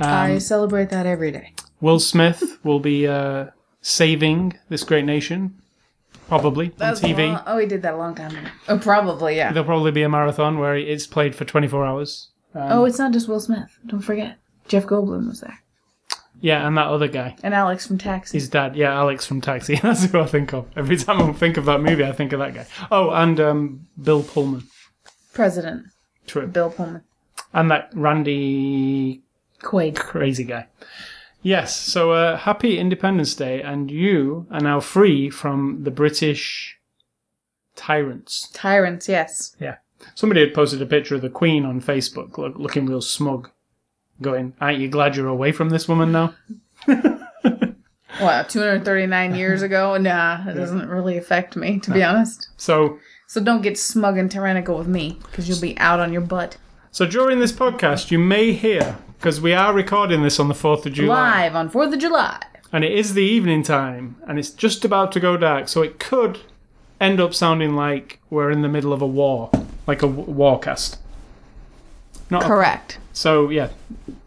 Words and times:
Um, 0.00 0.08
I 0.08 0.38
celebrate 0.38 0.88
that 0.88 1.04
every 1.04 1.32
day. 1.32 1.52
Will 1.82 2.00
Smith 2.00 2.58
will 2.64 2.80
be 2.80 3.06
uh, 3.06 3.48
saving 3.86 4.58
this 4.68 4.82
great 4.82 5.04
nation, 5.04 5.54
probably 6.28 6.72
on 6.80 6.94
TV. 6.94 7.32
long- 7.32 7.42
oh, 7.46 7.58
he 7.58 7.66
did 7.66 7.82
that 7.82 7.94
a 7.94 7.96
long 7.96 8.14
time 8.14 8.34
ago. 8.36 8.48
Oh, 8.68 8.78
probably, 8.78 9.36
yeah. 9.36 9.52
There'll 9.52 9.64
probably 9.66 9.92
be 9.92 10.02
a 10.02 10.08
marathon 10.08 10.58
where 10.58 10.76
it's 10.76 11.06
played 11.06 11.34
for 11.36 11.44
24 11.44 11.86
hours. 11.86 12.30
oh, 12.54 12.84
it's 12.84 12.98
not 12.98 13.12
just 13.12 13.28
Will 13.28 13.38
Smith. 13.40 13.78
Don't 13.86 14.00
forget. 14.00 14.38
Jeff 14.66 14.86
Goldblum 14.86 15.28
was 15.28 15.40
there. 15.40 15.60
Yeah, 16.40 16.66
and 16.66 16.76
that 16.76 16.88
other 16.88 17.08
guy, 17.08 17.36
And 17.42 17.54
Alex 17.54 17.86
from 17.86 17.96
Taxi. 17.96 18.36
his 18.38 18.48
dad. 18.50 18.76
Yeah, 18.76 18.92
Alex 18.92 19.24
from 19.24 19.40
Taxi. 19.40 19.76
That's 19.82 20.04
who 20.04 20.20
I 20.20 20.26
think 20.26 20.52
of. 20.52 20.66
Every 20.76 20.96
time 20.96 21.22
I 21.22 21.32
think 21.32 21.56
of 21.56 21.64
that 21.66 21.80
movie, 21.80 22.04
I 22.04 22.12
think 22.12 22.32
of 22.32 22.40
that 22.40 22.54
guy. 22.54 22.66
Oh, 22.90 23.10
and 23.10 23.38
um, 23.40 23.86
Bill 24.02 24.22
Pullman. 24.22 24.64
President 25.32 25.86
True. 26.26 26.46
Bill 26.48 26.70
Pullman. 26.70 27.02
And 27.54 27.70
that 27.70 27.90
Randy 27.94 29.22
Quaid. 29.62 29.96
crazy 29.96 30.44
guy. 30.44 30.66
Yes, 31.46 31.76
so 31.76 32.10
uh, 32.10 32.36
happy 32.36 32.76
Independence 32.76 33.36
Day, 33.36 33.62
and 33.62 33.88
you 33.88 34.48
are 34.50 34.58
now 34.58 34.80
free 34.80 35.30
from 35.30 35.84
the 35.84 35.92
British 35.92 36.76
tyrants. 37.76 38.50
Tyrants, 38.52 39.08
yes. 39.08 39.54
Yeah. 39.60 39.76
Somebody 40.16 40.40
had 40.40 40.54
posted 40.54 40.82
a 40.82 40.86
picture 40.86 41.14
of 41.14 41.20
the 41.20 41.30
Queen 41.30 41.64
on 41.64 41.80
Facebook, 41.80 42.36
look, 42.36 42.58
looking 42.58 42.86
real 42.86 43.00
smug, 43.00 43.48
going, 44.20 44.54
Aren't 44.60 44.80
you 44.80 44.88
glad 44.88 45.14
you're 45.14 45.28
away 45.28 45.52
from 45.52 45.68
this 45.68 45.86
woman 45.86 46.10
now? 46.10 46.34
What, 48.18 48.48
239 48.48 49.36
years 49.36 49.62
ago? 49.62 49.96
Nah, 49.98 50.48
it 50.48 50.54
doesn't 50.54 50.88
really 50.88 51.16
affect 51.16 51.54
me, 51.54 51.78
to 51.80 51.92
be 51.92 52.02
honest. 52.02 52.48
So, 52.56 52.98
So 53.28 53.40
don't 53.40 53.62
get 53.62 53.78
smug 53.78 54.18
and 54.18 54.28
tyrannical 54.28 54.78
with 54.78 54.88
me, 54.88 55.18
because 55.22 55.48
you'll 55.48 55.60
be 55.60 55.78
out 55.78 56.00
on 56.00 56.12
your 56.12 56.22
butt. 56.22 56.56
so 56.90 57.06
during 57.06 57.38
this 57.38 57.52
podcast, 57.52 58.10
you 58.10 58.18
may 58.18 58.52
hear, 58.52 58.96
because 59.18 59.40
we 59.40 59.52
are 59.52 59.72
recording 59.72 60.22
this 60.22 60.38
on 60.38 60.48
the 60.48 60.54
4th 60.54 60.86
of 60.86 60.92
July, 60.92 61.42
Live 61.44 61.56
on 61.56 61.70
4th 61.70 61.92
of 61.94 61.98
July. 61.98 62.40
and 62.72 62.84
it 62.84 62.92
is 62.92 63.14
the 63.14 63.22
evening 63.24 63.62
time, 63.62 64.16
and 64.26 64.38
it's 64.38 64.50
just 64.50 64.84
about 64.84 65.12
to 65.12 65.20
go 65.20 65.36
dark, 65.36 65.68
so 65.68 65.82
it 65.82 65.98
could 65.98 66.38
end 67.00 67.20
up 67.20 67.34
sounding 67.34 67.74
like 67.76 68.20
we're 68.30 68.50
in 68.50 68.62
the 68.62 68.68
middle 68.68 68.92
of 68.92 69.02
a 69.02 69.06
war, 69.06 69.50
like 69.86 70.02
a 70.02 70.06
w- 70.08 70.26
warcast. 70.34 70.98
Not 72.30 72.42
a- 72.42 72.46
Correct. 72.46 72.98
so, 73.12 73.50
yeah, 73.50 73.68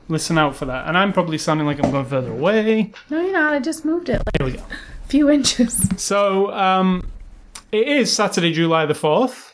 listen 0.07 0.37
out 0.37 0.55
for 0.55 0.65
that. 0.65 0.87
And 0.87 0.97
I'm 0.97 1.11
probably 1.13 1.37
sounding 1.37 1.65
like 1.67 1.83
I'm 1.83 1.91
going 1.91 2.05
further 2.05 2.31
away. 2.31 2.91
No, 3.09 3.19
you're 3.21 3.33
not. 3.33 3.53
I 3.53 3.59
just 3.59 3.83
moved 3.85 4.09
it 4.09 4.21
like 4.25 4.37
Here 4.37 4.45
we 4.45 4.53
go. 4.53 4.63
a 4.63 5.07
few 5.07 5.29
inches. 5.29 5.87
So, 6.01 6.51
um, 6.53 7.09
it 7.71 7.87
is 7.87 8.11
Saturday, 8.13 8.53
July 8.53 8.85
the 8.85 8.93
4th. 8.93 9.51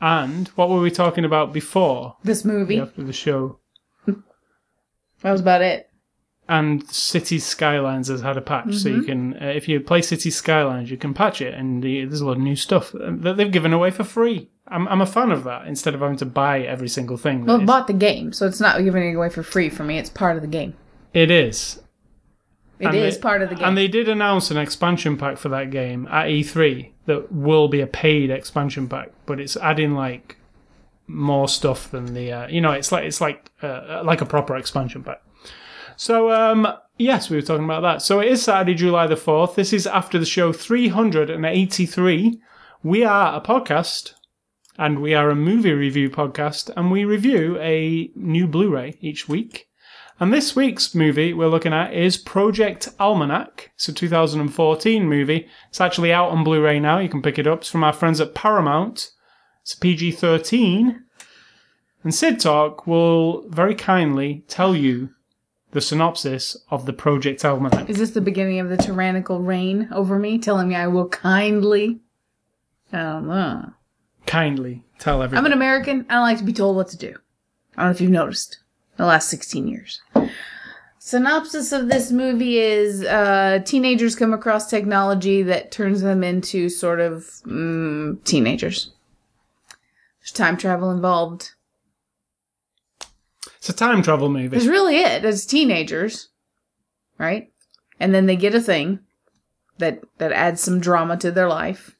And 0.00 0.48
what 0.48 0.68
were 0.68 0.80
we 0.80 0.90
talking 0.90 1.24
about 1.24 1.52
before, 1.52 2.16
This 2.24 2.44
movie. 2.44 2.80
after 2.80 3.04
the 3.04 3.12
show? 3.12 3.58
That 5.22 5.32
was 5.32 5.40
about 5.40 5.62
it. 5.62 5.88
And 6.48 6.86
City 6.90 7.38
Skylines 7.38 8.08
has 8.08 8.20
had 8.20 8.36
a 8.36 8.40
patch, 8.40 8.74
so 8.74 8.88
Mm-hmm. 8.90 8.98
you 8.98 9.02
can, 9.04 9.34
uh, 9.34 9.46
if 9.46 9.68
you 9.68 9.80
play 9.80 10.02
City 10.02 10.30
Skylines, 10.30 10.90
you 10.90 10.96
can 10.96 11.14
patch 11.14 11.40
it, 11.40 11.54
and 11.54 11.82
the, 11.82 12.04
there's 12.04 12.20
a 12.20 12.26
lot 12.26 12.32
of 12.32 12.38
new 12.42 12.56
stuff 12.56 12.92
that 12.94 13.36
they've 13.36 13.50
given 13.52 13.72
away 13.72 13.90
for 13.90 14.02
free. 14.04 14.50
I'm, 14.68 14.88
I'm 14.88 15.00
a 15.00 15.06
fan 15.06 15.30
of 15.30 15.44
that 15.44 15.66
instead 15.68 15.94
of 15.94 16.00
having 16.00 16.16
to 16.18 16.26
buy 16.26 16.60
every 16.62 16.88
single 16.88 17.16
thing. 17.16 17.44
Well, 17.46 17.56
that 17.58 17.60
I 17.60 17.62
is- 17.62 17.66
bought 17.66 17.86
the 17.86 17.92
game, 17.92 18.32
so 18.32 18.46
it's 18.46 18.60
not 18.60 18.82
giving 18.82 19.08
it 19.08 19.14
away 19.14 19.28
for 19.28 19.42
free 19.44 19.70
for 19.70 19.84
me. 19.84 19.98
It's 19.98 20.10
part 20.10 20.36
of 20.36 20.42
the 20.42 20.48
game. 20.48 20.74
it 21.14 21.30
is. 21.30 21.80
It 22.80 22.86
is 22.92 23.14
And 23.14 23.14
they- 23.14 23.20
part 23.20 23.42
of 23.42 23.48
the 23.48 23.54
game. 23.54 23.64
And 23.64 23.78
they 23.78 23.86
did 23.86 24.08
announce 24.08 24.50
an 24.50 24.56
expansion 24.56 25.16
pack 25.16 25.38
for 25.38 25.48
that 25.50 25.70
game 25.70 26.08
at 26.10 26.26
E3 26.26 26.90
that 27.06 27.30
will 27.32 27.68
be 27.68 27.80
a 27.80 27.86
paid 27.86 28.28
expansion 28.30 28.88
pack, 28.88 29.10
but 29.26 29.38
it's 29.38 29.56
adding 29.56 29.94
like 29.94 30.36
more 31.12 31.48
stuff 31.48 31.90
than 31.90 32.14
the 32.14 32.32
uh, 32.32 32.48
you 32.48 32.60
know 32.60 32.72
it's 32.72 32.90
like 32.90 33.04
it's 33.04 33.20
like 33.20 33.50
uh, 33.62 34.02
like 34.04 34.20
a 34.20 34.26
proper 34.26 34.56
expansion 34.56 35.02
pack. 35.02 35.22
So 35.96 36.32
um 36.32 36.66
yes, 36.98 37.30
we 37.30 37.36
were 37.36 37.42
talking 37.42 37.64
about 37.64 37.82
that. 37.82 38.02
So 38.02 38.20
it 38.20 38.28
is 38.28 38.42
Saturday, 38.42 38.74
July 38.74 39.06
the 39.06 39.14
4th. 39.14 39.54
This 39.54 39.72
is 39.72 39.86
after 39.86 40.18
the 40.18 40.26
show 40.26 40.52
383. 40.52 42.40
We 42.82 43.04
are 43.04 43.36
a 43.36 43.40
podcast 43.40 44.14
and 44.78 45.00
we 45.00 45.14
are 45.14 45.30
a 45.30 45.36
movie 45.36 45.72
review 45.72 46.10
podcast 46.10 46.70
and 46.76 46.90
we 46.90 47.04
review 47.04 47.58
a 47.60 48.10
new 48.16 48.46
Blu-ray 48.46 48.94
each 49.00 49.28
week. 49.28 49.68
And 50.18 50.32
this 50.32 50.54
week's 50.54 50.94
movie 50.94 51.32
we're 51.32 51.48
looking 51.48 51.72
at 51.72 51.92
is 51.94 52.16
Project 52.16 52.88
Almanac. 52.98 53.70
It's 53.74 53.88
a 53.88 53.92
2014 53.92 55.08
movie. 55.08 55.48
It's 55.68 55.80
actually 55.80 56.12
out 56.12 56.30
on 56.30 56.44
Blu 56.44 56.62
ray 56.62 56.78
now. 56.80 56.98
You 56.98 57.08
can 57.08 57.22
pick 57.22 57.38
it 57.38 57.46
up. 57.46 57.60
It's 57.60 57.70
from 57.70 57.84
our 57.84 57.92
friends 57.92 58.20
at 58.20 58.34
Paramount. 58.34 59.11
It's 59.62 59.76
PG 59.76 60.12
13. 60.12 61.04
And 62.02 62.14
Sid 62.14 62.40
Talk 62.40 62.86
will 62.86 63.48
very 63.48 63.76
kindly 63.76 64.44
tell 64.48 64.74
you 64.74 65.10
the 65.70 65.80
synopsis 65.80 66.56
of 66.68 66.84
the 66.84 66.92
Project 66.92 67.44
Almanac. 67.44 67.88
Is 67.88 67.98
this 67.98 68.10
the 68.10 68.20
beginning 68.20 68.58
of 68.58 68.68
the 68.68 68.76
tyrannical 68.76 69.40
reign 69.40 69.88
over 69.92 70.18
me, 70.18 70.38
telling 70.38 70.68
me 70.68 70.74
I 70.74 70.88
will 70.88 71.08
kindly? 71.08 72.00
I 72.92 72.98
don't 72.98 73.28
know. 73.28 73.72
Kindly 74.26 74.84
tell 74.98 75.22
everyone. 75.22 75.44
I'm 75.44 75.52
an 75.52 75.56
American. 75.56 76.06
I 76.10 76.14
don't 76.14 76.22
like 76.22 76.38
to 76.38 76.44
be 76.44 76.52
told 76.52 76.74
what 76.74 76.88
to 76.88 76.96
do. 76.96 77.14
I 77.76 77.82
don't 77.82 77.86
know 77.86 77.94
if 77.94 78.00
you've 78.00 78.10
noticed 78.10 78.58
the 78.96 79.06
last 79.06 79.28
16 79.28 79.68
years. 79.68 80.02
Synopsis 80.98 81.70
of 81.72 81.88
this 81.88 82.10
movie 82.10 82.58
is 82.58 83.04
uh, 83.04 83.60
teenagers 83.64 84.16
come 84.16 84.32
across 84.32 84.68
technology 84.68 85.42
that 85.44 85.70
turns 85.70 86.00
them 86.00 86.24
into 86.24 86.68
sort 86.68 87.00
of 87.00 87.22
mm, 87.46 88.22
teenagers. 88.24 88.92
There's 90.22 90.32
time 90.32 90.56
travel 90.56 90.90
involved. 90.90 91.50
It's 93.56 93.68
a 93.68 93.72
time 93.72 94.02
travel 94.02 94.28
movie. 94.28 94.48
That's 94.48 94.66
really 94.66 94.96
it. 94.98 95.24
As 95.24 95.44
teenagers, 95.44 96.28
right? 97.18 97.50
And 97.98 98.14
then 98.14 98.26
they 98.26 98.36
get 98.36 98.54
a 98.54 98.60
thing 98.60 99.00
that 99.78 100.02
that 100.18 100.32
adds 100.32 100.60
some 100.62 100.80
drama 100.80 101.16
to 101.18 101.30
their 101.30 101.48
life, 101.48 101.96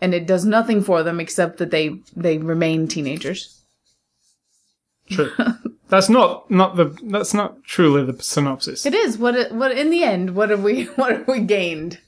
and 0.00 0.14
it 0.14 0.26
does 0.26 0.44
nothing 0.44 0.82
for 0.82 1.02
them 1.02 1.20
except 1.20 1.58
that 1.58 1.70
they 1.70 2.00
they 2.16 2.38
remain 2.38 2.88
teenagers. 2.88 3.62
True. 5.10 5.32
That's 5.88 6.08
not 6.08 6.50
not 6.50 6.76
the 6.76 6.96
that's 7.02 7.34
not 7.34 7.62
truly 7.64 8.02
the 8.02 8.22
synopsis. 8.22 8.86
It 8.86 8.94
is 8.94 9.18
what 9.18 9.52
what 9.52 9.72
in 9.72 9.90
the 9.90 10.02
end. 10.02 10.34
What 10.34 10.48
have 10.48 10.62
we 10.62 10.84
what 10.96 11.12
have 11.12 11.28
we 11.28 11.40
gained? 11.40 11.98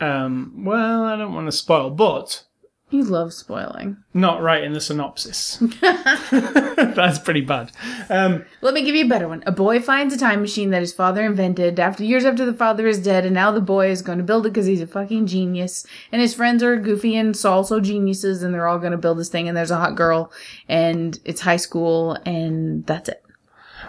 Um, 0.00 0.64
well, 0.64 1.02
I 1.02 1.16
don't 1.16 1.34
want 1.34 1.48
to 1.48 1.52
spoil, 1.52 1.90
but 1.90 2.44
You 2.92 3.04
love 3.04 3.32
spoiling. 3.32 3.96
not 4.12 4.42
right 4.42 4.62
in 4.62 4.74
the 4.74 4.80
synopsis. 4.80 5.56
That's 5.80 7.18
pretty 7.18 7.40
bad. 7.40 7.72
Um, 8.10 8.44
Let 8.60 8.74
me 8.74 8.84
give 8.84 8.94
you 8.94 9.06
a 9.06 9.08
better 9.08 9.28
one. 9.28 9.42
A 9.46 9.50
boy 9.52 9.80
finds 9.80 10.12
a 10.14 10.18
time 10.18 10.42
machine 10.42 10.70
that 10.70 10.80
his 10.82 10.92
father 10.92 11.24
invented 11.24 11.80
after 11.80 12.04
years 12.04 12.26
after 12.26 12.44
the 12.44 12.52
father 12.52 12.86
is 12.86 13.02
dead, 13.02 13.24
and 13.24 13.32
now 13.34 13.50
the 13.50 13.62
boy 13.62 13.90
is 13.90 14.02
going 14.02 14.18
to 14.18 14.24
build 14.24 14.44
it 14.44 14.50
because 14.50 14.66
he's 14.66 14.82
a 14.82 14.86
fucking 14.86 15.26
genius. 15.26 15.86
And 16.12 16.20
his 16.20 16.34
friends 16.34 16.62
are 16.62 16.76
goofy 16.76 17.16
and 17.16 17.34
also 17.44 17.80
geniuses, 17.80 18.42
and 18.42 18.52
they're 18.52 18.68
all 18.68 18.78
going 18.78 18.92
to 18.92 18.98
build 18.98 19.18
this 19.18 19.30
thing. 19.30 19.48
And 19.48 19.56
there's 19.56 19.70
a 19.70 19.76
hot 19.78 19.96
girl, 19.96 20.30
and 20.68 21.18
it's 21.24 21.40
high 21.40 21.56
school, 21.56 22.18
and 22.26 22.86
that's 22.86 23.08
it. 23.08 23.24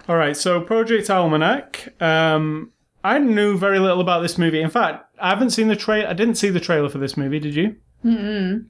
all 0.08 0.16
right, 0.16 0.36
so 0.36 0.62
Project 0.62 1.10
Almanac. 1.10 1.92
Um, 2.02 2.72
I 3.04 3.18
knew 3.18 3.58
very 3.58 3.78
little 3.80 4.00
about 4.00 4.20
this 4.22 4.38
movie. 4.38 4.62
In 4.62 4.70
fact, 4.70 5.04
I 5.20 5.28
haven't 5.28 5.50
seen 5.50 5.68
the 5.68 5.76
trailer. 5.76 6.08
I 6.08 6.14
didn't 6.14 6.36
see 6.36 6.48
the 6.48 6.58
trailer 6.58 6.88
for 6.88 6.96
this 6.96 7.18
movie. 7.18 7.38
Did 7.38 7.54
you? 7.54 7.76
Mm-mm. 8.02 8.64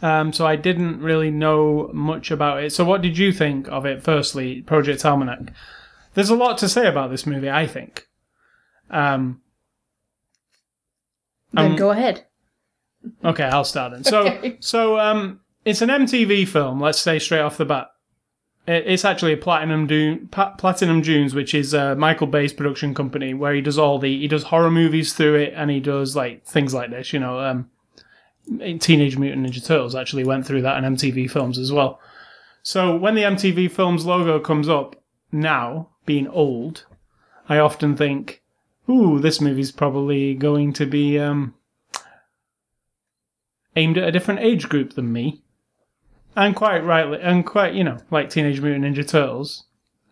Um, 0.00 0.32
so 0.32 0.46
I 0.46 0.56
didn't 0.56 1.00
really 1.00 1.30
know 1.30 1.88
much 1.92 2.30
about 2.32 2.62
it. 2.64 2.72
So 2.72 2.84
what 2.84 3.02
did 3.02 3.16
you 3.16 3.32
think 3.32 3.68
of 3.68 3.86
it? 3.86 4.02
Firstly, 4.02 4.62
Project 4.62 5.04
Almanac. 5.04 5.52
There's 6.14 6.30
a 6.30 6.34
lot 6.34 6.58
to 6.58 6.68
say 6.68 6.86
about 6.88 7.10
this 7.10 7.26
movie. 7.26 7.48
I 7.50 7.66
think. 7.66 8.06
Um, 8.90 9.40
Then 11.52 11.72
Um, 11.72 11.76
go 11.76 11.90
ahead. 11.90 12.26
Okay, 13.24 13.44
I'll 13.44 13.64
start 13.64 13.92
then. 13.92 14.04
So, 14.04 14.26
Okay. 14.26 14.56
so 14.60 14.98
um, 14.98 15.40
it's 15.64 15.82
an 15.82 15.88
MTV 15.90 16.46
film. 16.48 16.80
Let's 16.80 16.98
say 17.00 17.18
straight 17.18 17.40
off 17.40 17.56
the 17.58 17.64
bat, 17.64 17.88
It- 18.66 18.84
it's 18.86 19.04
actually 19.04 19.32
a 19.32 19.36
Platinum 19.36 19.86
Dune, 19.88 20.28
Pa- 20.30 20.54
Platinum 20.56 21.00
Dunes, 21.02 21.34
which 21.34 21.52
is 21.54 21.74
uh, 21.74 21.94
Michael 21.96 22.28
Bay's 22.28 22.52
production 22.52 22.94
company, 22.94 23.34
where 23.34 23.52
he 23.54 23.60
does 23.60 23.76
all 23.78 23.98
the 23.98 24.18
he 24.20 24.28
does 24.28 24.44
horror 24.44 24.70
movies 24.70 25.12
through 25.14 25.34
it, 25.34 25.52
and 25.56 25.68
he 25.70 25.80
does 25.80 26.14
like 26.16 26.44
things 26.44 26.72
like 26.72 26.90
this. 26.90 27.12
You 27.12 27.18
know, 27.20 27.40
um, 27.40 27.70
Teenage 28.80 29.16
Mutant 29.16 29.46
Ninja 29.46 29.64
Turtles 29.64 29.94
actually 29.94 30.24
went 30.24 30.46
through 30.46 30.62
that 30.62 30.82
in 30.82 30.94
MTV 30.94 31.30
films 31.30 31.58
as 31.58 31.72
well. 31.72 32.00
So 32.62 32.96
when 32.96 33.14
the 33.14 33.22
MTV 33.22 33.70
Films 33.70 34.06
logo 34.06 34.38
comes 34.38 34.68
up 34.68 35.02
now, 35.32 35.88
being 36.06 36.28
old, 36.28 36.84
I 37.48 37.58
often 37.58 37.96
think 37.96 38.42
ooh, 38.88 39.18
this 39.18 39.40
movie's 39.40 39.72
probably 39.72 40.34
going 40.34 40.72
to 40.74 40.86
be 40.86 41.18
um, 41.18 41.54
aimed 43.76 43.98
at 43.98 44.08
a 44.08 44.12
different 44.12 44.40
age 44.40 44.68
group 44.68 44.94
than 44.94 45.12
me. 45.12 45.42
And 46.34 46.56
quite 46.56 46.84
rightly, 46.84 47.20
and 47.20 47.44
quite, 47.44 47.74
you 47.74 47.84
know, 47.84 47.98
like 48.10 48.30
Teenage 48.30 48.60
Mutant 48.60 48.84
Ninja 48.84 49.06
Turtles, 49.06 49.64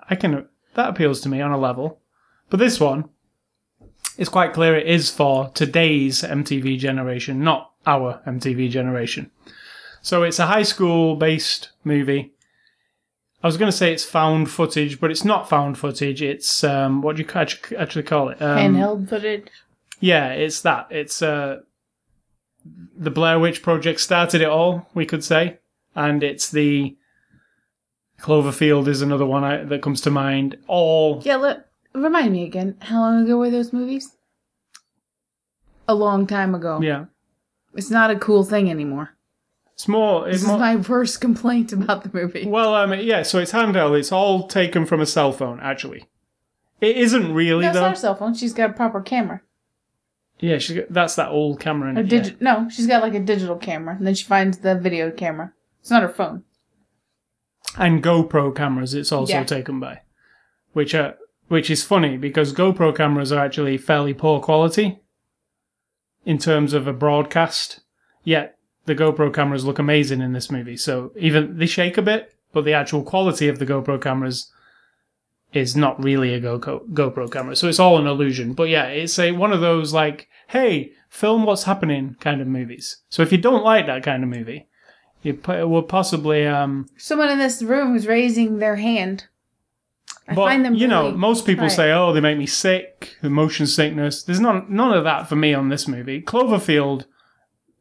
I 0.09 0.17
can, 0.17 0.47
that 0.75 0.91
appeals 0.91 1.21
to 1.23 1.29
me 1.29 1.41
on 1.41 1.51
a 1.51 1.59
level. 1.59 2.01
But 2.51 2.59
this 2.59 2.79
one, 2.79 3.09
it's 4.19 4.29
quite 4.29 4.53
clear 4.53 4.77
it 4.77 4.87
is 4.87 5.11
for 5.11 5.51
today's 5.51 6.23
MTV 6.23 6.79
generation, 6.79 7.43
not 7.43 7.70
our 7.87 8.21
MTV 8.27 8.71
generation. 8.71 9.31
So 10.03 10.23
it's 10.23 10.39
a 10.39 10.47
high 10.47 10.63
school 10.63 11.17
based 11.17 11.71
movie. 11.85 12.33
I 13.43 13.47
was 13.47 13.57
going 13.57 13.71
to 13.71 13.77
say 13.77 13.93
it's 13.93 14.05
found 14.05 14.51
footage, 14.51 15.01
but 15.01 15.11
it's 15.11 15.25
not 15.25 15.49
found 15.49 15.79
footage. 15.79 16.21
It's 16.21 16.63
um, 16.63 17.01
what 17.01 17.17
do 17.17 17.23
you 17.23 17.79
actually 17.79 18.03
call 18.03 18.29
it? 18.29 18.41
Um, 18.43 18.75
Handheld 18.75 19.09
footage. 19.09 19.49
Yeah, 19.99 20.33
it's 20.33 20.61
that. 20.63 20.89
It's 20.91 21.23
uh, 21.23 21.61
the 22.97 23.11
Blair 23.11 23.39
Witch 23.39 23.63
Project 23.63 24.01
started 24.01 24.41
it 24.41 24.49
all, 24.49 24.89
we 24.95 25.07
could 25.07 25.25
say, 25.25 25.59
and 25.95 26.23
it's 26.23 26.51
the 26.51 26.97
Cloverfield 28.21 28.87
is 28.87 29.01
another 29.03 29.27
one 29.27 29.45
I, 29.45 29.65
that 29.65 29.83
comes 29.83 30.01
to 30.03 30.11
mind. 30.11 30.59
All 30.67 31.23
Yeah, 31.25 31.37
look, 31.37 31.65
remind 31.95 32.33
me 32.33 32.45
again. 32.45 32.77
How 32.81 33.01
long 33.01 33.25
ago 33.25 33.39
were 33.39 33.51
those 33.51 33.73
movies? 33.73 34.17
A 35.89 35.95
long 35.95 36.27
time 36.27 36.55
ago. 36.55 36.81
yeah, 36.81 37.07
It's 37.75 37.91
not 37.91 38.11
a 38.11 38.17
cool 38.19 38.43
thing 38.45 38.71
anymore. 38.71 39.15
it's 39.73 39.87
more. 39.89 40.25
This 40.27 40.35
It's 40.37 40.43
is 40.43 40.49
more 40.49 40.59
my 40.59 40.77
worst 40.77 41.21
complaint 41.21 41.73
about 41.73 42.03
the 42.05 42.11
movie. 42.13 42.47
well, 42.47 42.75
um, 42.75 42.93
yeah. 43.01 43.23
So 43.23 43.39
it's 43.39 43.53
handheld. 43.53 43.99
It's 43.99 44.13
all 44.13 44.47
taken 44.49 44.85
from 44.87 45.01
a 45.01 45.07
cell 45.07 45.33
phone. 45.33 45.61
Actually, 45.61 46.07
it 46.81 46.97
isn't 46.97 47.33
really 47.33 47.63
No, 47.63 47.69
it's 47.69 47.75
though. 47.79 47.83
not 47.87 47.95
a 47.97 48.01
cell 48.01 48.15
phone. 48.15 48.35
She's 48.35 48.53
got 48.53 48.71
a 48.71 48.73
proper 48.73 49.01
camera. 49.01 49.41
Yeah, 50.39 50.57
she, 50.59 50.77
got- 50.77 50.93
that's 50.93 51.15
that 51.17 51.29
old 51.31 51.61
camera. 51.61 51.91
In 51.91 51.97
A 51.99 52.01
it, 52.01 52.13
yeah. 52.13 52.31
No, 52.41 52.69
she's 52.71 52.87
got 52.87 53.03
like 53.03 53.15
a 53.15 53.21
digital 53.21 53.57
camera, 53.57 53.95
and 53.97 54.07
then 54.07 54.15
she 54.15 54.25
finds 54.25 54.59
the 54.59 54.75
video 54.75 55.11
camera. 55.11 55.53
It's 55.81 55.91
not 55.91 56.03
her 56.03 56.09
phone. 56.09 56.45
and 57.79 58.03
GoPro 58.03 58.55
cameras 58.55 58.95
it's 58.95 59.13
also 59.13 59.33
Yeah. 59.33 59.45
taken 59.45 59.79
by, 59.81 60.01
which 60.73 60.95
are 60.95 61.15
which 61.49 61.71
is 61.71 61.83
funny 61.85 62.17
because 62.17 62.53
GoPro 62.53 62.95
cameras 62.97 63.33
are 63.33 63.45
actually 63.45 63.77
fairly 63.77 64.15
poor 64.15 64.41
quality 64.41 65.01
in 66.25 66.39
terms 66.39 66.73
of 66.73 66.87
a 66.87 66.93
broadcast. 66.93 67.81
Yet 68.25 68.59
the 68.87 68.95
GoPro 68.95 69.33
cameras 69.33 69.65
look 69.65 69.79
amazing 69.79 70.21
in 70.21 70.33
this 70.33 70.51
movie. 70.51 70.77
So 70.77 71.13
even 71.17 71.59
they 71.59 71.67
shake 71.67 71.99
a 71.99 72.03
bit, 72.03 72.35
but 72.53 72.65
the 72.65 72.75
actual 72.75 73.03
quality 73.03 73.49
of 73.49 73.59
the 73.59 73.67
GoPro 73.67 74.01
cameras 74.01 74.51
is 75.53 75.77
not 75.77 76.03
really 76.03 76.35
a 76.35 76.41
Go- 76.41 76.85
GoPro 76.93 77.31
camera. 77.31 77.57
So 77.57 77.69
it's 77.69 77.81
all 77.81 77.99
an 77.99 78.07
illusion. 78.07 78.53
But 78.53 78.69
yeah, 78.69 78.87
it's 78.87 79.19
a 79.19 79.33
one 79.33 79.53
of 79.53 79.61
those 79.61 79.93
like, 79.93 80.29
hey, 80.49 80.93
film 81.09 81.45
what's 81.45 81.65
happening 81.65 82.17
kind 82.21 82.41
of 82.41 82.47
movies. 82.47 82.99
So 83.09 83.23
if 83.23 83.33
you 83.33 83.39
don't 83.39 83.65
like 83.65 83.87
that 83.87 84.03
kind 84.03 84.23
of 84.23 84.29
movie, 84.29 84.69
you 85.23 85.39
will 85.45 85.83
possibly 85.83 86.47
um 86.47 86.87
Someone 86.97 87.31
in 87.31 87.39
this 87.39 87.63
room 87.63 87.97
is 87.97 88.07
raising 88.07 88.59
their 88.59 88.77
hand. 88.77 89.27
I 90.31 90.35
but 90.35 90.47
find 90.47 90.65
them 90.65 90.75
you 90.75 90.87
know, 90.87 91.11
most 91.13 91.45
people 91.45 91.67
tight. 91.67 91.75
say, 91.75 91.93
"Oh, 91.93 92.13
they 92.13 92.21
make 92.21 92.39
me 92.39 92.47
sick." 92.47 93.17
The 93.21 93.31
motion 93.31 93.67
sickness. 93.67 94.23
There's 94.23 94.41
none 94.41 94.67
none 94.69 94.93
of 94.97 95.05
that 95.05 95.29
for 95.29 95.37
me 95.37 95.53
on 95.55 95.69
this 95.69 95.89
movie. 95.89 96.23
Cloverfield, 96.23 97.05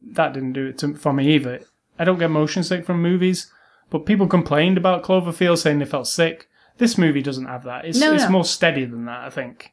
that 0.02 0.32
didn't 0.34 0.52
do 0.54 0.66
it 0.66 0.78
to, 0.78 0.94
for 0.94 1.12
me 1.12 1.32
either. 1.34 1.60
I 1.98 2.04
don't 2.04 2.18
get 2.18 2.30
motion 2.30 2.62
sick 2.64 2.84
from 2.84 3.00
movies, 3.02 3.52
but 3.90 4.06
people 4.06 4.26
complained 4.26 4.76
about 4.78 5.02
Cloverfield 5.04 5.58
saying 5.58 5.78
they 5.78 5.84
felt 5.84 6.06
sick. 6.08 6.48
This 6.78 6.96
movie 6.98 7.22
doesn't 7.22 7.46
have 7.46 7.64
that. 7.64 7.84
It's 7.84 8.00
No, 8.00 8.12
it's 8.14 8.24
no. 8.24 8.30
more 8.30 8.44
steady 8.44 8.84
than 8.84 9.04
that. 9.06 9.24
I 9.24 9.30
think. 9.30 9.72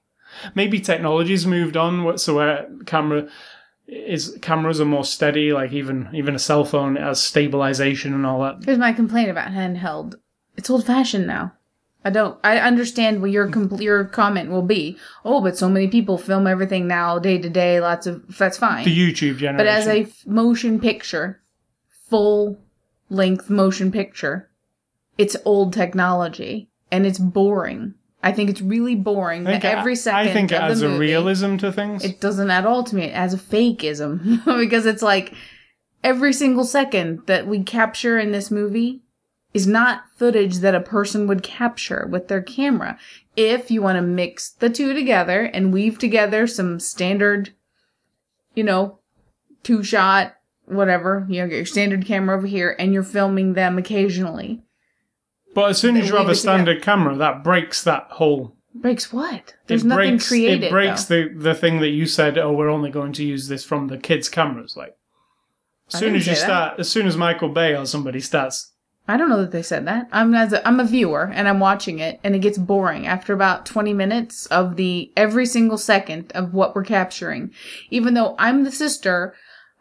Maybe 0.53 0.79
technology's 0.79 1.47
moved 1.47 1.77
on, 1.77 2.17
so 2.17 2.35
where 2.35 2.67
camera 2.85 3.27
is 3.87 4.37
cameras 4.41 4.81
are 4.81 4.85
more 4.85 5.05
steady. 5.05 5.53
Like 5.53 5.71
even 5.71 6.09
even 6.13 6.35
a 6.35 6.39
cell 6.39 6.65
phone 6.65 6.97
has 6.97 7.21
stabilization 7.23 8.13
and 8.13 8.25
all 8.25 8.41
that. 8.41 8.57
Here's 8.65 8.77
my 8.77 8.93
complaint 8.93 9.29
about 9.29 9.51
handheld. 9.51 10.15
It's 10.57 10.69
old 10.69 10.85
fashioned 10.85 11.25
now. 11.27 11.53
I 12.07 12.09
don't. 12.09 12.39
I 12.41 12.59
understand 12.59 13.21
what 13.21 13.31
your 13.31 13.49
compl- 13.49 13.71
mm-hmm. 13.71 13.81
your 13.81 14.05
comment 14.05 14.49
will 14.49 14.61
be. 14.61 14.97
Oh, 15.25 15.41
but 15.41 15.57
so 15.57 15.67
many 15.67 15.89
people 15.89 16.17
film 16.17 16.47
everything 16.47 16.87
now, 16.87 17.19
day 17.19 17.37
to 17.37 17.49
day. 17.49 17.81
Lots 17.81 18.07
of 18.07 18.37
that's 18.37 18.57
fine. 18.57 18.85
The 18.85 18.97
YouTube 18.97 19.39
generation. 19.39 19.57
but 19.57 19.67
as 19.67 19.87
a 19.87 20.03
f- 20.03 20.25
motion 20.25 20.79
picture, 20.79 21.41
full 22.09 22.57
length 23.09 23.49
motion 23.49 23.91
picture, 23.91 24.49
it's 25.17 25.35
old 25.43 25.73
technology 25.73 26.69
and 26.93 27.05
it's 27.05 27.19
boring. 27.19 27.93
I 28.23 28.31
think 28.31 28.49
it's 28.49 28.61
really 28.61 28.95
boring 28.95 29.45
I 29.45 29.51
think 29.51 29.63
that 29.63 29.77
every 29.77 29.97
second 29.97 30.29
I 30.29 30.33
think 30.33 30.51
it 30.53 30.55
adds 30.55 30.79
the 30.79 30.95
a 30.95 30.97
realism 30.97 31.57
to 31.57 31.73
things. 31.73 32.05
it 32.05 32.21
doesn't 32.21 32.49
at 32.49 32.65
all 32.65 32.85
to 32.85 32.95
me. 32.95 33.03
It 33.03 33.11
adds 33.11 33.33
a 33.33 33.37
fakeism 33.37 34.45
because 34.59 34.85
it's 34.85 35.03
like 35.03 35.33
every 36.05 36.31
single 36.31 36.63
second 36.63 37.23
that 37.25 37.47
we 37.47 37.63
capture 37.63 38.17
in 38.17 38.31
this 38.31 38.49
movie 38.49 39.01
is 39.53 39.67
not 39.67 40.03
footage 40.15 40.57
that 40.57 40.75
a 40.75 40.79
person 40.79 41.27
would 41.27 41.43
capture 41.43 42.07
with 42.09 42.27
their 42.27 42.41
camera. 42.41 42.97
If 43.35 43.71
you 43.71 43.81
want 43.81 43.97
to 43.97 44.01
mix 44.01 44.49
the 44.49 44.69
two 44.69 44.93
together 44.93 45.43
and 45.43 45.73
weave 45.73 45.97
together 45.99 46.47
some 46.47 46.79
standard, 46.79 47.53
you 48.55 48.63
know, 48.63 48.99
two 49.63 49.83
shot, 49.83 50.35
whatever, 50.65 51.25
you 51.29 51.41
know, 51.41 51.47
get 51.47 51.55
your 51.55 51.65
standard 51.65 52.05
camera 52.05 52.37
over 52.37 52.47
here 52.47 52.75
and 52.77 52.93
you're 52.93 53.03
filming 53.03 53.53
them 53.53 53.77
occasionally. 53.77 54.63
But 55.55 55.71
as 55.71 55.79
soon 55.79 55.97
as 55.97 56.07
you 56.07 56.15
have 56.17 56.29
a 56.29 56.35
standard 56.35 56.83
camera, 56.83 57.15
that 57.15 57.43
breaks 57.43 57.83
that 57.83 58.07
whole. 58.11 58.55
Breaks 58.75 59.11
what? 59.11 59.55
There's 59.65 59.83
it 59.83 59.87
nothing 59.87 60.11
breaks, 60.11 60.27
created. 60.27 60.65
It 60.65 60.71
breaks 60.71 61.05
though. 61.05 61.29
the 61.29 61.33
the 61.33 61.55
thing 61.55 61.79
that 61.79 61.89
you 61.89 62.05
said. 62.05 62.37
Oh, 62.37 62.51
we're 62.51 62.69
only 62.69 62.91
going 62.91 63.11
to 63.13 63.23
use 63.25 63.47
this 63.47 63.63
from 63.63 63.87
the 63.87 63.97
kids' 63.97 64.29
cameras. 64.29 64.77
Like, 64.77 64.95
as 65.87 65.95
I 65.95 65.99
soon 65.99 66.15
as 66.15 66.27
you 66.27 66.35
say 66.35 66.41
that. 66.41 66.45
start, 66.45 66.79
as 66.79 66.89
soon 66.89 67.07
as 67.07 67.17
Michael 67.17 67.49
Bay 67.49 67.75
or 67.75 67.87
somebody 67.87 68.19
starts, 68.19 68.73
I 69.07 69.15
don't 69.15 69.29
know 69.29 69.41
that 69.41 69.51
they 69.51 69.61
said 69.61 69.87
that. 69.87 70.09
I'm 70.11 70.33
as 70.35 70.51
a, 70.53 70.67
I'm 70.67 70.79
a 70.79 70.85
viewer 70.85 71.31
and 71.33 71.47
I'm 71.47 71.59
watching 71.59 71.99
it 71.99 72.19
and 72.23 72.35
it 72.35 72.39
gets 72.39 72.57
boring 72.57 73.07
after 73.07 73.33
about 73.33 73.65
20 73.65 73.93
minutes 73.93 74.45
of 74.47 74.75
the 74.75 75.11
every 75.15 75.45
single 75.45 75.77
second 75.77 76.31
of 76.33 76.53
what 76.53 76.75
we're 76.75 76.83
capturing. 76.83 77.51
Even 77.89 78.15
though 78.15 78.35
I'm 78.37 78.63
the 78.63 78.71
sister, 78.71 79.33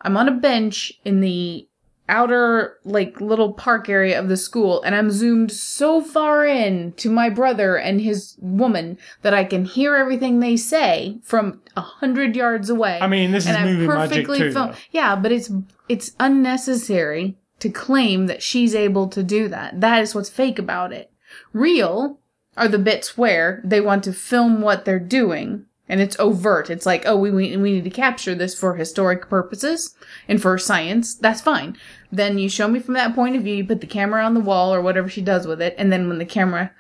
I'm 0.03 0.17
on 0.17 0.29
a 0.29 0.33
bench 0.33 0.93
in 1.05 1.21
the 1.21 1.67
outer 2.09 2.79
like 2.85 3.21
little 3.21 3.53
park 3.53 3.89
area 3.89 4.17
of 4.19 4.29
the 4.29 4.37
school 4.37 4.81
and 4.83 4.95
I'm 4.95 5.11
zoomed 5.11 5.51
so 5.51 6.01
far 6.01 6.47
in 6.47 6.93
to 6.93 7.11
my 7.11 7.29
brother 7.29 7.77
and 7.77 8.01
his 8.01 8.37
woman 8.41 8.97
that 9.23 9.35
I 9.35 9.43
can 9.43 9.65
hear 9.65 9.97
everything 9.97 10.39
they 10.39 10.57
say 10.57 11.19
from 11.25 11.63
a 11.77 11.81
hundred 11.81 12.37
yards 12.37 12.71
away. 12.71 13.01
I 13.01 13.09
mean, 13.09 13.33
this 13.33 13.45
is 13.45 13.51
and 13.51 13.57
I 13.57 13.65
movie 13.65 13.89
magic 13.89 14.27
too. 14.27 14.53
film-. 14.53 14.75
Yeah, 14.93 15.17
but 15.17 15.33
it's 15.33 15.51
it's 15.89 16.13
unnecessary 16.21 17.37
to 17.61 17.69
claim 17.71 18.27
that 18.27 18.43
she's 18.43 18.75
able 18.75 19.09
to 19.09 19.23
do 19.23 19.49
that. 19.49 19.81
That 19.81 20.03
is 20.03 20.15
what's 20.15 20.29
fake 20.29 20.59
about 20.59 20.93
it. 20.93 21.11
Real 21.53 22.19
are 22.57 22.69
the 22.69 22.79
bits 22.79 23.17
where 23.19 23.61
they 23.65 23.81
want 23.81 24.05
to 24.05 24.13
film 24.13 24.61
what 24.61 24.85
they're 24.85 24.99
doing 24.99 25.67
and 25.89 26.01
it's 26.01 26.19
overt. 26.19 26.69
It's 26.69 26.87
like, 26.87 27.05
oh, 27.07 27.17
we, 27.17 27.31
we, 27.31 27.57
we 27.57 27.73
need 27.75 27.85
to 27.85 27.91
capture 27.91 28.35
this 28.35 28.59
for 28.59 28.75
historic 28.75 29.29
purposes 29.29 29.95
and 30.27 30.43
for 30.43 30.59
science. 30.59 31.15
That's 31.15 31.41
fine. 31.41 31.77
Then 32.11 32.39
you 32.39 32.49
show 32.49 32.67
me 32.67 32.81
from 32.81 32.95
that 32.95 33.15
point 33.15 33.37
of 33.37 33.43
view, 33.43 33.55
you 33.57 33.65
put 33.65 33.81
the 33.81 33.87
camera 33.87 34.25
on 34.25 34.35
the 34.35 34.41
wall 34.41 34.75
or 34.75 34.83
whatever 34.83 35.09
she 35.09 35.23
does 35.23 35.47
with 35.47 35.63
it, 35.63 35.75
and 35.79 35.93
then 35.93 36.09
when 36.09 36.19
the 36.19 36.25
camera 36.25 36.73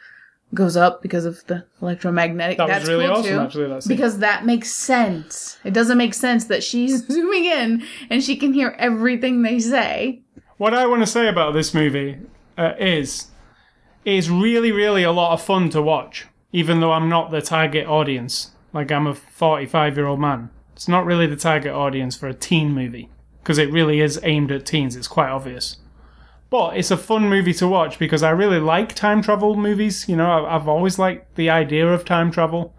goes 0.54 0.76
up 0.76 1.02
because 1.02 1.24
of 1.24 1.44
the 1.46 1.64
electromagnetic, 1.82 2.58
That 2.58 2.68
that's 2.68 2.80
was 2.82 2.88
really 2.88 3.06
cool 3.06 3.14
awesome, 3.16 3.32
too. 3.34 3.40
actually. 3.42 3.68
That. 3.68 3.84
Because 3.88 4.18
that 4.18 4.44
makes 4.44 4.72
sense. 4.72 5.58
It 5.64 5.72
doesn't 5.72 5.98
make 5.98 6.14
sense 6.14 6.44
that 6.46 6.64
she's 6.64 7.06
zooming 7.08 7.44
in 7.44 7.84
and 8.10 8.22
she 8.24 8.36
can 8.36 8.52
hear 8.54 8.74
everything 8.78 9.42
they 9.42 9.58
say. 9.58 10.22
What 10.58 10.72
I 10.72 10.86
want 10.86 11.02
to 11.02 11.06
say 11.06 11.28
about 11.28 11.52
this 11.52 11.74
movie 11.74 12.18
uh, 12.56 12.72
is, 12.78 13.26
it 14.06 14.14
is 14.14 14.30
really, 14.30 14.72
really 14.72 15.02
a 15.02 15.12
lot 15.12 15.34
of 15.34 15.42
fun 15.42 15.68
to 15.70 15.82
watch. 15.82 16.26
Even 16.50 16.80
though 16.80 16.92
I'm 16.92 17.10
not 17.10 17.30
the 17.30 17.42
target 17.42 17.86
audience, 17.86 18.52
like 18.72 18.90
I'm 18.90 19.06
a 19.06 19.14
45 19.14 19.96
year 19.96 20.06
old 20.06 20.20
man, 20.20 20.48
it's 20.72 20.88
not 20.88 21.04
really 21.04 21.26
the 21.26 21.36
target 21.36 21.72
audience 21.72 22.16
for 22.16 22.26
a 22.26 22.34
teen 22.34 22.72
movie 22.72 23.10
because 23.42 23.58
it 23.58 23.70
really 23.70 24.00
is 24.00 24.18
aimed 24.22 24.50
at 24.50 24.64
teens. 24.64 24.96
It's 24.96 25.08
quite 25.08 25.28
obvious. 25.28 25.76
But 26.48 26.78
it's 26.78 26.90
a 26.90 26.96
fun 26.96 27.28
movie 27.28 27.52
to 27.54 27.68
watch 27.68 27.98
because 27.98 28.22
I 28.22 28.30
really 28.30 28.60
like 28.60 28.94
time 28.94 29.20
travel 29.20 29.56
movies. 29.56 30.08
You 30.08 30.16
know, 30.16 30.46
I've 30.46 30.68
always 30.68 30.98
liked 30.98 31.34
the 31.34 31.50
idea 31.50 31.86
of 31.92 32.06
time 32.06 32.30
travel, 32.30 32.74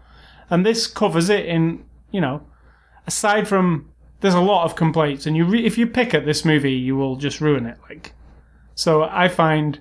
and 0.50 0.66
this 0.66 0.86
covers 0.88 1.28
it 1.28 1.46
in. 1.46 1.84
You 2.10 2.22
know, 2.22 2.46
aside 3.06 3.46
from 3.46 3.90
there's 4.20 4.34
a 4.34 4.40
lot 4.40 4.64
of 4.64 4.76
complaints, 4.76 5.26
and 5.26 5.36
you 5.36 5.44
re- 5.44 5.64
if 5.64 5.78
you 5.78 5.86
pick 5.86 6.14
at 6.14 6.24
this 6.24 6.44
movie, 6.44 6.72
you 6.72 6.96
will 6.96 7.16
just 7.16 7.40
ruin 7.40 7.66
it. 7.66 7.78
Like, 7.88 8.12
so 8.74 9.04
I 9.04 9.28
find 9.28 9.80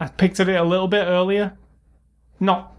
I 0.00 0.08
picked 0.08 0.40
at 0.40 0.48
it 0.48 0.56
a 0.56 0.64
little 0.64 0.88
bit 0.88 1.04
earlier. 1.04 1.56
Not, 2.38 2.74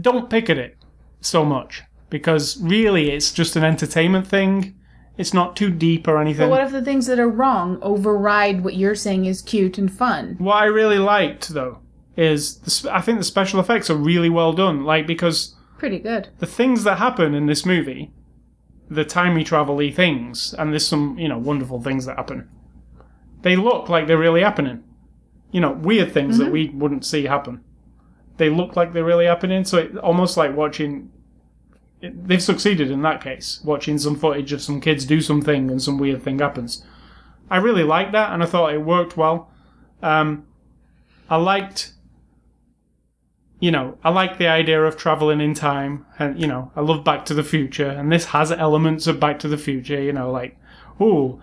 don't 0.00 0.28
pick 0.28 0.50
at 0.50 0.58
it 0.58 0.76
so 1.20 1.44
much 1.44 1.82
because 2.10 2.60
really 2.60 3.10
it's 3.10 3.32
just 3.32 3.56
an 3.56 3.64
entertainment 3.64 4.26
thing. 4.26 4.74
It's 5.16 5.34
not 5.34 5.56
too 5.56 5.70
deep 5.70 6.06
or 6.06 6.20
anything. 6.20 6.48
But 6.48 6.50
what 6.50 6.62
if 6.64 6.72
the 6.72 6.82
things 6.84 7.06
that 7.06 7.18
are 7.18 7.28
wrong 7.28 7.78
override 7.82 8.62
what 8.62 8.74
you're 8.76 8.94
saying 8.94 9.26
is 9.26 9.42
cute 9.42 9.78
and 9.78 9.92
fun? 9.92 10.36
What 10.38 10.56
I 10.56 10.66
really 10.66 10.98
liked 10.98 11.48
though 11.48 11.78
is 12.16 12.56
the, 12.58 12.70
sp- 12.70 12.90
I 12.90 13.00
think 13.00 13.18
the 13.18 13.24
special 13.24 13.60
effects 13.60 13.90
are 13.90 13.96
really 13.96 14.28
well 14.28 14.52
done. 14.52 14.84
Like 14.84 15.06
because 15.06 15.54
Pretty 15.76 15.98
good. 15.98 16.28
the 16.38 16.46
things 16.46 16.84
that 16.84 16.98
happen 16.98 17.34
in 17.34 17.46
this 17.46 17.66
movie, 17.66 18.12
the 18.90 19.04
timey 19.04 19.44
travel-y 19.44 19.90
things, 19.90 20.54
and 20.54 20.72
there's 20.72 20.86
some, 20.86 21.18
you 21.18 21.28
know, 21.28 21.38
wonderful 21.38 21.80
things 21.82 22.06
that 22.06 22.16
happen. 22.16 22.48
They 23.42 23.56
look 23.56 23.88
like 23.88 24.06
they're 24.06 24.18
really 24.18 24.42
happening. 24.42 24.84
You 25.52 25.60
know, 25.60 25.72
weird 25.72 26.12
things 26.12 26.38
that 26.38 26.50
we 26.50 26.68
wouldn't 26.70 27.04
see 27.04 27.24
happen. 27.24 27.64
They 28.36 28.50
look 28.50 28.76
like 28.76 28.92
they're 28.92 29.04
really 29.04 29.26
happening, 29.26 29.64
so 29.64 29.78
it's 29.78 29.96
almost 29.96 30.36
like 30.36 30.56
watching. 30.56 31.10
It, 32.00 32.28
they've 32.28 32.42
succeeded 32.42 32.90
in 32.90 33.02
that 33.02 33.22
case, 33.22 33.60
watching 33.64 33.98
some 33.98 34.16
footage 34.16 34.52
of 34.52 34.62
some 34.62 34.80
kids 34.80 35.04
do 35.04 35.20
something 35.20 35.70
and 35.70 35.82
some 35.82 35.98
weird 35.98 36.22
thing 36.22 36.38
happens. 36.38 36.84
I 37.50 37.56
really 37.56 37.82
liked 37.82 38.12
that, 38.12 38.32
and 38.32 38.42
I 38.42 38.46
thought 38.46 38.72
it 38.72 38.78
worked 38.78 39.16
well. 39.16 39.50
Um, 40.02 40.46
I 41.28 41.36
liked 41.36 41.92
you 43.60 43.72
know, 43.72 43.98
I 44.04 44.10
like 44.10 44.38
the 44.38 44.46
idea 44.46 44.82
of 44.84 44.96
traveling 44.96 45.40
in 45.40 45.54
time, 45.54 46.06
and 46.18 46.40
you 46.40 46.46
know, 46.46 46.70
I 46.76 46.80
love 46.80 47.02
Back 47.04 47.24
to 47.26 47.34
the 47.34 47.42
Future, 47.42 47.88
and 47.88 48.10
this 48.12 48.26
has 48.26 48.52
elements 48.52 49.06
of 49.06 49.18
Back 49.18 49.40
to 49.40 49.48
the 49.48 49.58
Future. 49.58 50.00
You 50.00 50.12
know, 50.12 50.30
like, 50.30 50.56
ooh, 51.00 51.42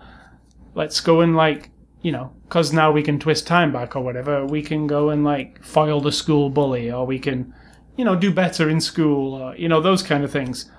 let's 0.74 1.00
go 1.00 1.20
and 1.20 1.36
like, 1.36 1.70
you 2.00 2.12
know, 2.12 2.32
because 2.44 2.72
now 2.72 2.90
we 2.90 3.02
can 3.02 3.18
twist 3.18 3.46
time 3.46 3.72
back 3.72 3.96
or 3.96 4.02
whatever. 4.02 4.46
We 4.46 4.62
can 4.62 4.86
go 4.86 5.10
and 5.10 5.24
like 5.24 5.62
foil 5.62 6.00
the 6.00 6.12
school 6.12 6.48
bully, 6.48 6.90
or 6.90 7.04
we 7.04 7.18
can, 7.18 7.52
you 7.96 8.04
know, 8.04 8.16
do 8.16 8.32
better 8.32 8.70
in 8.70 8.80
school, 8.80 9.34
or 9.34 9.54
you 9.56 9.68
know, 9.68 9.82
those 9.82 10.02
kind 10.02 10.24
of 10.24 10.32
things. 10.32 10.70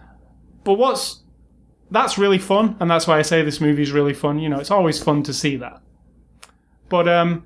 But 0.63 0.73
what's 0.73 1.21
that's 1.91 2.17
really 2.17 2.39
fun, 2.39 2.77
and 2.79 2.89
that's 2.89 3.05
why 3.05 3.19
I 3.19 3.21
say 3.21 3.43
this 3.43 3.61
movie 3.61 3.83
is 3.83 3.91
really 3.91 4.13
fun. 4.13 4.39
You 4.39 4.49
know, 4.49 4.59
it's 4.59 4.71
always 4.71 5.01
fun 5.01 5.21
to 5.23 5.33
see 5.33 5.55
that. 5.57 5.81
But 6.89 7.07
um, 7.07 7.45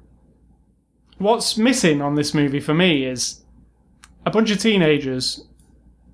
what's 1.17 1.57
missing 1.57 2.01
on 2.01 2.15
this 2.15 2.33
movie 2.33 2.61
for 2.61 2.73
me 2.73 3.05
is 3.05 3.40
a 4.25 4.31
bunch 4.31 4.51
of 4.51 4.59
teenagers 4.59 5.45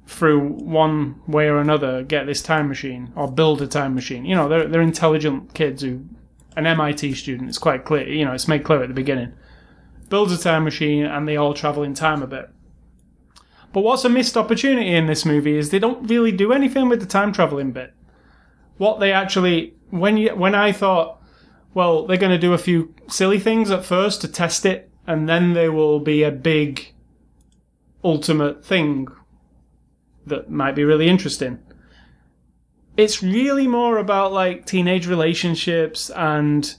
through 0.06 0.40
one 0.40 1.22
way 1.28 1.48
or 1.48 1.60
another 1.60 2.02
get 2.04 2.26
this 2.26 2.42
time 2.42 2.68
machine 2.68 3.12
or 3.16 3.30
build 3.30 3.62
a 3.62 3.68
time 3.68 3.94
machine. 3.94 4.26
You 4.26 4.36
know, 4.36 4.48
they're 4.48 4.68
they're 4.68 4.82
intelligent 4.82 5.54
kids 5.54 5.82
who 5.82 6.06
an 6.58 6.66
MIT 6.66 7.14
student, 7.14 7.48
it's 7.48 7.60
quite 7.60 7.86
clear, 7.86 8.10
you 8.10 8.26
know, 8.26 8.34
it's 8.34 8.48
made 8.48 8.64
clear 8.64 8.82
at 8.82 8.88
the 8.88 8.94
beginning. 8.94 9.32
Builds 10.10 10.34
a 10.34 10.40
time 10.40 10.64
machine 10.64 11.06
and 11.06 11.28
they 11.28 11.38
all 11.38 11.54
travel 11.54 11.84
in 11.84 11.94
time 11.94 12.24
a 12.24 12.28
bit. 12.28 12.50
But 13.72 13.82
what's 13.82 14.06
a 14.06 14.10
missed 14.10 14.36
opportunity 14.36 14.96
in 14.96 15.06
this 15.06 15.24
movie 15.24 15.56
is 15.56 15.70
they 15.70 15.78
don't 15.78 16.08
really 16.10 16.32
do 16.32 16.52
anything 16.52 16.90
with 16.90 17.00
the 17.00 17.06
time 17.06 17.32
traveling 17.32 17.74
bit. 17.74 17.94
What 18.78 19.00
they 19.00 19.12
actually 19.12 19.76
when 19.92 20.18
you 20.18 20.36
when 20.36 20.56
I 20.56 20.72
thought, 20.72 21.22
well, 21.76 22.08
they're 22.08 22.18
going 22.18 22.32
to 22.32 22.40
do 22.40 22.54
a 22.54 22.58
few 22.58 22.96
silly 23.08 23.40
things 23.40 23.70
at 23.70 23.86
first 23.86 24.22
to 24.22 24.28
test 24.28 24.66
it 24.66 24.90
and 25.06 25.30
then 25.30 25.54
there 25.54 25.72
will 25.72 26.00
be 26.00 26.24
a 26.24 26.32
big 26.32 26.92
ultimate 28.08 28.64
thing 28.66 29.08
that 30.26 30.50
might 30.50 30.76
be 30.76 30.86
really 30.86 31.08
interesting. 31.08 31.60
It's 32.96 33.22
really 33.22 33.68
more 33.68 33.98
about 33.98 34.32
like 34.32 34.66
teenage 34.66 35.08
relationships 35.08 36.10
and 36.10 36.74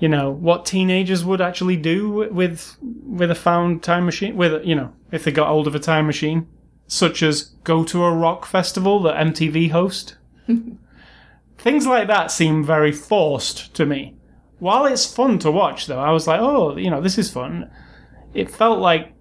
you 0.00 0.08
know 0.08 0.30
what 0.30 0.66
teenagers 0.66 1.24
would 1.24 1.40
actually 1.40 1.76
do 1.76 2.10
with 2.10 2.76
with 2.82 3.30
a 3.30 3.34
found 3.34 3.82
time 3.82 4.04
machine 4.04 4.36
with 4.36 4.64
you 4.66 4.74
know 4.74 4.92
if 5.12 5.24
they 5.24 5.30
got 5.30 5.48
hold 5.48 5.66
of 5.66 5.74
a 5.74 5.78
time 5.78 6.06
machine 6.06 6.46
such 6.86 7.22
as 7.22 7.54
go 7.62 7.84
to 7.84 8.04
a 8.04 8.12
rock 8.12 8.44
festival 8.44 9.00
that 9.02 9.16
MTV 9.16 9.70
host. 9.70 10.16
Things 11.58 11.86
like 11.86 12.08
that 12.08 12.30
seem 12.30 12.62
very 12.62 12.92
forced 12.92 13.72
to 13.74 13.86
me. 13.86 14.16
While 14.58 14.84
it's 14.84 15.06
fun 15.10 15.38
to 15.38 15.50
watch 15.50 15.86
though 15.86 16.00
I 16.00 16.10
was 16.10 16.26
like 16.26 16.40
oh 16.40 16.76
you 16.76 16.90
know 16.90 17.00
this 17.00 17.16
is 17.16 17.30
fun. 17.30 17.70
It 18.34 18.50
felt 18.50 18.80
like 18.80 19.13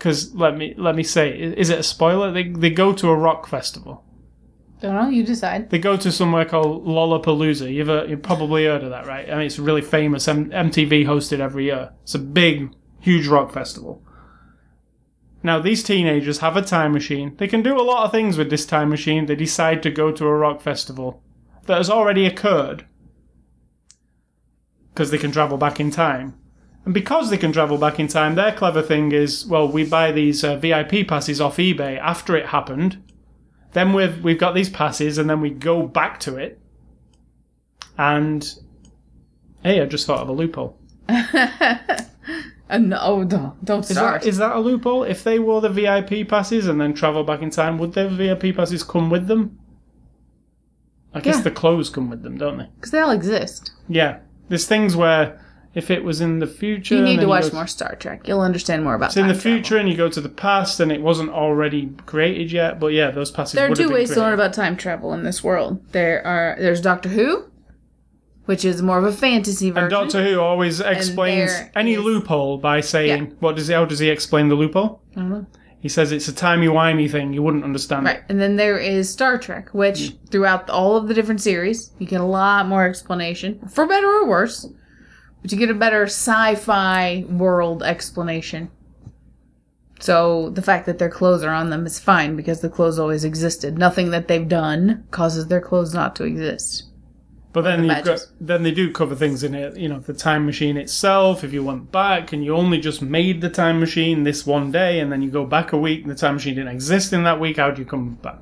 because 0.00 0.34
let 0.34 0.56
me 0.56 0.74
let 0.78 0.96
me 0.96 1.02
say, 1.02 1.38
is 1.38 1.68
it 1.68 1.78
a 1.78 1.82
spoiler? 1.82 2.32
They 2.32 2.48
they 2.48 2.70
go 2.70 2.94
to 2.94 3.10
a 3.10 3.14
rock 3.14 3.46
festival. 3.46 4.02
Don't 4.80 4.94
know. 4.94 5.10
You 5.10 5.22
decide. 5.22 5.68
They 5.68 5.78
go 5.78 5.98
to 5.98 6.10
somewhere 6.10 6.46
called 6.46 6.86
Lollapalooza. 6.86 7.70
You've 7.70 7.90
uh, 7.90 8.04
you've 8.04 8.22
probably 8.22 8.64
heard 8.64 8.82
of 8.82 8.88
that, 8.90 9.06
right? 9.06 9.28
I 9.28 9.36
mean, 9.36 9.46
it's 9.46 9.58
really 9.58 9.82
famous. 9.82 10.26
M- 10.26 10.48
MTV 10.48 11.04
hosted 11.04 11.40
every 11.40 11.66
year. 11.66 11.92
It's 12.02 12.14
a 12.14 12.18
big, 12.18 12.72
huge 12.98 13.26
rock 13.26 13.52
festival. 13.52 14.02
Now 15.42 15.60
these 15.60 15.82
teenagers 15.82 16.38
have 16.38 16.56
a 16.56 16.62
time 16.62 16.92
machine. 16.92 17.36
They 17.36 17.46
can 17.46 17.62
do 17.62 17.78
a 17.78 17.82
lot 17.82 18.06
of 18.06 18.10
things 18.10 18.38
with 18.38 18.48
this 18.48 18.64
time 18.64 18.88
machine. 18.88 19.26
They 19.26 19.36
decide 19.36 19.82
to 19.82 19.90
go 19.90 20.10
to 20.12 20.26
a 20.26 20.34
rock 20.34 20.62
festival 20.62 21.22
that 21.66 21.76
has 21.76 21.90
already 21.90 22.24
occurred 22.24 22.86
because 24.94 25.10
they 25.10 25.18
can 25.18 25.30
travel 25.30 25.58
back 25.58 25.78
in 25.78 25.90
time. 25.90 26.40
And 26.84 26.94
because 26.94 27.28
they 27.30 27.36
can 27.36 27.52
travel 27.52 27.76
back 27.78 28.00
in 28.00 28.08
time, 28.08 28.34
their 28.34 28.52
clever 28.52 28.80
thing 28.82 29.12
is, 29.12 29.46
well, 29.46 29.68
we 29.68 29.84
buy 29.84 30.12
these 30.12 30.42
uh, 30.42 30.56
VIP 30.56 31.06
passes 31.06 31.40
off 31.40 31.58
eBay 31.58 31.98
after 31.98 32.36
it 32.36 32.46
happened. 32.46 33.02
Then 33.72 33.92
we've 33.92 34.22
we've 34.24 34.38
got 34.38 34.54
these 34.54 34.70
passes, 34.70 35.18
and 35.18 35.28
then 35.30 35.40
we 35.40 35.50
go 35.50 35.86
back 35.86 36.18
to 36.20 36.36
it. 36.36 36.58
And 37.98 38.48
hey, 39.62 39.80
I 39.80 39.84
just 39.86 40.06
thought 40.06 40.20
of 40.20 40.28
a 40.28 40.32
loophole. 40.32 40.78
No, 42.78 42.98
oh, 43.02 43.24
don't, 43.24 43.64
don't 43.64 43.80
Is 43.80 43.90
start. 43.90 44.22
that, 44.22 44.28
is 44.28 44.36
that 44.38 44.54
a 44.54 44.60
loophole? 44.60 45.02
If 45.02 45.24
they 45.24 45.40
wore 45.40 45.60
the 45.60 45.68
VIP 45.68 46.28
passes 46.28 46.68
and 46.68 46.80
then 46.80 46.94
travel 46.94 47.24
back 47.24 47.42
in 47.42 47.50
time, 47.50 47.78
would 47.78 47.94
their 47.94 48.08
VIP 48.08 48.54
passes 48.54 48.84
come 48.84 49.10
with 49.10 49.26
them? 49.26 49.58
I 51.12 51.18
guess 51.18 51.38
Yeah. 51.38 51.42
the 51.42 51.50
clothes 51.50 51.90
come 51.90 52.08
with 52.08 52.22
them, 52.22 52.38
don't 52.38 52.58
they? 52.58 52.68
Because 52.76 52.92
they 52.92 53.00
all 53.00 53.10
exist. 53.10 53.72
Yeah. 53.88 54.18
There's 54.48 54.68
things 54.68 54.94
where 54.94 55.44
if 55.74 55.90
it 55.90 56.02
was 56.02 56.20
in 56.20 56.40
the 56.40 56.46
future, 56.46 56.96
You 56.96 57.02
need 57.02 57.20
to 57.20 57.28
watch 57.28 57.52
more 57.52 57.66
Star 57.66 57.94
Trek. 57.94 58.26
You'll 58.26 58.40
understand 58.40 58.82
more 58.82 58.94
about. 58.94 59.10
It's 59.10 59.16
in 59.16 59.28
the 59.28 59.34
travel. 59.34 59.58
future, 59.58 59.76
and 59.76 59.88
you 59.88 59.96
go 59.96 60.08
to 60.08 60.20
the 60.20 60.28
past, 60.28 60.80
and 60.80 60.90
it 60.90 61.00
wasn't 61.00 61.30
already 61.30 61.90
created 62.06 62.50
yet. 62.50 62.80
But 62.80 62.88
yeah, 62.88 63.10
those 63.10 63.30
passes. 63.30 63.54
There 63.54 63.70
are 63.70 63.74
two 63.74 63.90
ways 63.90 64.12
to 64.14 64.20
learn 64.20 64.34
about 64.34 64.52
time 64.52 64.76
travel 64.76 65.12
in 65.12 65.22
this 65.22 65.44
world. 65.44 65.86
There 65.92 66.26
are 66.26 66.56
there's 66.58 66.80
Doctor 66.80 67.08
Who, 67.10 67.44
which 68.46 68.64
is 68.64 68.82
more 68.82 68.98
of 68.98 69.04
a 69.04 69.12
fantasy 69.12 69.70
version. 69.70 69.84
And 69.84 69.90
Doctor 69.90 70.24
Who 70.24 70.40
always 70.40 70.80
explains 70.80 71.52
any 71.76 71.94
is- 71.94 72.00
loophole 72.00 72.58
by 72.58 72.80
saying, 72.80 73.26
Yeah. 73.26 73.32
"What 73.38 73.54
does 73.54 73.68
he? 73.68 73.74
How 73.74 73.84
does 73.84 74.00
he 74.00 74.08
explain 74.08 74.48
the 74.48 74.56
loophole?" 74.56 75.02
I 75.16 75.20
don't 75.20 75.30
know. 75.30 75.46
He 75.78 75.88
says 75.88 76.12
it's 76.12 76.28
a 76.28 76.34
timey 76.34 76.66
wimey 76.66 77.10
thing. 77.10 77.32
You 77.32 77.42
wouldn't 77.42 77.64
understand. 77.64 78.04
Right, 78.04 78.20
and 78.28 78.38
then 78.38 78.56
there 78.56 78.76
is 78.76 79.08
Star 79.08 79.38
Trek, 79.38 79.70
which 79.72 79.98
mm. 79.98 80.30
throughout 80.30 80.68
all 80.68 80.96
of 80.96 81.08
the 81.08 81.14
different 81.14 81.40
series, 81.40 81.92
you 81.98 82.06
get 82.06 82.20
a 82.20 82.24
lot 82.24 82.68
more 82.68 82.84
explanation, 82.84 83.60
for 83.72 83.86
better 83.86 84.06
or 84.08 84.26
worse. 84.26 84.68
But 85.42 85.52
you 85.52 85.58
get 85.58 85.70
a 85.70 85.74
better 85.74 86.04
sci-fi 86.04 87.24
world 87.28 87.82
explanation. 87.82 88.70
So 90.00 90.50
the 90.50 90.62
fact 90.62 90.86
that 90.86 90.98
their 90.98 91.10
clothes 91.10 91.42
are 91.42 91.52
on 91.52 91.70
them 91.70 91.86
is 91.86 91.98
fine 91.98 92.34
because 92.34 92.60
the 92.60 92.70
clothes 92.70 92.98
always 92.98 93.24
existed. 93.24 93.78
Nothing 93.78 94.10
that 94.10 94.28
they've 94.28 94.48
done 94.48 95.04
causes 95.10 95.46
their 95.48 95.60
clothes 95.60 95.94
not 95.94 96.16
to 96.16 96.24
exist. 96.24 96.84
But 97.52 97.62
then 97.62 97.82
the 97.86 98.02
got 98.02 98.26
then 98.40 98.62
they 98.62 98.70
do 98.70 98.92
cover 98.92 99.16
things 99.16 99.42
in 99.42 99.54
it. 99.54 99.76
You 99.76 99.88
know, 99.88 99.98
the 99.98 100.14
time 100.14 100.46
machine 100.46 100.76
itself. 100.76 101.42
If 101.42 101.52
you 101.52 101.64
went 101.64 101.90
back 101.90 102.32
and 102.32 102.44
you 102.44 102.54
only 102.54 102.78
just 102.78 103.02
made 103.02 103.40
the 103.40 103.50
time 103.50 103.80
machine 103.80 104.22
this 104.22 104.46
one 104.46 104.70
day, 104.70 105.00
and 105.00 105.10
then 105.10 105.20
you 105.20 105.30
go 105.30 105.44
back 105.44 105.72
a 105.72 105.76
week, 105.76 106.02
and 106.02 106.10
the 106.10 106.14
time 106.14 106.34
machine 106.34 106.54
didn't 106.54 106.72
exist 106.72 107.12
in 107.12 107.24
that 107.24 107.40
week, 107.40 107.56
how 107.56 107.72
do 107.72 107.82
you 107.82 107.86
come 107.86 108.14
back? 108.14 108.38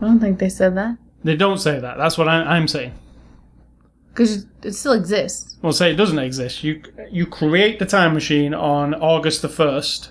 I 0.00 0.04
don't 0.04 0.20
think 0.20 0.38
they 0.38 0.50
said 0.50 0.76
that 0.76 0.98
They 1.24 1.36
don't 1.36 1.58
say 1.58 1.80
that. 1.80 1.96
That's 1.96 2.18
what 2.18 2.28
I, 2.28 2.42
I'm 2.42 2.68
saying. 2.68 2.92
Because 4.18 4.46
it 4.64 4.72
still 4.72 4.92
exists. 4.94 5.56
Well, 5.62 5.72
say 5.72 5.92
it 5.92 5.96
doesn't 5.96 6.18
exist. 6.18 6.64
You 6.64 6.82
you 7.10 7.24
create 7.24 7.78
the 7.78 7.86
time 7.86 8.14
machine 8.14 8.52
on 8.52 8.92
August 8.94 9.42
the 9.42 9.48
first, 9.48 10.10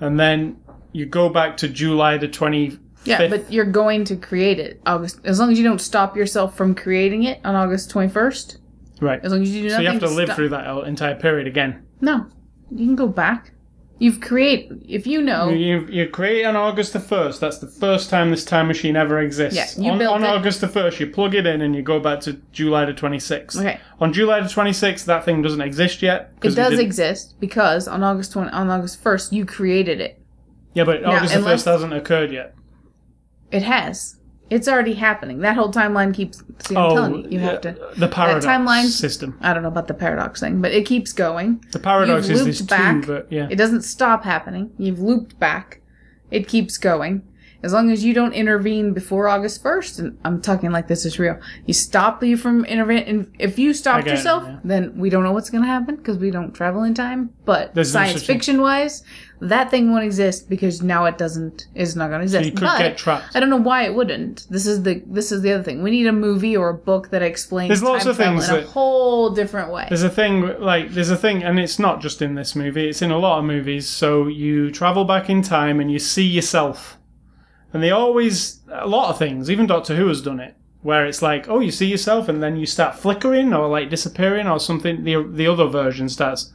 and 0.00 0.18
then 0.18 0.56
you 0.92 1.04
go 1.04 1.28
back 1.28 1.58
to 1.58 1.68
July 1.68 2.16
the 2.16 2.28
twenty. 2.28 2.78
Yeah, 3.04 3.28
but 3.28 3.52
you're 3.52 3.66
going 3.66 4.04
to 4.04 4.16
create 4.16 4.58
it 4.58 4.80
August 4.86 5.20
as 5.24 5.38
long 5.40 5.50
as 5.52 5.58
you 5.58 5.64
don't 5.64 5.80
stop 5.80 6.16
yourself 6.16 6.56
from 6.56 6.74
creating 6.74 7.24
it 7.24 7.40
on 7.44 7.56
August 7.56 7.90
21st. 7.90 8.58
right. 9.00 9.20
As 9.24 9.32
long 9.32 9.42
as 9.42 9.50
you 9.50 9.62
do 9.62 9.70
So 9.70 9.80
you 9.80 9.88
have 9.88 9.98
to 10.00 10.08
live 10.08 10.28
stop- 10.28 10.36
through 10.36 10.50
that 10.50 10.84
entire 10.86 11.16
period 11.16 11.48
again. 11.48 11.84
No, 12.00 12.26
you 12.70 12.86
can 12.86 12.94
go 12.94 13.08
back. 13.08 13.51
You've 14.02 14.20
create 14.20 14.68
if 14.88 15.06
you 15.06 15.22
know. 15.22 15.50
You, 15.50 15.86
you 15.86 16.08
create 16.08 16.44
on 16.44 16.56
August 16.56 16.92
the 16.92 16.98
1st. 16.98 17.38
That's 17.38 17.58
the 17.58 17.68
first 17.68 18.10
time 18.10 18.32
this 18.32 18.44
time 18.44 18.66
machine 18.66 18.96
ever 18.96 19.20
exists. 19.20 19.78
Yeah, 19.78 19.84
you 19.84 19.92
on 19.92 19.98
built 19.98 20.14
on 20.14 20.24
it. 20.24 20.26
August 20.26 20.60
the 20.60 20.66
1st, 20.66 20.98
you 20.98 21.06
plug 21.06 21.36
it 21.36 21.46
in 21.46 21.60
and 21.60 21.76
you 21.76 21.82
go 21.82 22.00
back 22.00 22.18
to 22.22 22.32
July 22.50 22.84
the 22.84 22.94
26th. 22.94 23.60
Okay. 23.60 23.78
On 24.00 24.12
July 24.12 24.40
the 24.40 24.48
26th, 24.48 25.04
that 25.04 25.24
thing 25.24 25.40
doesn't 25.40 25.60
exist 25.60 26.02
yet. 26.02 26.32
It 26.42 26.56
does 26.56 26.80
exist 26.80 27.36
because 27.38 27.86
on 27.86 28.02
August 28.02 28.32
20, 28.32 28.50
on 28.50 28.70
August 28.70 29.04
1st 29.04 29.30
you 29.30 29.46
created 29.46 30.00
it. 30.00 30.20
Yeah, 30.74 30.82
but 30.82 31.04
August 31.04 31.34
the 31.34 31.40
1st 31.40 31.64
hasn't 31.64 31.92
occurred 31.92 32.32
yet. 32.32 32.56
It 33.52 33.62
has. 33.62 34.16
It's 34.50 34.68
already 34.68 34.94
happening. 34.94 35.38
That 35.38 35.56
whole 35.56 35.72
timeline 35.72 36.12
keeps. 36.12 36.42
See, 36.66 36.76
I'm 36.76 36.82
oh, 36.82 36.94
telling 36.94 37.24
you, 37.24 37.30
you 37.30 37.38
have 37.38 37.62
to. 37.62 37.76
The 37.96 38.08
paradox 38.08 38.44
timeline- 38.44 38.86
system. 38.86 39.38
I 39.40 39.54
don't 39.54 39.62
know 39.62 39.68
about 39.68 39.88
the 39.88 39.94
paradox 39.94 40.40
thing, 40.40 40.60
but 40.60 40.72
it 40.72 40.84
keeps 40.84 41.12
going. 41.12 41.64
The 41.72 41.78
paradox 41.78 42.28
You've 42.28 42.38
is 42.38 42.44
this 42.44 42.60
looped 42.60 42.70
back. 42.70 43.02
too, 43.02 43.06
but 43.06 43.32
yeah. 43.32 43.48
It 43.50 43.56
doesn't 43.56 43.82
stop 43.82 44.24
happening. 44.24 44.72
You've 44.78 45.00
looped 45.00 45.38
back. 45.38 45.80
It 46.30 46.48
keeps 46.48 46.76
going. 46.76 47.22
As 47.62 47.72
long 47.72 47.92
as 47.92 48.04
you 48.04 48.12
don't 48.12 48.32
intervene 48.32 48.92
before 48.92 49.28
August 49.28 49.62
1st, 49.62 49.98
and 50.00 50.18
I'm 50.24 50.42
talking 50.42 50.72
like 50.72 50.88
this 50.88 51.04
is 51.04 51.18
real, 51.18 51.38
you 51.64 51.74
stop 51.74 52.22
you 52.22 52.36
from 52.36 52.64
intervening. 52.64 53.32
If 53.38 53.56
you 53.56 53.72
stopped 53.72 54.06
yourself, 54.06 54.42
yeah. 54.44 54.58
then 54.64 54.98
we 54.98 55.10
don't 55.10 55.22
know 55.22 55.30
what's 55.32 55.48
going 55.48 55.62
to 55.62 55.68
happen 55.68 55.94
because 55.94 56.18
we 56.18 56.32
don't 56.32 56.52
travel 56.52 56.82
in 56.82 56.92
time. 56.92 57.30
But 57.44 57.72
There's 57.74 57.92
science 57.92 58.24
thing. 58.24 58.34
fiction 58.34 58.60
wise, 58.60 59.04
that 59.42 59.70
thing 59.70 59.90
won't 59.90 60.04
exist 60.04 60.48
because 60.48 60.82
now 60.82 61.04
it 61.04 61.18
doesn't 61.18 61.66
is 61.74 61.96
not 61.96 62.08
going 62.08 62.20
to 62.20 62.22
exist. 62.24 62.44
you 62.46 62.52
could 62.52 62.60
but 62.60 62.78
get 62.78 62.96
trapped. 62.96 63.34
I 63.34 63.40
don't 63.40 63.50
know 63.50 63.56
why 63.56 63.82
it 63.84 63.94
wouldn't. 63.94 64.46
This 64.48 64.66
is 64.66 64.82
the 64.84 65.02
this 65.06 65.32
is 65.32 65.42
the 65.42 65.52
other 65.52 65.62
thing. 65.64 65.82
We 65.82 65.90
need 65.90 66.06
a 66.06 66.12
movie 66.12 66.56
or 66.56 66.68
a 66.68 66.74
book 66.74 67.10
that 67.10 67.22
explains 67.22 67.68
There's 67.68 67.82
lots 67.82 68.04
time 68.04 68.10
of 68.10 68.16
things 68.16 68.48
in 68.48 68.54
a 68.54 68.58
that- 68.60 68.68
whole 68.68 69.30
different 69.30 69.72
way. 69.72 69.86
There's 69.88 70.04
a 70.04 70.10
thing 70.10 70.60
like 70.60 70.90
there's 70.92 71.10
a 71.10 71.16
thing, 71.16 71.42
and 71.42 71.58
it's 71.58 71.78
not 71.78 72.00
just 72.00 72.22
in 72.22 72.34
this 72.36 72.54
movie. 72.54 72.88
It's 72.88 73.02
in 73.02 73.10
a 73.10 73.18
lot 73.18 73.40
of 73.40 73.44
movies. 73.44 73.88
So 73.88 74.28
you 74.28 74.70
travel 74.70 75.04
back 75.04 75.28
in 75.28 75.42
time 75.42 75.80
and 75.80 75.90
you 75.90 75.98
see 75.98 76.26
yourself, 76.26 76.96
and 77.72 77.82
they 77.82 77.90
always 77.90 78.60
a 78.70 78.86
lot 78.86 79.10
of 79.10 79.18
things. 79.18 79.50
Even 79.50 79.66
Doctor 79.66 79.96
Who 79.96 80.06
has 80.06 80.22
done 80.22 80.38
it, 80.38 80.54
where 80.82 81.04
it's 81.04 81.20
like, 81.20 81.48
oh, 81.48 81.58
you 81.58 81.70
see 81.72 81.86
yourself, 81.86 82.28
and 82.28 82.42
then 82.42 82.56
you 82.56 82.66
start 82.66 82.94
flickering 82.96 83.52
or 83.52 83.68
like 83.68 83.90
disappearing 83.90 84.46
or 84.46 84.60
something. 84.60 85.02
The 85.04 85.22
the 85.28 85.48
other 85.48 85.66
version 85.66 86.08
starts. 86.08 86.52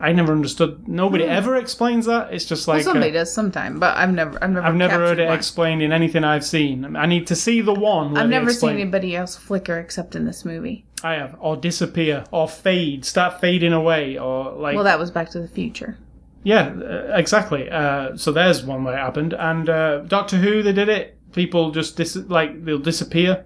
I 0.00 0.12
never 0.12 0.32
understood. 0.32 0.88
Nobody 0.88 1.24
ever 1.24 1.56
explains 1.56 2.06
that. 2.06 2.32
It's 2.34 2.44
just 2.44 2.64
Hmm. 2.64 2.70
Well, 2.70 2.76
like 2.78 2.84
somebody 2.84 3.10
uh, 3.10 3.20
does 3.20 3.32
sometime, 3.32 3.78
but 3.78 3.96
I've 3.96 4.12
never 4.12 4.42
I've 4.42 4.50
never 4.50 4.66
I've 4.66 4.74
never 4.74 4.94
heard 4.94 5.18
it 5.20 5.26
one. 5.28 5.36
explained 5.36 5.82
in 5.82 5.92
anything 5.92 6.24
I've 6.24 6.44
seen. 6.44 6.96
I 6.96 7.06
need 7.06 7.26
to 7.28 7.36
see 7.36 7.60
the 7.60 7.72
one. 7.72 8.16
I've 8.16 8.28
never 8.28 8.52
seen 8.52 8.70
anybody 8.70 9.14
else 9.14 9.36
flicker 9.36 9.78
except 9.78 10.16
in 10.16 10.24
this 10.24 10.44
movie. 10.44 10.84
I 11.02 11.14
have 11.14 11.36
or 11.38 11.56
disappear 11.56 12.24
or 12.32 12.48
fade, 12.48 13.04
start 13.04 13.40
fading 13.40 13.72
away 13.72 14.18
or 14.18 14.52
like 14.52 14.74
Well, 14.74 14.84
that 14.84 14.98
was 14.98 15.10
Back 15.10 15.30
to 15.30 15.40
the 15.40 15.48
Future. 15.48 15.96
Yeah, 16.42 16.74
uh, 16.74 17.16
exactly. 17.16 17.70
Uh, 17.70 18.16
so 18.16 18.32
there's 18.32 18.64
one 18.64 18.84
where 18.84 18.94
it 18.94 18.98
happened, 18.98 19.32
and 19.32 19.68
uh, 19.68 19.98
Doctor 20.00 20.36
Who 20.36 20.62
they 20.62 20.72
did 20.72 20.88
it. 20.88 21.16
People 21.32 21.70
just 21.70 21.96
dis- 21.96 22.16
like 22.16 22.64
they'll 22.64 22.78
disappear. 22.78 23.44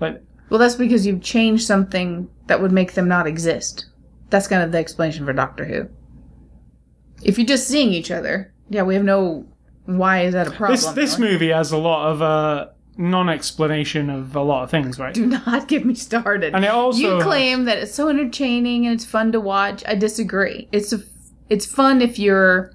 Like 0.00 0.22
Well, 0.50 0.60
that's 0.60 0.76
because 0.76 1.06
you've 1.06 1.22
changed 1.22 1.66
something 1.66 2.28
that 2.46 2.60
would 2.60 2.72
make 2.72 2.92
them 2.92 3.08
not 3.08 3.26
exist. 3.26 3.86
That's 4.30 4.46
kind 4.46 4.62
of 4.62 4.72
the 4.72 4.78
explanation 4.78 5.24
for 5.24 5.32
Doctor 5.32 5.64
Who. 5.64 5.88
If 7.22 7.38
you're 7.38 7.46
just 7.46 7.66
seeing 7.66 7.92
each 7.92 8.10
other, 8.10 8.52
yeah, 8.70 8.82
we 8.82 8.94
have 8.94 9.04
no. 9.04 9.46
Why 9.86 10.22
is 10.22 10.34
that 10.34 10.46
a 10.46 10.50
problem? 10.50 10.76
this 10.76 10.86
this 10.92 11.18
movie 11.18 11.48
has 11.48 11.72
a 11.72 11.78
lot 11.78 12.10
of 12.10 12.22
uh, 12.22 12.66
non-explanation 12.98 14.10
of 14.10 14.34
a 14.36 14.42
lot 14.42 14.64
of 14.64 14.70
things, 14.70 14.98
right? 14.98 15.14
Do 15.14 15.26
not 15.26 15.68
get 15.68 15.86
me 15.86 15.94
started. 15.94 16.54
And 16.54 16.64
it 16.64 16.68
also 16.68 17.16
you 17.16 17.22
claim 17.22 17.64
that 17.64 17.78
it's 17.78 17.94
so 17.94 18.08
entertaining 18.08 18.86
and 18.86 18.94
it's 18.94 19.04
fun 19.04 19.32
to 19.32 19.40
watch. 19.40 19.82
I 19.86 19.94
disagree. 19.94 20.68
It's 20.72 20.92
a, 20.92 21.00
it's 21.48 21.64
fun 21.64 22.02
if 22.02 22.18
you're, 22.18 22.72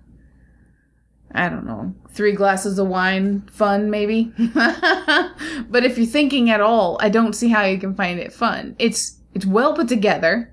I 1.33 1.49
don't 1.49 1.65
know, 1.65 1.93
three 2.09 2.31
glasses 2.31 2.79
of 2.79 2.87
wine 2.87 3.41
fun 3.51 3.89
maybe. 3.89 4.31
but 5.69 5.83
if 5.83 5.97
you're 5.97 6.07
thinking 6.07 6.49
at 6.49 6.61
all, 6.61 6.97
I 7.01 7.09
don't 7.09 7.33
see 7.33 7.49
how 7.49 7.63
you 7.65 7.77
can 7.77 7.93
find 7.93 8.19
it 8.19 8.31
fun. 8.31 8.75
It's 8.79 9.19
it's 9.33 9.45
well 9.45 9.75
put 9.75 9.87
together. 9.87 10.52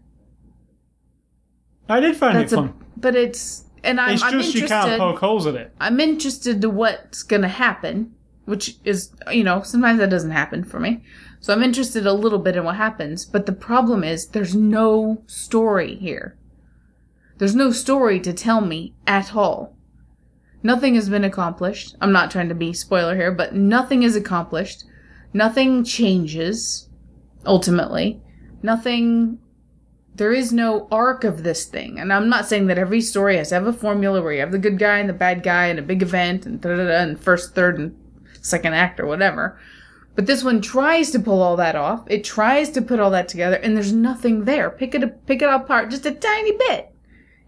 I 1.91 2.01
did 2.01 2.17
find 2.17 2.37
That's 2.37 2.53
it 2.53 2.59
a, 2.59 2.63
fun. 2.63 2.75
but 2.97 3.15
it's 3.17 3.65
and 3.83 4.01
I'm, 4.01 4.15
it's 4.15 4.23
I'm 4.23 4.33
just 4.33 4.55
you 4.55 4.61
can't 4.67 4.73
interested. 4.73 4.99
poke 4.99 5.19
holes 5.19 5.47
at 5.47 5.55
it. 5.55 5.75
I'm 5.81 6.01
interested 6.01 6.61
to 6.63 6.71
what's 6.71 7.23
gonna 7.23 7.49
happen, 7.49 8.15
which 8.45 8.77
is, 8.85 9.13
you 9.31 9.45
know, 9.45 9.63
sometimes 9.63 9.99
that 9.99 10.11
doesn't 10.11 10.31
happen 10.31 10.65
for 10.65 10.79
me. 10.79 11.03
So 11.41 11.53
I'm 11.53 11.63
interested 11.63 12.07
a 12.07 12.13
little 12.13 12.39
bit 12.39 12.57
in 12.57 12.65
what 12.65 12.77
happens, 12.77 13.25
but 13.25 13.47
the 13.47 13.53
problem 13.53 14.05
is 14.05 14.29
there's 14.29 14.55
no 14.55 15.23
story 15.27 15.97
here. 15.97 16.37
There's 17.39 17.55
no 17.55 17.71
story 17.73 18.21
to 18.21 18.33
tell 18.35 18.61
me 18.61 18.95
at 19.07 19.35
all. 19.35 19.75
Nothing 20.63 20.95
has 20.95 21.09
been 21.09 21.25
accomplished. 21.25 21.97
I'm 22.03 22.13
not 22.13 22.31
trying 22.31 22.51
to 22.51 22.55
be 22.55 22.75
spoiler 22.75 23.17
here, 23.17 23.33
but 23.33 23.55
nothing 23.55 24.03
is 24.03 24.15
accomplished. 24.15 24.85
Nothing 25.33 25.83
changes, 25.85 26.91
ultimately. 27.47 28.21
Nothing 28.63 29.39
there 30.21 30.33
is 30.35 30.53
no 30.53 30.87
arc 30.93 31.25
of 31.25 31.45
this 31.45 31.65
thing. 31.65 31.99
And 31.99 32.13
I'm 32.13 32.29
not 32.29 32.45
saying 32.45 32.67
that 32.67 32.77
every 32.77 33.01
story 33.01 33.39
has 33.39 33.49
to 33.49 33.55
have 33.55 33.67
a 33.67 33.73
formula 33.73 34.21
where 34.21 34.35
you 34.35 34.41
have 34.41 34.53
the 34.53 34.59
good 34.59 34.79
guy 34.79 34.99
and 34.99 35.09
the 35.09 35.15
bad 35.15 35.43
guy 35.43 35.69
and 35.69 35.79
a 35.79 35.83
big 35.83 36.03
event 36.03 36.45
and 36.45 36.61
da 36.61 36.77
da 36.77 36.85
da 36.85 37.01
and 37.01 37.19
first, 37.19 37.55
third, 37.55 37.79
and 37.79 37.97
second 38.43 38.75
act 38.75 39.01
or 39.01 39.07
whatever. 39.07 39.59
But 40.17 40.27
this 40.27 40.45
one 40.45 40.61
tries 40.61 41.11
to 41.13 41.21
pull 41.21 41.41
all 41.41 41.57
that 41.57 41.75
off. 41.75 42.05
It 42.07 42.23
tries 42.23 42.69
to 42.73 42.83
put 42.83 43.01
all 43.01 43.11
that 43.13 43.29
together, 43.29 43.57
and 43.57 43.75
there's 43.75 43.95
nothing 43.95 44.45
there. 44.45 44.69
Pick 44.69 44.95
it 44.95 45.27
pick 45.27 45.41
it 45.41 45.49
apart 45.49 45.89
just 45.89 46.05
a 46.05 46.11
tiny 46.11 46.53
bit, 46.53 46.93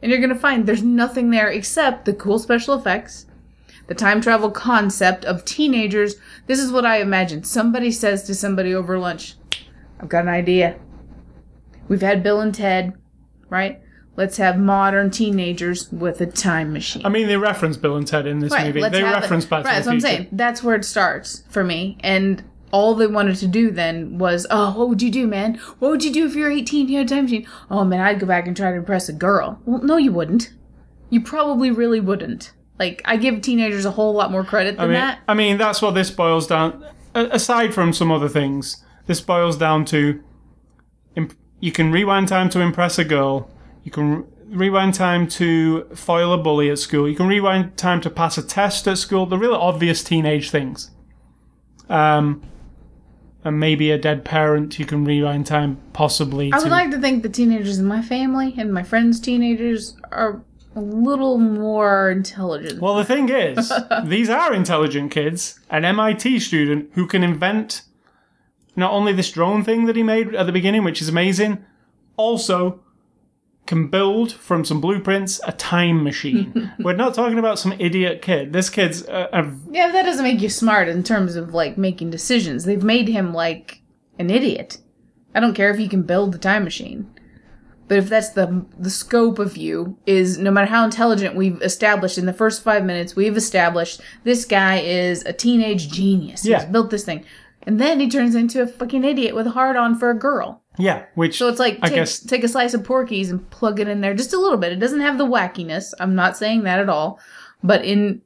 and 0.01 0.11
you're 0.11 0.23
gonna 0.23 0.35
find 0.35 0.65
there's 0.65 0.83
nothing 0.83 1.29
there 1.29 1.49
except 1.49 2.07
the 2.07 2.15
cool 2.15 2.39
special 2.39 2.75
effects, 2.75 3.27
the 3.87 3.95
time 3.95 4.23
travel 4.23 4.51
concept 4.51 5.27
of 5.27 5.45
teenagers. 5.45 6.15
This 6.47 6.59
is 6.59 6.73
what 6.73 6.87
I 6.87 7.03
imagine. 7.03 7.45
Somebody 7.45 7.91
says 7.91 8.23
to 8.23 8.35
somebody 8.35 8.75
over 8.75 8.99
lunch, 8.99 9.35
"I've 10.01 10.09
got 10.09 10.23
an 10.23 10.31
idea. 10.31 10.77
We've 11.88 12.03
had 12.03 12.23
Bill 12.23 12.40
and 12.40 12.55
Ted, 12.55 12.95
right? 13.49 13.81
Let's 14.16 14.37
have 14.37 14.59
modern 14.59 15.11
teenagers 15.11 15.90
with 15.90 16.21
a 16.21 16.27
time 16.27 16.73
machine." 16.73 17.05
I 17.05 17.09
mean, 17.09 17.27
they 17.27 17.37
reference 17.37 17.77
Bill 17.77 17.97
and 17.97 18.07
Ted 18.07 18.27
in 18.27 18.40
this 18.40 18.53
movie. 18.53 18.81
They 18.81 19.01
it. 19.01 19.05
reference 19.05 19.47
Back 19.47 19.64
right, 19.64 19.71
to 19.71 19.77
that's 19.77 19.87
what 19.87 19.92
I'm 19.92 20.01
saying. 20.01 20.29
That's 20.33 20.62
where 20.62 20.75
it 20.75 20.85
starts 20.85 21.45
for 21.49 21.64
me. 21.64 21.97
And 22.01 22.45
all 22.73 22.95
they 22.95 23.07
wanted 23.07 23.37
to 23.37 23.47
do 23.47 23.71
then 23.71 24.18
was, 24.18 24.47
oh, 24.51 24.73
what 24.77 24.88
would 24.88 25.03
you 25.03 25.11
do, 25.11 25.27
man? 25.27 25.57
What 25.79 25.90
would 25.90 26.05
you 26.05 26.12
do 26.12 26.27
if 26.27 26.35
you 26.35 26.42
were 26.42 26.51
18 26.51 26.88
you 26.88 26.99
had 26.99 27.07
a 27.07 27.09
time 27.09 27.25
machine? 27.25 27.47
Oh, 27.71 27.85
man, 27.85 28.01
I'd 28.01 28.18
go 28.18 28.27
back 28.27 28.47
and 28.47 28.57
try 28.57 28.71
to 28.71 28.77
impress 28.79 29.11
a 29.11 29.12
girl. 29.12 29.61
Well, 29.66 29.83
no, 29.83 29.99
you 29.99 30.11
wouldn't. 30.11 30.53
You 31.11 31.21
probably 31.21 31.71
really 31.71 32.01
wouldn't. 32.01 32.53
Like, 32.79 33.03
I 33.05 33.16
give 33.18 33.42
teenagers 33.42 33.85
a 33.85 33.90
whole 33.90 34.14
lot 34.14 34.31
more 34.31 34.42
credit 34.42 34.79
I 34.79 34.83
than 34.83 34.90
mean, 34.92 35.01
that. 35.01 35.21
I 35.29 35.35
mean, 35.35 35.59
that's 35.59 35.83
what 35.83 35.90
this 35.90 36.11
boils 36.11 36.47
down. 36.47 36.83
Aside 37.14 37.75
from 37.75 37.92
some 37.92 38.11
other 38.11 38.29
things, 38.29 38.83
this 39.07 39.21
boils 39.21 39.59
down 39.59 39.85
to 39.87 40.23
you 41.62 41.70
can 41.70 41.92
rewind 41.92 42.27
time 42.27 42.51
to 42.51 42.61
impress 42.61 42.98
a 42.98 43.05
girl. 43.05 43.48
You 43.85 43.92
can 43.92 44.16
re- 44.16 44.25
rewind 44.48 44.94
time 44.94 45.29
to 45.29 45.85
foil 45.94 46.33
a 46.33 46.38
bully 46.38 46.68
at 46.68 46.79
school. 46.81 47.09
You 47.09 47.14
can 47.14 47.29
rewind 47.29 47.77
time 47.77 48.01
to 48.01 48.11
pass 48.11 48.37
a 48.37 48.42
test 48.42 48.88
at 48.88 48.98
school. 48.98 49.27
The 49.27 49.38
really 49.38 49.57
obvious 49.57 50.03
teenage 50.03 50.51
things. 50.51 50.90
Um, 51.88 52.42
and 53.44 53.61
maybe 53.61 53.92
a 53.92 53.98
dead 53.98 54.25
parent. 54.25 54.77
You 54.81 54.87
can 54.87 55.05
rewind 55.05 55.46
time 55.46 55.79
possibly 55.92 56.53
I 56.53 56.59
to. 56.59 56.64
would 56.64 56.72
like 56.72 56.90
to 56.90 57.01
think 57.01 57.22
the 57.22 57.29
teenagers 57.29 57.79
in 57.79 57.87
my 57.87 58.03
family 58.03 58.57
and 58.59 58.75
my 58.75 58.83
friends' 58.83 59.20
teenagers 59.20 59.96
are 60.11 60.42
a 60.75 60.81
little 60.81 61.38
more 61.38 62.11
intelligent. 62.11 62.81
Well, 62.83 62.96
the 62.96 63.05
thing 63.05 63.29
is, 63.29 63.72
these 64.05 64.29
are 64.29 64.53
intelligent 64.53 65.12
kids. 65.12 65.61
An 65.70 65.85
MIT 65.85 66.40
student 66.40 66.90
who 66.94 67.07
can 67.07 67.22
invent 67.22 67.83
not 68.77 68.93
only 68.93 69.13
this 69.13 69.31
drone 69.31 69.65
thing 69.65 69.87
that 69.87 69.97
he 69.97 70.03
made 70.03 70.35
at 70.35 70.47
the 70.47 70.53
beginning, 70.53 70.85
which 70.85 71.03
is 71.03 71.09
amazing, 71.09 71.65
also 72.17 72.81
can 73.67 73.89
build 73.89 74.33
from 74.33 74.65
some 74.65 74.81
blueprints 74.81 75.41
a 75.47 75.53
time 75.53 76.03
machine. 76.03 76.73
We're 76.79 76.95
not 76.95 77.15
talking 77.15 77.39
about 77.39 77.59
some 77.59 77.73
idiot 77.79 78.21
kid. 78.23 78.53
This 78.53 78.69
kid's 78.69 79.07
uh, 79.07 79.29
a, 79.33 79.51
Yeah, 79.71 79.93
that 79.93 80.03
doesn't 80.03 80.25
make 80.25 80.41
you 80.41 80.49
smart 80.49 80.89
in 80.89 81.03
terms 81.05 81.37
of 81.37 81.55
like 81.55 81.79
making 81.79 82.11
decisions. 82.11 82.65
They've 82.65 82.83
made 82.83 83.09
him 83.09 83.33
like 83.33 83.83
an 84.19 84.31
idiot. 84.31 84.79
I 85.35 85.41
don't 85.41 85.55
care 85.55 85.71
if 85.71 85.81
you 85.81 85.89
can 85.89 86.03
build 86.03 86.33
the 86.33 86.39
time 86.39 86.65
machine. 86.65 87.09
But 87.89 87.99
if 87.99 88.09
that's 88.09 88.31
the 88.31 88.65
the 88.79 88.91
scope 88.91 89.39
of 89.39 89.57
you 89.57 89.99
is 90.07 90.39
no 90.39 90.51
matter 90.51 90.67
how 90.67 90.85
intelligent 90.85 91.35
we've 91.37 91.61
established 91.61 92.17
in 92.17 92.27
the 92.27 92.33
first 92.33 92.63
5 92.63 92.85
minutes, 92.85 93.17
we've 93.17 93.37
established 93.37 94.01
this 94.25 94.45
guy 94.45 94.79
is 94.79 95.23
a 95.25 95.33
teenage 95.33 95.91
genius. 95.91 96.45
Yeah. 96.45 96.61
He's 96.61 96.71
built 96.71 96.91
this 96.91 97.05
thing. 97.05 97.25
And 97.64 97.81
then 97.81 98.01
he 98.01 98.09
turns 98.09 98.35
into 98.35 98.61
a 98.61 98.66
fucking 98.66 99.05
idiot 99.05 99.35
with 99.35 99.46
a 99.46 99.51
hard 99.51 99.77
on 99.77 99.96
for 99.96 100.11
a 100.11 100.18
girl. 100.18 100.62
yeah, 100.79 101.05
which 101.14 101.38
So 101.38 101.48
it's 101.48 101.59
like 101.59 101.79
I 101.83 101.88
take, 101.88 101.96
guess 101.96 102.20
take 102.20 102.44
a 102.44 102.48
slice 102.48 102.75
of 102.75 102.85
Porky's 102.85 103.31
and 103.31 103.48
plug 103.51 103.79
it 103.79 103.88
in 103.88 104.01
there 104.01 104.14
just 104.14 104.33
a 104.33 104.40
little 104.40 104.59
bit. 104.59 104.72
It 104.72 104.81
doesn't 104.81 105.01
have 105.01 105.18
the 105.18 105.27
wackiness. 105.27 105.94
I'm 106.01 106.14
not 106.14 106.37
saying 106.37 106.64
that 106.64 106.81
at 106.81 106.88
all. 106.88 107.20
But 107.62 107.85
in 107.85 108.22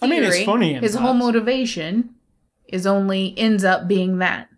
I 0.00 0.06
mean, 0.06 0.22
it's 0.22 0.44
funny 0.44 0.74
his 0.74 0.94
whole 0.94 1.14
motivation 1.14 2.14
is 2.68 2.86
only 2.86 3.34
ends 3.36 3.64
up 3.64 3.88
being 3.88 4.18
that. 4.18 4.48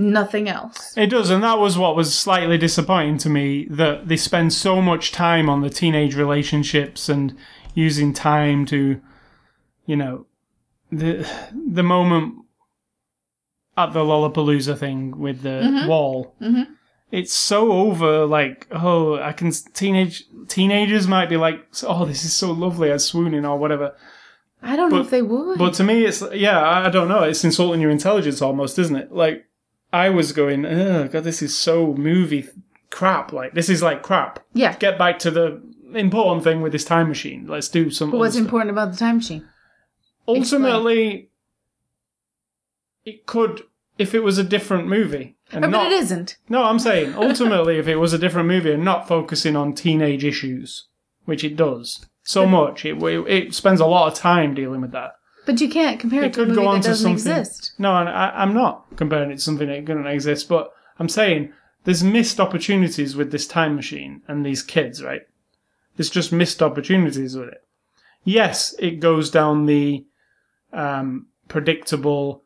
Nothing 0.00 0.48
else. 0.48 0.96
It 0.96 1.08
does, 1.08 1.28
and 1.28 1.42
that 1.42 1.58
was 1.58 1.76
what 1.76 1.96
was 1.96 2.14
slightly 2.14 2.56
disappointing 2.56 3.18
to 3.18 3.28
me 3.28 3.66
that 3.68 4.06
they 4.06 4.16
spend 4.16 4.52
so 4.52 4.80
much 4.80 5.10
time 5.10 5.50
on 5.50 5.60
the 5.60 5.70
teenage 5.70 6.14
relationships 6.14 7.08
and 7.08 7.36
using 7.74 8.12
time 8.12 8.64
to, 8.66 9.00
you 9.86 9.96
know, 9.96 10.26
the 10.92 11.28
the 11.52 11.82
moment 11.82 12.44
at 13.78 13.92
the 13.92 14.00
Lollapalooza 14.00 14.76
thing 14.76 15.18
with 15.18 15.42
the 15.42 15.84
wall. 15.88 16.34
Mhm. 16.42 16.66
It's 17.10 17.32
so 17.32 17.72
over. 17.72 18.26
Like, 18.26 18.66
oh, 18.70 19.16
I 19.18 19.32
can 19.32 19.50
teenage 19.72 20.24
teenagers 20.48 21.06
might 21.06 21.28
be 21.30 21.36
like, 21.38 21.66
oh, 21.84 22.04
this 22.04 22.24
is 22.24 22.36
so 22.36 22.50
lovely, 22.52 22.90
I'm 22.92 22.98
swooning 22.98 23.46
or 23.46 23.56
whatever. 23.58 23.94
I 24.62 24.74
don't 24.76 24.90
know 24.90 25.00
if 25.00 25.10
they 25.10 25.22
would. 25.22 25.56
But 25.58 25.74
to 25.74 25.84
me, 25.84 26.04
it's 26.04 26.22
yeah, 26.34 26.60
I 26.86 26.90
don't 26.90 27.08
know. 27.08 27.22
It's 27.22 27.44
insulting 27.44 27.80
your 27.80 27.90
intelligence 27.92 28.42
almost, 28.42 28.78
isn't 28.78 28.96
it? 28.96 29.12
Like 29.12 29.46
I 29.92 30.10
was 30.10 30.32
going, 30.32 30.66
oh 30.66 31.08
god, 31.08 31.24
this 31.24 31.40
is 31.40 31.56
so 31.56 31.94
movie 31.94 32.46
crap. 32.90 33.32
Like 33.32 33.54
this 33.54 33.68
is 33.70 33.82
like 33.82 34.02
crap. 34.02 34.40
yeah. 34.52 34.76
Get 34.76 34.98
back 34.98 35.18
to 35.20 35.30
the 35.30 35.62
important 35.94 36.42
thing 36.44 36.60
with 36.60 36.72
this 36.72 36.84
time 36.84 37.08
machine. 37.08 37.46
Let's 37.46 37.68
do 37.68 37.88
some. 37.90 38.10
But 38.10 38.18
what's 38.18 38.36
important 38.36 38.70
about 38.70 38.90
the 38.92 38.98
time 38.98 39.16
machine? 39.18 39.46
Ultimately, 40.26 41.30
it 43.04 43.24
could 43.26 43.62
if 43.98 44.14
it 44.14 44.20
was 44.20 44.38
a 44.38 44.44
different 44.44 44.88
movie. 44.88 45.36
And 45.52 45.64
Oh, 45.64 45.68
not, 45.68 45.84
but 45.84 45.92
it 45.92 45.96
isn't. 46.02 46.36
No, 46.48 46.64
I'm 46.64 46.78
saying 46.78 47.14
ultimately, 47.14 47.78
if 47.78 47.88
it 47.88 47.96
was 47.96 48.12
a 48.12 48.18
different 48.18 48.48
movie 48.48 48.72
and 48.72 48.84
not 48.84 49.08
focusing 49.08 49.56
on 49.56 49.74
teenage 49.74 50.24
issues, 50.24 50.86
which 51.24 51.42
it 51.44 51.56
does, 51.56 52.06
so 52.22 52.46
much. 52.46 52.84
It, 52.84 53.02
it 53.02 53.26
it 53.28 53.54
spends 53.54 53.80
a 53.80 53.86
lot 53.86 54.08
of 54.12 54.18
time 54.18 54.54
dealing 54.54 54.80
with 54.82 54.92
that. 54.92 55.12
But 55.46 55.60
you 55.62 55.68
can't 55.70 55.98
compare 55.98 56.22
it, 56.24 56.26
It 56.26 56.32
to 56.34 56.42
a 56.42 56.44
could 56.44 56.48
movie 56.50 56.60
go 56.62 56.68
on 56.68 56.74
that 56.76 56.82
to 56.82 56.88
doesn't 56.90 57.18
something. 57.18 57.38
exist. 57.40 57.72
No, 57.78 57.92
I, 57.92 58.42
I'm 58.42 58.52
not 58.52 58.84
comparing 58.96 59.30
it 59.30 59.36
to 59.36 59.40
something 59.40 59.68
that 59.68 59.84
doesn't 59.86 60.06
exist, 60.06 60.46
but 60.48 60.70
I'm 60.98 61.08
saying 61.08 61.52
there's 61.84 62.04
missed 62.04 62.38
opportunities 62.38 63.16
with 63.16 63.32
this 63.32 63.46
time 63.46 63.74
machine 63.74 64.20
and 64.28 64.44
these 64.44 64.62
kids, 64.62 65.02
right? 65.02 65.22
There's 65.96 66.10
just 66.10 66.32
missed 66.32 66.62
opportunities 66.62 67.34
with 67.34 67.48
it. 67.48 67.62
Yes, 68.24 68.74
it 68.78 69.00
goes 69.00 69.30
down 69.30 69.64
the 69.64 70.04
um, 70.74 71.28
predictable. 71.48 72.42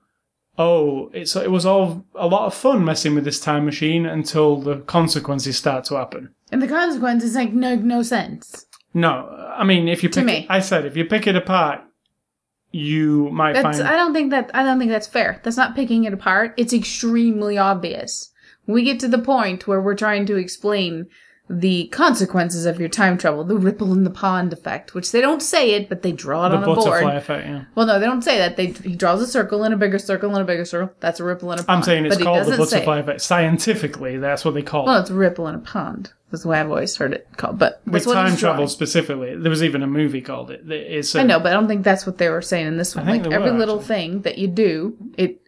Oh, 0.59 1.11
it's 1.15 1.35
it 1.35 1.51
was 1.51 1.65
all 1.65 2.05
a 2.15 2.27
lot 2.27 2.47
of 2.47 2.55
fun 2.55 2.85
messing 2.85 3.15
with 3.15 3.25
this 3.25 3.41
time 3.41 3.65
machine 3.65 4.05
until 4.05 4.57
the 4.57 4.81
consequences 4.81 5.57
start 5.57 5.85
to 5.87 5.95
happen. 5.95 6.35
And 6.51 6.61
the 6.61 6.69
consequences 6.69 7.35
make 7.35 7.53
no 7.55 7.75
no 7.77 8.03
sense. 8.03 8.67
No, 8.93 9.29
I 9.57 9.65
mean 9.65 9.89
if 9.89 10.03
you 10.03 10.11
To 10.11 10.21
pick, 10.21 10.27
me. 10.27 10.37
It, 10.41 10.47
I 10.51 10.61
said 10.61 10.85
if 10.85 10.97
you 10.97 11.07
pick 11.07 11.27
it 11.27 11.37
apart, 11.37 11.81
you 12.71 13.31
might 13.31 13.55
That's 13.55 13.79
find 13.79 13.89
I 13.89 13.97
don't 13.97 14.13
think 14.13 14.31
that 14.31 14.51
I 14.53 14.63
don't 14.63 14.79
think 14.79 14.91
that's 14.91 15.07
fair. 15.07 15.41
That's 15.43 15.57
not 15.57 15.75
picking 15.75 16.05
it 16.05 16.13
apart. 16.13 16.53
It's 16.59 16.75
extremely 16.75 17.57
obvious. 17.57 18.31
We 18.67 18.85
get 18.85 19.01
to 19.01 19.09
the 19.09 19.19
point 19.19 19.67
where 19.67 19.81
we're 19.81 19.95
trying 19.95 20.27
to 20.27 20.37
explain 20.37 21.07
the 21.55 21.87
consequences 21.89 22.65
of 22.65 22.81
your 22.81 22.89
time 22.89 23.19
travel, 23.19 23.45
the 23.45 23.57
ripple 23.57 23.93
in 23.93 24.05
the 24.05 24.11
pond 24.11 24.55
effect, 24.55 24.95
which 24.95 25.13
they 25.13 25.21
don't 25.21 25.43
say 25.43 25.73
it, 25.73 25.87
but 25.89 26.01
they 26.01 26.11
draw 26.11 26.47
it 26.47 26.51
the 26.51 26.57
on 26.57 26.63
a 26.63 26.67
board. 26.67 26.79
butterfly 26.79 27.15
effect. 27.15 27.47
Yeah. 27.47 27.65
Well, 27.75 27.87
no, 27.87 27.99
they 27.99 28.07
don't 28.07 28.23
say 28.23 28.39
that. 28.39 28.57
They 28.57 28.69
he 28.69 28.97
draws 28.97 29.21
a 29.21 29.27
circle 29.27 29.63
and 29.63 29.75
a 29.75 29.77
bigger 29.77 29.99
circle 29.99 30.31
and 30.31 30.41
a 30.41 30.45
bigger 30.45 30.65
circle. 30.65 30.95
That's 31.01 31.21
a 31.21 31.25
ripple 31.25 31.53
in 31.53 31.59
a 31.59 31.63
pond. 31.63 31.77
I'm 31.79 31.83
saying 31.83 32.07
it's 32.07 32.17
but 32.17 32.25
called 32.25 32.47
the 32.47 32.57
butterfly 32.57 33.01
effect. 33.01 33.21
Scientifically, 33.21 34.17
that's 34.17 34.45
what 34.45 34.55
they 34.55 34.63
call 34.63 34.87
Well, 34.87 34.95
it. 34.95 34.97
Well, 34.97 35.03
it's 35.03 35.11
a 35.11 35.15
ripple 35.15 35.47
in 35.49 35.55
a 35.55 35.59
pond. 35.59 36.13
That's 36.31 36.45
the 36.45 36.49
way 36.49 36.59
I've 36.59 36.71
always 36.71 36.97
heard 36.97 37.13
it 37.13 37.29
called. 37.37 37.59
But 37.59 37.83
With 37.87 38.05
time 38.05 38.35
travel 38.39 38.67
specifically, 38.67 39.37
there 39.37 39.51
was 39.51 39.63
even 39.63 39.83
a 39.83 39.87
movie 39.87 40.23
called 40.23 40.51
it. 40.51 40.63
It's 40.71 41.15
a, 41.15 41.21
I 41.21 41.25
know, 41.25 41.39
but 41.39 41.49
I 41.49 41.53
don't 41.53 41.69
think 41.69 41.85
that's 41.85 42.07
what 42.07 42.17
they 42.17 42.31
were 42.31 42.41
saying 42.41 42.67
in 42.67 42.79
this 42.79 42.97
one. 42.97 43.07
Like 43.07 43.27
every 43.27 43.51
were, 43.51 43.59
little 43.59 43.79
actually. 43.79 43.95
thing 43.95 44.23
that 44.23 44.39
you 44.39 44.49
do, 44.49 44.97
it 45.19 45.42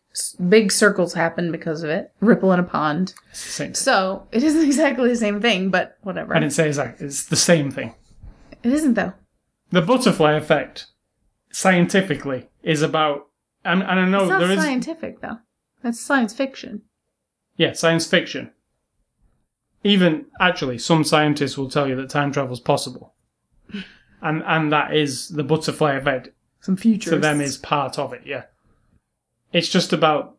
big 0.48 0.70
circles 0.72 1.14
happen 1.14 1.50
because 1.50 1.82
of 1.82 1.90
it. 1.90 2.12
Ripple 2.20 2.52
in 2.52 2.60
a 2.60 2.64
pond. 2.64 3.14
Same. 3.32 3.68
thing. 3.68 3.74
So 3.74 4.26
it 4.32 4.42
isn't 4.42 4.62
exactly 4.66 5.08
the 5.08 5.16
same 5.16 5.40
thing, 5.40 5.70
but 5.70 5.98
whatever. 6.02 6.36
I 6.36 6.40
didn't 6.40 6.52
say. 6.52 6.68
It's 6.68 7.26
the 7.26 7.36
same 7.36 7.70
thing. 7.70 7.94
It 8.62 8.72
isn't 8.72 8.94
though. 8.94 9.12
The 9.70 9.82
butterfly 9.82 10.32
effect, 10.32 10.86
scientifically, 11.50 12.48
is 12.62 12.82
about. 12.82 13.26
And, 13.64 13.82
and 13.82 14.00
I 14.00 14.04
know 14.04 14.22
it's 14.22 14.30
not 14.30 14.40
there 14.40 14.50
is. 14.50 14.58
scientific 14.58 15.20
though. 15.20 15.38
That's 15.82 16.00
science 16.00 16.32
fiction. 16.32 16.82
Yeah, 17.56 17.72
science 17.72 18.06
fiction. 18.06 18.52
Even 19.82 20.26
actually, 20.40 20.78
some 20.78 21.04
scientists 21.04 21.58
will 21.58 21.68
tell 21.68 21.88
you 21.88 21.94
that 21.96 22.08
time 22.08 22.32
travel 22.32 22.52
is 22.54 22.60
possible, 22.60 23.14
and 24.22 24.42
and 24.46 24.72
that 24.72 24.94
is 24.94 25.28
the 25.28 25.44
butterfly 25.44 25.94
effect 25.94 26.30
Some 26.60 26.76
future 26.76 27.10
to 27.10 27.18
them 27.18 27.40
is 27.40 27.58
part 27.58 27.98
of 27.98 28.12
it. 28.12 28.22
Yeah, 28.24 28.44
it's 29.54 29.68
just 29.70 29.94
about 29.94 30.36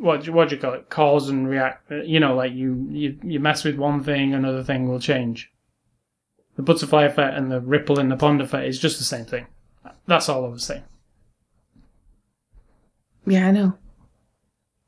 what 0.00 0.28
what 0.30 0.48
do 0.48 0.56
you 0.56 0.60
call 0.60 0.72
it? 0.74 0.88
Cause 0.88 1.28
and 1.28 1.48
react. 1.48 1.92
uh, 1.92 1.96
You 2.02 2.18
know, 2.18 2.34
like 2.34 2.52
you 2.52 2.88
you 2.90 3.18
you 3.22 3.38
mess 3.38 3.62
with 3.62 3.76
one 3.76 4.02
thing, 4.02 4.34
another 4.34 4.64
thing 4.64 4.88
will 4.88 4.98
change. 4.98 5.52
The 6.56 6.62
butterfly 6.62 7.04
effect 7.04 7.36
and 7.36 7.50
the 7.52 7.60
ripple 7.60 7.98
in 8.00 8.08
the 8.08 8.16
pond 8.16 8.40
effect 8.40 8.66
is 8.66 8.78
just 8.80 8.98
the 8.98 9.04
same 9.04 9.24
thing. 9.24 9.46
That's 10.06 10.28
all 10.28 10.44
I 10.44 10.48
was 10.48 10.64
saying. 10.64 10.84
Yeah, 13.26 13.48
I 13.48 13.50
know. 13.52 13.74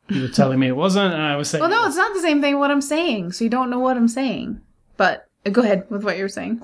You 0.08 0.22
were 0.22 0.28
telling 0.28 0.58
me 0.60 0.68
it 0.68 0.76
wasn't, 0.76 1.12
and 1.14 1.22
I 1.22 1.36
was 1.36 1.50
saying. 1.50 1.60
Well, 1.60 1.70
no, 1.70 1.86
it's 1.86 1.96
not 1.96 2.14
the 2.14 2.20
same 2.20 2.40
thing. 2.40 2.58
What 2.58 2.70
I'm 2.70 2.80
saying, 2.80 3.32
so 3.32 3.42
you 3.44 3.50
don't 3.50 3.70
know 3.70 3.80
what 3.80 3.96
I'm 3.96 4.08
saying. 4.08 4.60
But 4.96 5.28
uh, 5.44 5.50
go 5.50 5.62
ahead 5.62 5.90
with 5.90 6.04
what 6.04 6.16
you 6.16 6.22
were 6.22 6.28
saying. 6.28 6.62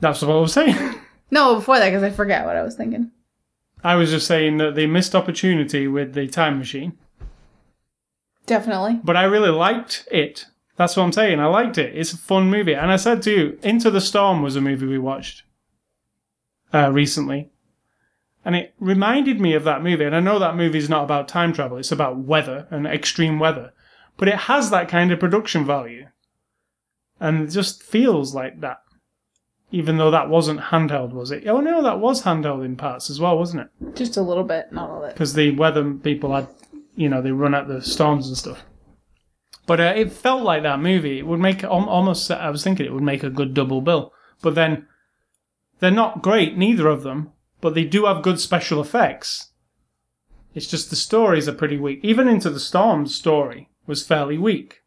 That's 0.00 0.20
what 0.22 0.30
I 0.30 0.38
was 0.40 0.52
saying. 0.52 0.76
No, 1.30 1.54
before 1.54 1.78
that, 1.78 1.88
because 1.88 2.02
I 2.02 2.10
forgot 2.10 2.44
what 2.44 2.56
I 2.56 2.62
was 2.62 2.74
thinking. 2.76 3.10
I 3.84 3.96
was 3.96 4.10
just 4.10 4.26
saying 4.26 4.58
that 4.58 4.74
they 4.74 4.86
missed 4.86 5.14
opportunity 5.14 5.88
with 5.88 6.14
the 6.14 6.26
time 6.28 6.58
machine, 6.58 6.96
Definitely. 8.46 9.00
but 9.02 9.16
I 9.16 9.24
really 9.24 9.50
liked 9.50 10.06
it. 10.10 10.46
That's 10.76 10.96
what 10.96 11.02
I'm 11.04 11.12
saying. 11.12 11.40
I 11.40 11.46
liked 11.46 11.78
it. 11.78 11.96
It's 11.96 12.12
a 12.12 12.18
fun 12.18 12.50
movie, 12.50 12.74
and 12.74 12.90
I 12.90 12.96
said 12.96 13.22
to 13.22 13.30
you, 13.30 13.58
Into 13.62 13.90
the 13.90 14.00
Storm 14.00 14.42
was 14.42 14.56
a 14.56 14.60
movie 14.60 14.86
we 14.86 14.98
watched 14.98 15.42
uh, 16.72 16.90
recently, 16.92 17.50
and 18.44 18.56
it 18.56 18.74
reminded 18.78 19.40
me 19.40 19.54
of 19.54 19.64
that 19.64 19.82
movie. 19.82 20.04
And 20.04 20.16
I 20.16 20.20
know 20.20 20.38
that 20.38 20.56
movie 20.56 20.78
is 20.78 20.88
not 20.88 21.04
about 21.04 21.28
time 21.28 21.52
travel; 21.52 21.76
it's 21.78 21.92
about 21.92 22.18
weather 22.18 22.66
and 22.70 22.86
extreme 22.86 23.38
weather, 23.38 23.72
but 24.16 24.28
it 24.28 24.36
has 24.36 24.70
that 24.70 24.88
kind 24.88 25.10
of 25.12 25.20
production 25.20 25.64
value, 25.66 26.06
and 27.20 27.42
it 27.42 27.50
just 27.52 27.82
feels 27.82 28.34
like 28.34 28.60
that. 28.60 28.81
Even 29.72 29.96
though 29.96 30.10
that 30.10 30.28
wasn't 30.28 30.60
handheld, 30.60 31.12
was 31.12 31.30
it? 31.30 31.48
Oh 31.48 31.60
no, 31.60 31.82
that 31.82 31.98
was 31.98 32.22
handheld 32.22 32.64
in 32.64 32.76
parts 32.76 33.08
as 33.08 33.18
well, 33.18 33.38
wasn't 33.38 33.62
it? 33.62 33.96
Just 33.96 34.18
a 34.18 34.22
little 34.22 34.44
bit, 34.44 34.70
not 34.70 34.90
all 34.90 35.02
of 35.02 35.08
it. 35.10 35.14
because 35.14 35.32
the 35.32 35.50
weather 35.52 35.94
people 35.94 36.34
had, 36.34 36.46
you 36.94 37.08
know, 37.08 37.22
they 37.22 37.32
run 37.32 37.54
out 37.54 37.68
the 37.68 37.80
storms 37.80 38.28
and 38.28 38.36
stuff. 38.36 38.62
But 39.66 39.80
uh, 39.80 39.94
it 39.96 40.12
felt 40.12 40.42
like 40.42 40.62
that 40.62 40.80
movie. 40.80 41.18
It 41.18 41.26
would 41.26 41.40
make 41.40 41.64
almost. 41.64 42.30
I 42.30 42.50
was 42.50 42.62
thinking 42.62 42.84
it 42.84 42.92
would 42.92 43.02
make 43.02 43.22
a 43.22 43.30
good 43.30 43.54
double 43.54 43.80
bill. 43.80 44.12
But 44.42 44.54
then 44.54 44.86
they're 45.80 45.90
not 45.90 46.22
great, 46.22 46.56
neither 46.56 46.88
of 46.88 47.02
them. 47.02 47.32
But 47.60 47.74
they 47.74 47.84
do 47.84 48.06
have 48.06 48.22
good 48.22 48.40
special 48.40 48.80
effects. 48.80 49.52
It's 50.54 50.66
just 50.66 50.90
the 50.90 50.96
stories 50.96 51.48
are 51.48 51.54
pretty 51.54 51.78
weak. 51.78 52.00
Even 52.02 52.28
into 52.28 52.50
the 52.50 52.60
storm's 52.60 53.14
story 53.14 53.70
was 53.86 54.04
fairly 54.06 54.36
weak 54.36 54.81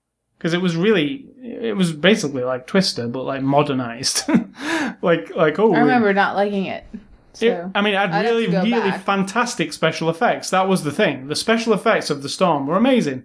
because 0.46 0.54
it 0.54 0.62
was 0.62 0.76
really. 0.78 1.26
It 1.42 1.76
was 1.76 1.92
basically 1.92 2.44
like 2.44 2.68
Twister, 2.68 3.08
but 3.08 3.24
like 3.24 3.42
modernized. 3.42 4.26
like 5.02 5.36
like 5.36 5.58
oh, 5.58 5.74
I 5.74 5.80
remember 5.80 6.14
not 6.14 6.36
liking 6.36 6.66
it. 6.68 6.84
So 7.34 7.46
it- 7.48 7.72
I 7.74 7.82
mean, 7.82 7.96
I 7.96 8.04
I'd 8.04 8.12
had 8.12 8.26
really, 8.26 8.46
really 8.46 8.70
back. 8.70 9.04
fantastic 9.04 9.74
special 9.74 10.08
effects. 10.08 10.52
That 10.52 10.68
was 10.68 10.84
the 10.84 10.92
thing. 10.92 11.30
The 11.30 11.36
special 11.36 11.74
effects 11.74 12.12
of 12.12 12.22
the 12.22 12.30
storm 12.30 12.68
were 12.68 12.78
amazing, 12.78 13.24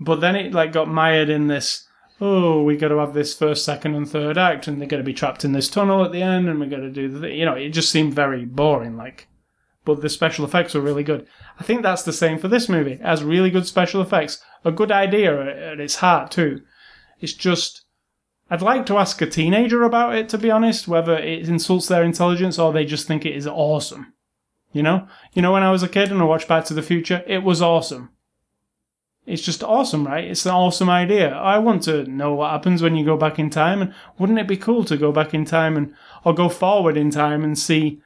but 0.00 0.20
then 0.20 0.34
it 0.34 0.52
like 0.52 0.72
got 0.72 0.88
mired 0.88 1.28
in 1.28 1.46
this. 1.46 1.86
Oh, 2.20 2.64
we 2.64 2.76
got 2.76 2.88
to 2.88 2.98
have 2.98 3.14
this 3.14 3.32
first, 3.32 3.64
second, 3.64 3.94
and 3.94 4.08
third 4.10 4.36
act, 4.36 4.66
and 4.66 4.80
they're 4.80 4.88
going 4.88 5.02
to 5.02 5.06
be 5.06 5.14
trapped 5.14 5.44
in 5.44 5.52
this 5.52 5.68
tunnel 5.68 6.04
at 6.04 6.10
the 6.10 6.22
end, 6.22 6.48
and 6.48 6.58
we 6.58 6.66
got 6.66 6.78
to 6.78 6.90
do 6.90 7.06
the. 7.08 7.30
You 7.30 7.44
know, 7.44 7.54
it 7.54 7.68
just 7.68 7.92
seemed 7.92 8.12
very 8.12 8.44
boring. 8.44 8.96
Like, 8.96 9.28
but 9.84 10.00
the 10.00 10.08
special 10.08 10.44
effects 10.44 10.74
were 10.74 10.80
really 10.80 11.04
good. 11.04 11.26
I 11.58 11.62
think 11.62 11.82
that's 11.82 12.02
the 12.02 12.12
same 12.12 12.38
for 12.38 12.48
this 12.48 12.68
movie. 12.68 12.92
It 12.92 13.02
has 13.02 13.22
really 13.22 13.50
good 13.50 13.66
special 13.66 14.00
effects, 14.00 14.42
a 14.64 14.72
good 14.72 14.90
idea 14.90 15.72
at 15.72 15.80
its 15.80 15.96
heart 15.96 16.30
too. 16.30 16.62
It's 17.20 17.32
just 17.32 17.84
I'd 18.50 18.62
like 18.62 18.86
to 18.86 18.98
ask 18.98 19.20
a 19.22 19.26
teenager 19.26 19.82
about 19.82 20.14
it, 20.14 20.28
to 20.30 20.38
be 20.38 20.50
honest, 20.50 20.86
whether 20.86 21.16
it 21.16 21.48
insults 21.48 21.88
their 21.88 22.04
intelligence 22.04 22.58
or 22.58 22.72
they 22.72 22.84
just 22.84 23.06
think 23.06 23.24
it 23.24 23.34
is 23.34 23.46
awesome. 23.46 24.12
You 24.72 24.82
know? 24.82 25.08
You 25.32 25.42
know, 25.42 25.52
when 25.52 25.62
I 25.62 25.70
was 25.70 25.82
a 25.82 25.88
kid 25.88 26.10
and 26.10 26.20
I 26.20 26.24
watched 26.24 26.48
Back 26.48 26.64
to 26.66 26.74
the 26.74 26.82
Future, 26.82 27.24
it 27.26 27.42
was 27.42 27.62
awesome. 27.62 28.10
It's 29.26 29.42
just 29.42 29.64
awesome, 29.64 30.06
right? 30.06 30.24
It's 30.24 30.44
an 30.44 30.52
awesome 30.52 30.90
idea. 30.90 31.30
I 31.30 31.56
want 31.56 31.82
to 31.84 32.04
know 32.04 32.34
what 32.34 32.50
happens 32.50 32.82
when 32.82 32.94
you 32.94 33.06
go 33.06 33.16
back 33.16 33.38
in 33.38 33.48
time, 33.48 33.80
and 33.80 33.94
wouldn't 34.18 34.38
it 34.38 34.46
be 34.46 34.58
cool 34.58 34.84
to 34.84 34.98
go 34.98 35.12
back 35.12 35.32
in 35.32 35.46
time 35.46 35.78
and 35.78 35.94
or 36.24 36.34
go 36.34 36.50
forward 36.50 36.98
in 36.98 37.10
time 37.10 37.42
and 37.42 37.58
see 37.58 38.02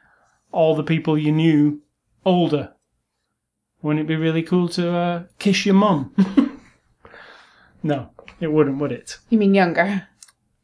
all 0.53 0.75
the 0.75 0.83
people 0.83 1.19
you 1.19 1.33
knew 1.33 1.83
older? 2.25 2.75
Wouldn't 3.83 4.05
it 4.05 4.09
be 4.09 4.17
really 4.17 4.43
cool 4.43 4.69
to 4.71 4.93
uh, 4.93 5.23
kiss 5.39 5.65
your 5.65 5.75
mum? 5.75 6.15
no, 7.83 8.11
it 8.41 8.53
wouldn't, 8.53 8.79
would 8.79 8.93
it? 8.93 9.19
you 9.31 9.39
mean 9.39 9.55
younger? 9.55 10.09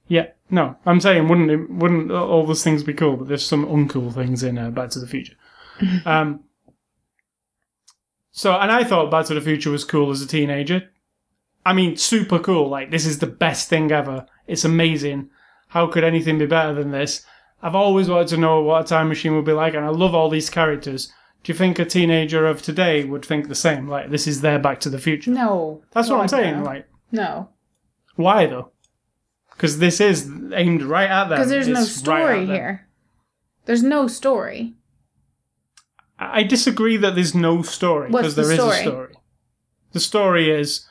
Yeah, 0.09 0.29
no, 0.51 0.77
I'm 0.85 1.01
saying 1.01 1.29
wouldn't 1.29 1.51
it, 1.51 1.71
wouldn't 1.71 2.11
all 2.11 2.47
those 2.47 2.65
things 2.65 2.83
be 2.83 2.93
cool? 2.93 3.17
But 3.17 3.29
there's 3.29 3.47
some 3.47 3.65
uncool 3.67 4.13
things 4.13 4.43
in 4.43 4.59
uh, 4.59 4.71
Back 4.71 4.91
to 4.91 4.99
the 4.99 5.07
Future. 5.07 5.35
um, 6.05 6.45
so, 8.31 8.53
and 8.59 8.71
I 8.71 8.85
thought 8.85 9.11
Back 9.11 9.27
to 9.27 9.35
the 9.35 9.41
Future 9.41 9.71
was 9.71 9.85
cool 9.85 10.11
as 10.11 10.21
a 10.21 10.27
teenager. 10.27 10.91
I 11.65 11.73
mean, 11.73 11.97
super 11.97 12.39
cool. 12.39 12.69
Like 12.69 12.91
this 12.91 13.07
is 13.07 13.21
the 13.21 13.27
best 13.27 13.69
thing 13.69 13.91
ever. 13.93 14.27
It's 14.47 14.65
amazing. 14.65 15.31
How 15.69 15.87
could 15.87 16.05
anything 16.05 16.39
be 16.39 16.47
better 16.47 16.75
than 16.75 16.91
this? 16.91 17.25
I've 17.65 17.75
always 17.75 18.09
wanted 18.11 18.29
to 18.29 18.37
know 18.37 18.61
what 18.61 18.83
a 18.83 18.87
time 18.87 19.09
machine 19.09 19.35
would 19.35 19.47
be 19.47 19.53
like, 19.53 19.73
and 19.75 19.85
I 19.85 19.89
love 19.89 20.15
all 20.15 20.29
these 20.29 20.51
characters. 20.51 21.11
Do 21.43 21.51
you 21.53 21.57
think 21.59 21.79
a 21.79 21.85
teenager 21.87 22.47
of 22.47 22.61
today 22.63 23.05
would 23.05 23.25
think 23.25 23.49
the 23.49 23.55
same? 23.55 23.89
Like 23.89 24.11
this 24.11 24.27
is 24.27 24.41
their 24.43 24.59
Back 24.59 24.81
to 24.81 24.91
the 24.91 24.99
Future. 24.99 25.31
No. 25.31 25.83
That's 25.93 26.09
what 26.11 26.21
I'm 26.21 26.29
saying. 26.29 26.59
no. 26.59 26.65
Like 26.65 26.87
No. 27.11 27.49
why 28.17 28.47
though? 28.47 28.71
Because 29.53 29.79
this 29.79 30.01
is 30.01 30.31
aimed 30.53 30.83
right 30.83 31.09
at 31.11 31.29
them. 31.29 31.39
Because 31.39 31.49
there's 31.51 31.69
no 31.69 31.81
It's 31.83 31.91
right 31.91 31.97
story 32.05 32.41
at 32.43 32.47
them. 32.47 32.55
here. 32.55 32.89
There's 33.65 33.83
no 33.83 34.09
story. 34.09 34.75
I 36.19 36.41
I 36.41 36.43
disagree 36.45 36.97
that 36.99 37.15
there's 37.15 37.35
no 37.35 37.63
story 37.63 38.11
What's 38.11 38.35
because 38.35 38.37
the 38.37 38.43
there 38.43 38.53
is 38.53 38.59
story? 38.59 38.79
a 38.79 38.83
story. 38.83 39.15
The 39.93 40.01
story 40.01 40.51
is 40.51 40.87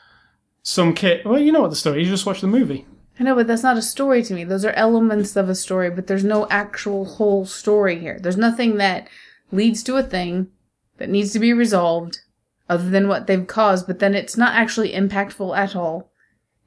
some 0.63 0.93
kid. 0.93 1.25
Well, 1.25 1.39
you 1.41 1.51
know 1.51 1.61
what 1.61 1.69
the 1.71 1.75
story. 1.75 2.01
is. 2.01 2.07
You 2.07 2.13
just 2.13 2.25
watch 2.25 2.41
the 2.41 2.47
movie. 2.47 2.85
I 3.23 3.25
know, 3.25 3.35
but 3.35 3.47
that's 3.47 3.63
not 3.63 3.77
a 3.77 3.81
story 3.81 4.21
to 4.21 4.33
me. 4.33 4.43
Those 4.43 4.65
are 4.65 4.73
elements 4.73 5.37
of 5.37 5.47
a 5.47 5.55
story, 5.55 5.89
but 5.89 6.07
there's 6.07 6.25
no 6.25 6.45
actual 6.49 7.05
whole 7.05 7.45
story 7.45 7.97
here. 7.97 8.19
There's 8.19 8.35
nothing 8.35 8.75
that 8.79 9.07
leads 9.49 9.81
to 9.83 9.95
a 9.95 10.03
thing 10.03 10.49
that 10.97 11.07
needs 11.07 11.31
to 11.31 11.39
be 11.39 11.53
resolved 11.53 12.19
other 12.67 12.89
than 12.89 13.07
what 13.07 13.27
they've 13.27 13.47
caused, 13.47 13.87
but 13.87 13.99
then 13.99 14.13
it's 14.13 14.35
not 14.35 14.55
actually 14.55 14.91
impactful 14.91 15.57
at 15.57 15.73
all. 15.73 16.11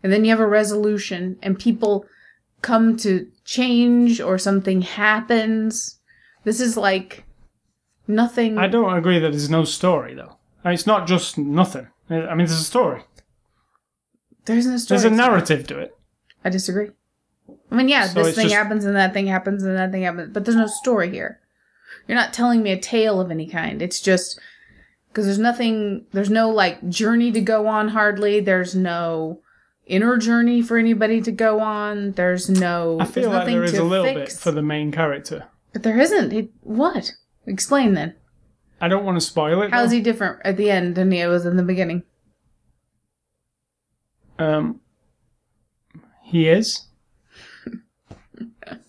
And 0.03 0.11
then 0.11 0.25
you 0.25 0.31
have 0.31 0.41
a 0.41 0.47
resolution 0.47 1.39
and 1.43 1.59
people 1.59 2.07
come 2.63 2.97
to 2.97 3.31
change 3.45 4.19
or 4.19 4.39
something 4.39 4.81
happens 4.81 5.99
This 6.45 6.59
is 6.59 6.75
like 6.75 7.25
nothing. 8.09 8.57
I 8.57 8.67
don't 8.67 8.97
agree 8.97 9.19
that 9.19 9.33
there's 9.33 9.51
no 9.51 9.65
story 9.65 10.15
though. 10.15 10.39
I 10.65 10.69
mean, 10.69 10.75
It's 10.75 10.87
not 10.87 11.07
just 11.07 11.37
nothing. 11.37 11.89
I 12.09 12.35
mean, 12.35 12.47
there's 12.47 12.53
a 12.53 12.65
story. 12.65 13.03
There's 14.47 14.65
no 14.65 14.79
story. 14.79 15.01
There's 15.01 15.13
a 15.13 15.15
narrative 15.15 15.67
to 15.67 15.79
it. 15.81 15.93
I 16.47 16.49
disagree. 16.49 16.91
I 17.73 17.75
mean, 17.75 17.89
yeah, 17.89 18.07
So 18.07 18.23
this 18.23 18.37
thing 18.37 18.45
just- 18.45 18.55
happens 18.55 18.85
and 18.85 18.95
that 18.95 19.13
thing 19.13 19.27
happens 19.27 19.65
and 19.65 19.77
that 19.77 19.91
thing 19.91 20.03
happens, 20.03 20.33
but 20.33 20.45
there's 20.45 20.57
no 20.57 20.69
story 20.69 21.11
here. 21.11 21.41
You're 22.07 22.17
not 22.17 22.33
telling 22.33 22.63
me 22.63 22.71
a 22.71 22.79
tale 22.79 23.21
of 23.21 23.33
any 23.33 23.49
kind. 23.49 23.83
It's 23.83 24.01
just 24.01 24.39
because 25.09 25.25
there's 25.25 25.41
nothing, 25.41 26.07
there's 26.13 26.31
no 26.31 26.49
like 26.51 26.89
journey 26.89 27.33
to 27.33 27.41
go 27.41 27.67
on 27.67 27.89
hardly. 27.89 28.39
There's 28.39 28.77
no 28.77 29.41
inner 29.87 30.19
journey 30.19 30.63
for 30.63 30.79
anybody 30.79 31.21
to 31.23 31.33
go 31.33 31.59
on. 31.59 32.13
There's 32.13 32.49
no. 32.49 32.99
I 33.01 33.07
feel 33.07 33.31
like 33.31 33.47
there 33.47 33.65
is 33.65 33.75
a 33.75 33.83
little 33.83 34.15
bit 34.15 34.31
for 34.31 34.53
the 34.53 34.63
main 34.63 34.93
character. 34.93 35.49
But 35.73 35.83
there 35.83 35.99
isn't. 35.99 36.33
It, 36.33 36.51
what? 36.61 37.11
Explain 37.45 37.95
then. 37.95 38.15
I 38.81 38.87
don't 38.87 39.05
want 39.05 39.17
to 39.17 39.21
spoil 39.21 39.63
it. 39.63 39.73
How 39.73 39.83
is 39.83 39.91
though. 39.91 39.97
he 39.97 40.03
different 40.03 40.39
at 40.45 40.57
the 40.57 40.71
end 40.71 40.95
than 40.95 41.11
he 41.11 41.27
was 41.27 41.45
in 41.45 41.57
the 41.57 41.65
beginning? 41.65 42.05
Um, 44.39 44.81
he 46.27 46.49
is. 46.49 46.87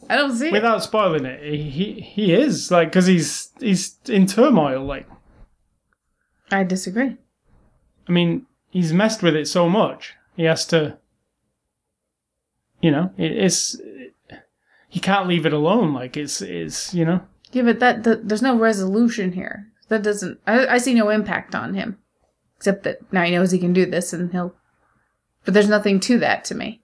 I 0.10 0.16
don't 0.16 0.36
see 0.36 0.48
it. 0.48 0.54
Without 0.54 0.84
spoiling 0.84 1.26
it, 1.26 1.44
he 1.44 1.70
he, 1.70 2.02
he 2.02 2.34
is 2.34 2.72
like 2.72 2.90
because 2.90 3.06
he's 3.06 3.52
he's 3.60 3.98
in 4.08 4.26
turmoil. 4.26 4.84
Like 4.84 5.08
I 6.52 6.64
disagree. 6.64 7.18
I 8.08 8.12
mean, 8.12 8.46
he's 8.70 8.94
messed 8.94 9.22
with 9.22 9.36
it 9.36 9.48
so 9.48 9.70
much. 9.70 10.16
He 10.36 10.44
has 10.44 10.66
to. 10.68 10.98
You 12.82 12.92
know, 12.92 13.12
it, 13.18 13.32
it's 13.32 13.80
he 14.88 15.00
can't 15.00 15.28
leave 15.28 15.46
it 15.46 15.54
alone. 15.54 15.94
Like 15.94 16.18
it's 16.18 16.42
it's 16.42 16.94
you 16.94 17.06
know. 17.06 17.22
Yeah, 17.52 17.64
but 17.64 17.80
that, 17.80 18.04
that 18.04 18.28
there's 18.28 18.42
no 18.42 18.58
resolution 18.58 19.34
here. 19.34 19.68
That 19.90 20.04
doesn't. 20.04 20.40
I, 20.48 20.68
I 20.68 20.78
see 20.80 20.94
no 20.94 21.10
impact 21.10 21.56
on 21.56 21.74
him, 21.74 21.98
except 22.58 22.84
that 22.84 23.12
now 23.12 23.24
he 23.24 23.32
knows 23.32 23.52
he 23.52 23.60
can 23.60 23.74
do 23.74 23.86
this, 23.86 24.14
and 24.14 24.32
he'll. 24.32 24.56
But 25.46 25.54
there's 25.54 25.70
nothing 25.70 26.00
to 26.02 26.20
that 26.20 26.44
to 26.46 26.56
me. 26.56 26.82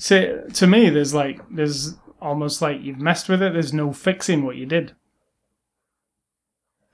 So 0.00 0.44
to 0.54 0.66
me, 0.66 0.88
there's 0.88 1.12
like 1.12 1.40
there's 1.50 1.94
almost 2.22 2.62
like 2.62 2.80
you've 2.82 3.00
messed 3.00 3.28
with 3.28 3.42
it. 3.42 3.52
There's 3.52 3.74
no 3.74 3.92
fixing 3.92 4.44
what 4.44 4.56
you 4.56 4.64
did. 4.64 4.94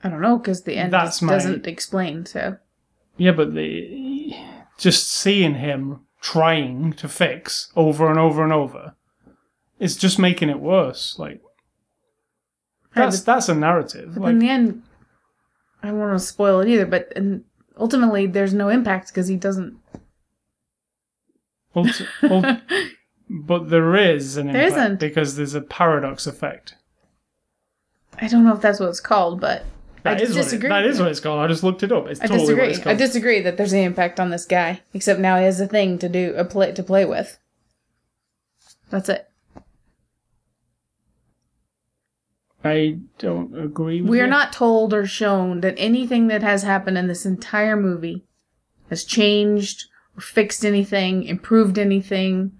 I 0.02 0.08
don't 0.08 0.20
know 0.20 0.38
because 0.38 0.64
the 0.64 0.76
end 0.76 0.92
That's 0.92 1.22
my- 1.22 1.32
doesn't 1.32 1.66
explain. 1.68 2.26
So 2.26 2.56
Yeah, 3.16 3.30
but 3.32 3.54
the 3.54 4.34
just 4.76 5.08
seeing 5.08 5.54
him 5.54 6.00
trying 6.20 6.92
to 6.94 7.08
fix 7.08 7.70
over 7.76 8.10
and 8.10 8.18
over 8.18 8.42
and 8.42 8.52
over, 8.52 8.94
it's 9.78 9.94
just 9.94 10.18
making 10.18 10.48
it 10.50 10.58
worse. 10.58 11.16
Like 11.16 11.40
that's 12.92 13.20
that's 13.20 13.48
a 13.48 13.54
narrative. 13.54 14.14
but 14.14 14.22
Like 14.24 14.30
in 14.32 14.38
the 14.40 14.48
end, 14.48 14.82
I 15.82 15.88
don't 15.88 15.98
want 16.00 16.18
to 16.18 16.24
spoil 16.24 16.58
it 16.60 16.68
either. 16.68 16.86
But 16.86 17.12
and 17.14 17.44
ultimately, 17.78 18.26
there's 18.26 18.52
no 18.54 18.68
impact 18.68 19.08
because 19.08 19.28
he 19.28 19.36
doesn't. 19.36 19.78
ulti- 21.76 22.06
ul- 22.22 22.60
but 23.28 23.70
there 23.70 23.96
is 23.96 24.36
an 24.36 24.52
There 24.52 24.62
impact 24.66 24.78
isn't. 24.80 25.00
because 25.00 25.36
there's 25.36 25.54
a 25.54 25.60
paradox 25.60 26.26
effect. 26.26 26.74
I 28.20 28.28
don't 28.28 28.44
know 28.44 28.54
if 28.54 28.60
that's 28.62 28.80
what 28.80 28.88
it's 28.88 29.00
called, 29.00 29.40
but 29.40 29.64
That 30.02 30.18
I 30.18 30.22
is 30.22 30.30
what 30.30 30.38
it, 30.38 30.42
disagree. 30.44 30.68
that 30.68 30.86
is 30.86 30.98
what 31.00 31.08
it's 31.08 31.20
called. 31.20 31.40
I 31.40 31.46
just 31.48 31.62
looked 31.64 31.82
it 31.82 31.92
up. 31.92 32.06
It's 32.06 32.20
I 32.20 32.26
totally 32.26 32.54
what 32.54 32.66
disagree. 32.66 32.68
it's 32.70 32.80
I 32.80 32.82
called. 32.84 32.98
disagree 32.98 33.40
that 33.42 33.56
there's 33.56 33.72
an 33.72 33.80
impact 33.80 34.20
on 34.20 34.30
this 34.30 34.44
guy. 34.46 34.80
Except 34.94 35.20
now 35.20 35.36
he 35.38 35.44
has 35.44 35.60
a 35.60 35.66
thing 35.66 35.98
to 35.98 36.08
do, 36.08 36.34
a 36.36 36.44
play 36.44 36.72
to 36.72 36.82
play 36.82 37.04
with. 37.04 37.38
That's 38.90 39.08
it. 39.08 39.28
I 42.64 42.98
don't 43.18 43.56
agree 43.56 44.00
with 44.00 44.10
We 44.10 44.20
are 44.20 44.24
you. 44.24 44.30
not 44.30 44.52
told 44.52 44.92
or 44.92 45.06
shown 45.06 45.60
that 45.60 45.74
anything 45.76 46.26
that 46.28 46.42
has 46.42 46.62
happened 46.62 46.98
in 46.98 47.06
this 47.06 47.24
entire 47.26 47.76
movie 47.76 48.24
has 48.90 49.04
changed 49.04 49.84
or 50.16 50.20
fixed 50.20 50.64
anything, 50.64 51.22
improved 51.24 51.78
anything. 51.78 52.52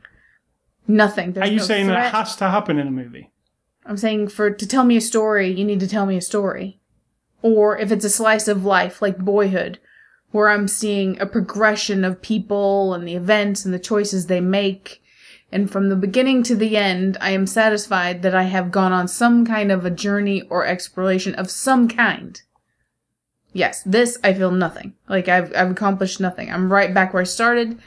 Nothing. 0.88 1.33
There's 1.33 1.49
Are 1.49 1.53
you 1.53 1.59
no 1.59 1.64
saying 1.64 1.87
threat. 1.87 2.12
that 2.12 2.14
has 2.14 2.37
to 2.37 2.51
happen 2.51 2.79
in 2.79 2.87
a 2.88 2.90
movie? 2.92 3.31
I'm 3.85 3.96
saying 3.96 4.29
for 4.29 4.51
to 4.51 4.66
tell 4.66 4.85
me 4.85 4.96
a 4.96 5.01
story, 5.01 5.51
you 5.51 5.64
need 5.64 5.81
to 5.81 5.88
tell 5.88 6.07
me 6.07 6.16
a 6.16 6.20
story. 6.22 6.81
Or 7.42 7.79
if 7.79 7.92
it's 7.92 8.05
a 8.05 8.11
slice 8.11 8.49
of 8.49 8.64
life 8.64 9.01
like 9.01 9.18
Boyhood, 9.18 9.79
where 10.33 10.49
I'm 10.51 10.68
seeing 10.68 11.20
a 11.20 11.27
progression 11.27 12.05
of 12.05 12.20
people 12.22 12.94
and 12.94 13.07
the 13.07 13.14
events 13.14 13.64
and 13.64 13.72
the 13.72 13.79
choices 13.79 14.27
they 14.27 14.40
make, 14.40 15.03
and 15.53 15.70
from 15.70 15.88
the 15.88 15.96
beginning 15.96 16.42
to 16.44 16.57
the 16.57 16.77
end, 16.77 17.16
I 17.20 17.31
am 17.31 17.46
satisfied 17.46 18.22
that 18.22 18.35
I 18.35 18.42
have 18.44 18.72
gone 18.72 18.92
on 18.92 19.07
some 19.07 19.46
kind 19.46 19.70
of 19.70 19.85
a 19.85 19.90
journey 19.90 20.42
or 20.51 20.66
exploration 20.66 21.35
of 21.37 21.51
some 21.51 21.87
kind. 21.88 22.40
Yes, 23.53 23.83
this 23.85 24.18
I 24.25 24.35
feel 24.35 24.51
nothing. 24.51 24.94
Like 25.09 25.29
I've 25.29 25.55
I've 25.55 25.70
accomplished 25.70 26.20
nothing. 26.20 26.51
I'm 26.53 26.72
right 26.72 26.92
back 26.92 27.14
where 27.14 27.22
I 27.22 27.25
started, 27.25 27.79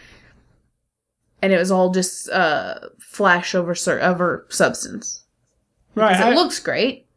and 1.41 1.54
it 1.54 1.58
was 1.58 1.71
all 1.71 1.89
just 1.91 2.30
uh, 2.30 2.75
flash 2.99 3.56
over 3.56 3.73
sur- 3.75 3.99
over 4.02 4.45
substance 4.49 5.23
Right. 5.95 6.10
because 6.13 6.25
I- 6.25 6.32
it 6.32 6.36
looks 6.36 6.60
great, 6.60 7.08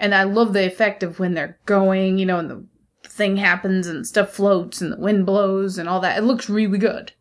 and 0.00 0.14
I 0.14 0.22
love 0.24 0.52
the 0.52 0.64
effect 0.66 1.02
of 1.02 1.18
when 1.18 1.34
they're 1.34 1.58
going, 1.66 2.18
you 2.18 2.26
know, 2.26 2.38
and 2.38 2.50
the 2.50 2.64
thing 3.08 3.36
happens 3.36 3.86
and 3.86 4.06
stuff 4.06 4.30
floats 4.30 4.80
and 4.80 4.92
the 4.92 4.96
wind 4.98 5.24
blows 5.26 5.78
and 5.78 5.88
all 5.88 6.00
that. 6.00 6.18
It 6.18 6.22
looks 6.22 6.48
really 6.50 6.78
good. 6.78 7.12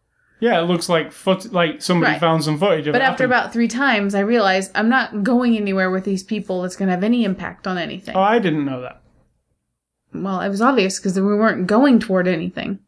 yeah, 0.42 0.60
it 0.60 0.64
looks 0.66 0.90
like 0.90 1.12
foot 1.14 1.54
like 1.54 1.82
somebody 1.82 2.12
Right. 2.12 2.20
found 2.20 2.44
some 2.44 2.58
footage 2.60 2.82
of 2.88 2.90
it. 2.90 2.92
But 3.00 3.02
after 3.02 3.24
about 3.24 3.54
three 3.54 3.70
times, 3.70 4.14
I 4.14 4.20
realized 4.20 4.70
I'm 4.76 4.90
not 4.90 5.24
going 5.24 5.56
anywhere 5.56 5.90
with 5.90 6.04
these 6.04 6.24
people 6.24 6.62
that's 6.62 6.76
going 6.76 6.88
to 6.88 6.94
have 6.94 7.04
any 7.06 7.24
impact 7.24 7.66
on 7.68 7.78
anything. 7.78 8.16
Oh, 8.16 8.22
I 8.22 8.40
didn't 8.40 8.66
know 8.66 8.82
that. 8.82 9.02
well, 10.14 10.42
it 10.42 10.50
was 10.50 10.62
obvious 10.62 11.00
because 11.00 11.16
we 11.16 11.22
weren't 11.36 11.68
going 11.68 12.00
toward 12.00 12.28
anything. 12.28 12.80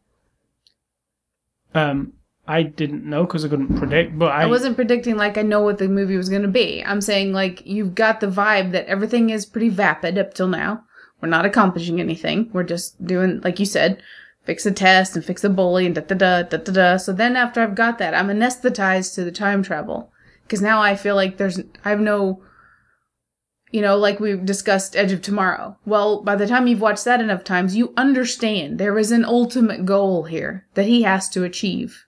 Um, 1.74 2.12
I 2.48 2.62
didn't 2.62 3.04
know 3.04 3.26
because 3.26 3.44
I 3.44 3.48
couldn't 3.48 3.76
predict. 3.76 4.18
But 4.18 4.32
I, 4.32 4.44
I 4.44 4.46
wasn't 4.46 4.76
predicting 4.76 5.18
like 5.18 5.36
I 5.36 5.42
know 5.42 5.60
what 5.60 5.76
the 5.76 5.86
movie 5.86 6.16
was 6.16 6.30
going 6.30 6.42
to 6.42 6.48
be. 6.48 6.82
I'm 6.82 7.02
saying 7.02 7.34
like 7.34 7.64
you've 7.66 7.94
got 7.94 8.20
the 8.20 8.26
vibe 8.26 8.72
that 8.72 8.86
everything 8.86 9.28
is 9.28 9.44
pretty 9.44 9.68
vapid 9.68 10.16
up 10.16 10.32
till 10.32 10.48
now. 10.48 10.82
We're 11.20 11.28
not 11.28 11.44
accomplishing 11.44 12.00
anything. 12.00 12.48
We're 12.54 12.64
just 12.64 13.04
doing 13.04 13.42
like 13.42 13.58
you 13.58 13.66
said, 13.66 14.02
fix 14.44 14.64
a 14.64 14.72
test 14.72 15.14
and 15.14 15.22
fix 15.22 15.44
a 15.44 15.50
bully 15.50 15.84
and 15.84 15.94
da 15.94 16.00
da 16.00 16.14
da 16.14 16.42
da 16.42 16.56
da 16.56 16.72
da. 16.72 16.96
So 16.96 17.12
then 17.12 17.36
after 17.36 17.60
I've 17.60 17.74
got 17.74 17.98
that, 17.98 18.14
I'm 18.14 18.28
anesthetized 18.28 19.14
to 19.16 19.24
the 19.24 19.30
time 19.30 19.62
travel 19.62 20.10
because 20.44 20.62
now 20.62 20.80
I 20.80 20.96
feel 20.96 21.14
like 21.14 21.36
there's 21.36 21.60
I 21.84 21.90
have 21.90 22.00
no. 22.00 22.42
You 23.70 23.82
know, 23.82 23.98
like 23.98 24.18
we've 24.18 24.46
discussed 24.46 24.96
Edge 24.96 25.12
of 25.12 25.20
Tomorrow. 25.20 25.76
Well, 25.84 26.22
by 26.22 26.36
the 26.36 26.46
time 26.46 26.66
you've 26.66 26.80
watched 26.80 27.04
that 27.04 27.20
enough 27.20 27.44
times, 27.44 27.76
you 27.76 27.92
understand 27.98 28.78
there 28.78 28.98
is 28.98 29.12
an 29.12 29.26
ultimate 29.26 29.84
goal 29.84 30.22
here 30.22 30.66
that 30.72 30.86
he 30.86 31.02
has 31.02 31.28
to 31.28 31.44
achieve, 31.44 32.06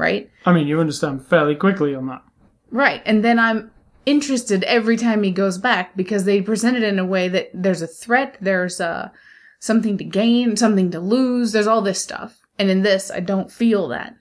right? 0.00 0.30
I 0.46 0.52
mean, 0.52 0.66
you 0.66 0.80
understand 0.80 1.24
fairly 1.26 1.54
quickly 1.54 1.94
on 1.94 2.06
that. 2.06 2.22
Right. 2.70 3.02
And 3.04 3.24
then 3.24 3.38
I'm 3.38 3.70
interested 4.06 4.64
every 4.64 4.96
time 4.96 5.22
he 5.22 5.30
goes 5.30 5.58
back 5.58 5.96
because 5.96 6.24
they 6.24 6.40
present 6.40 6.76
it 6.76 6.82
in 6.82 6.98
a 6.98 7.04
way 7.04 7.28
that 7.28 7.50
there's 7.54 7.82
a 7.82 7.86
threat, 7.86 8.36
there's 8.40 8.80
uh, 8.80 9.10
something 9.58 9.98
to 9.98 10.04
gain, 10.04 10.56
something 10.56 10.90
to 10.90 11.00
lose, 11.00 11.52
there's 11.52 11.66
all 11.66 11.82
this 11.82 12.02
stuff. 12.02 12.40
And 12.58 12.70
in 12.70 12.82
this, 12.82 13.10
I 13.10 13.20
don't 13.20 13.52
feel 13.52 13.88
that. 13.88 14.16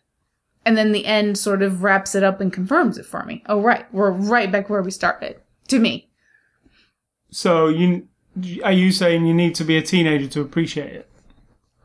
And 0.66 0.78
then 0.78 0.92
the 0.92 1.06
end 1.06 1.38
sort 1.38 1.62
of 1.62 1.84
wraps 1.84 2.14
it 2.14 2.24
up 2.24 2.42
and 2.42 2.54
confirms 2.54 2.98
it 2.98 3.06
for 3.06 3.24
me. 3.24 3.44
Oh, 3.48 3.62
right. 3.62 3.92
We're 3.94 4.12
right 4.12 4.52
back 4.52 4.70
where 4.70 4.82
we 4.82 4.92
started. 4.92 5.40
To 5.70 5.80
me. 5.80 6.10
So 7.32 7.68
you 7.68 8.08
are 8.64 8.72
you 8.72 8.92
saying 8.92 9.26
you 9.26 9.34
need 9.34 9.56
to 9.56 9.64
be 9.64 9.78
a 9.78 9.82
teenager 9.82 10.28
to 10.28 10.42
appreciate 10.42 10.94
it? 10.94 11.10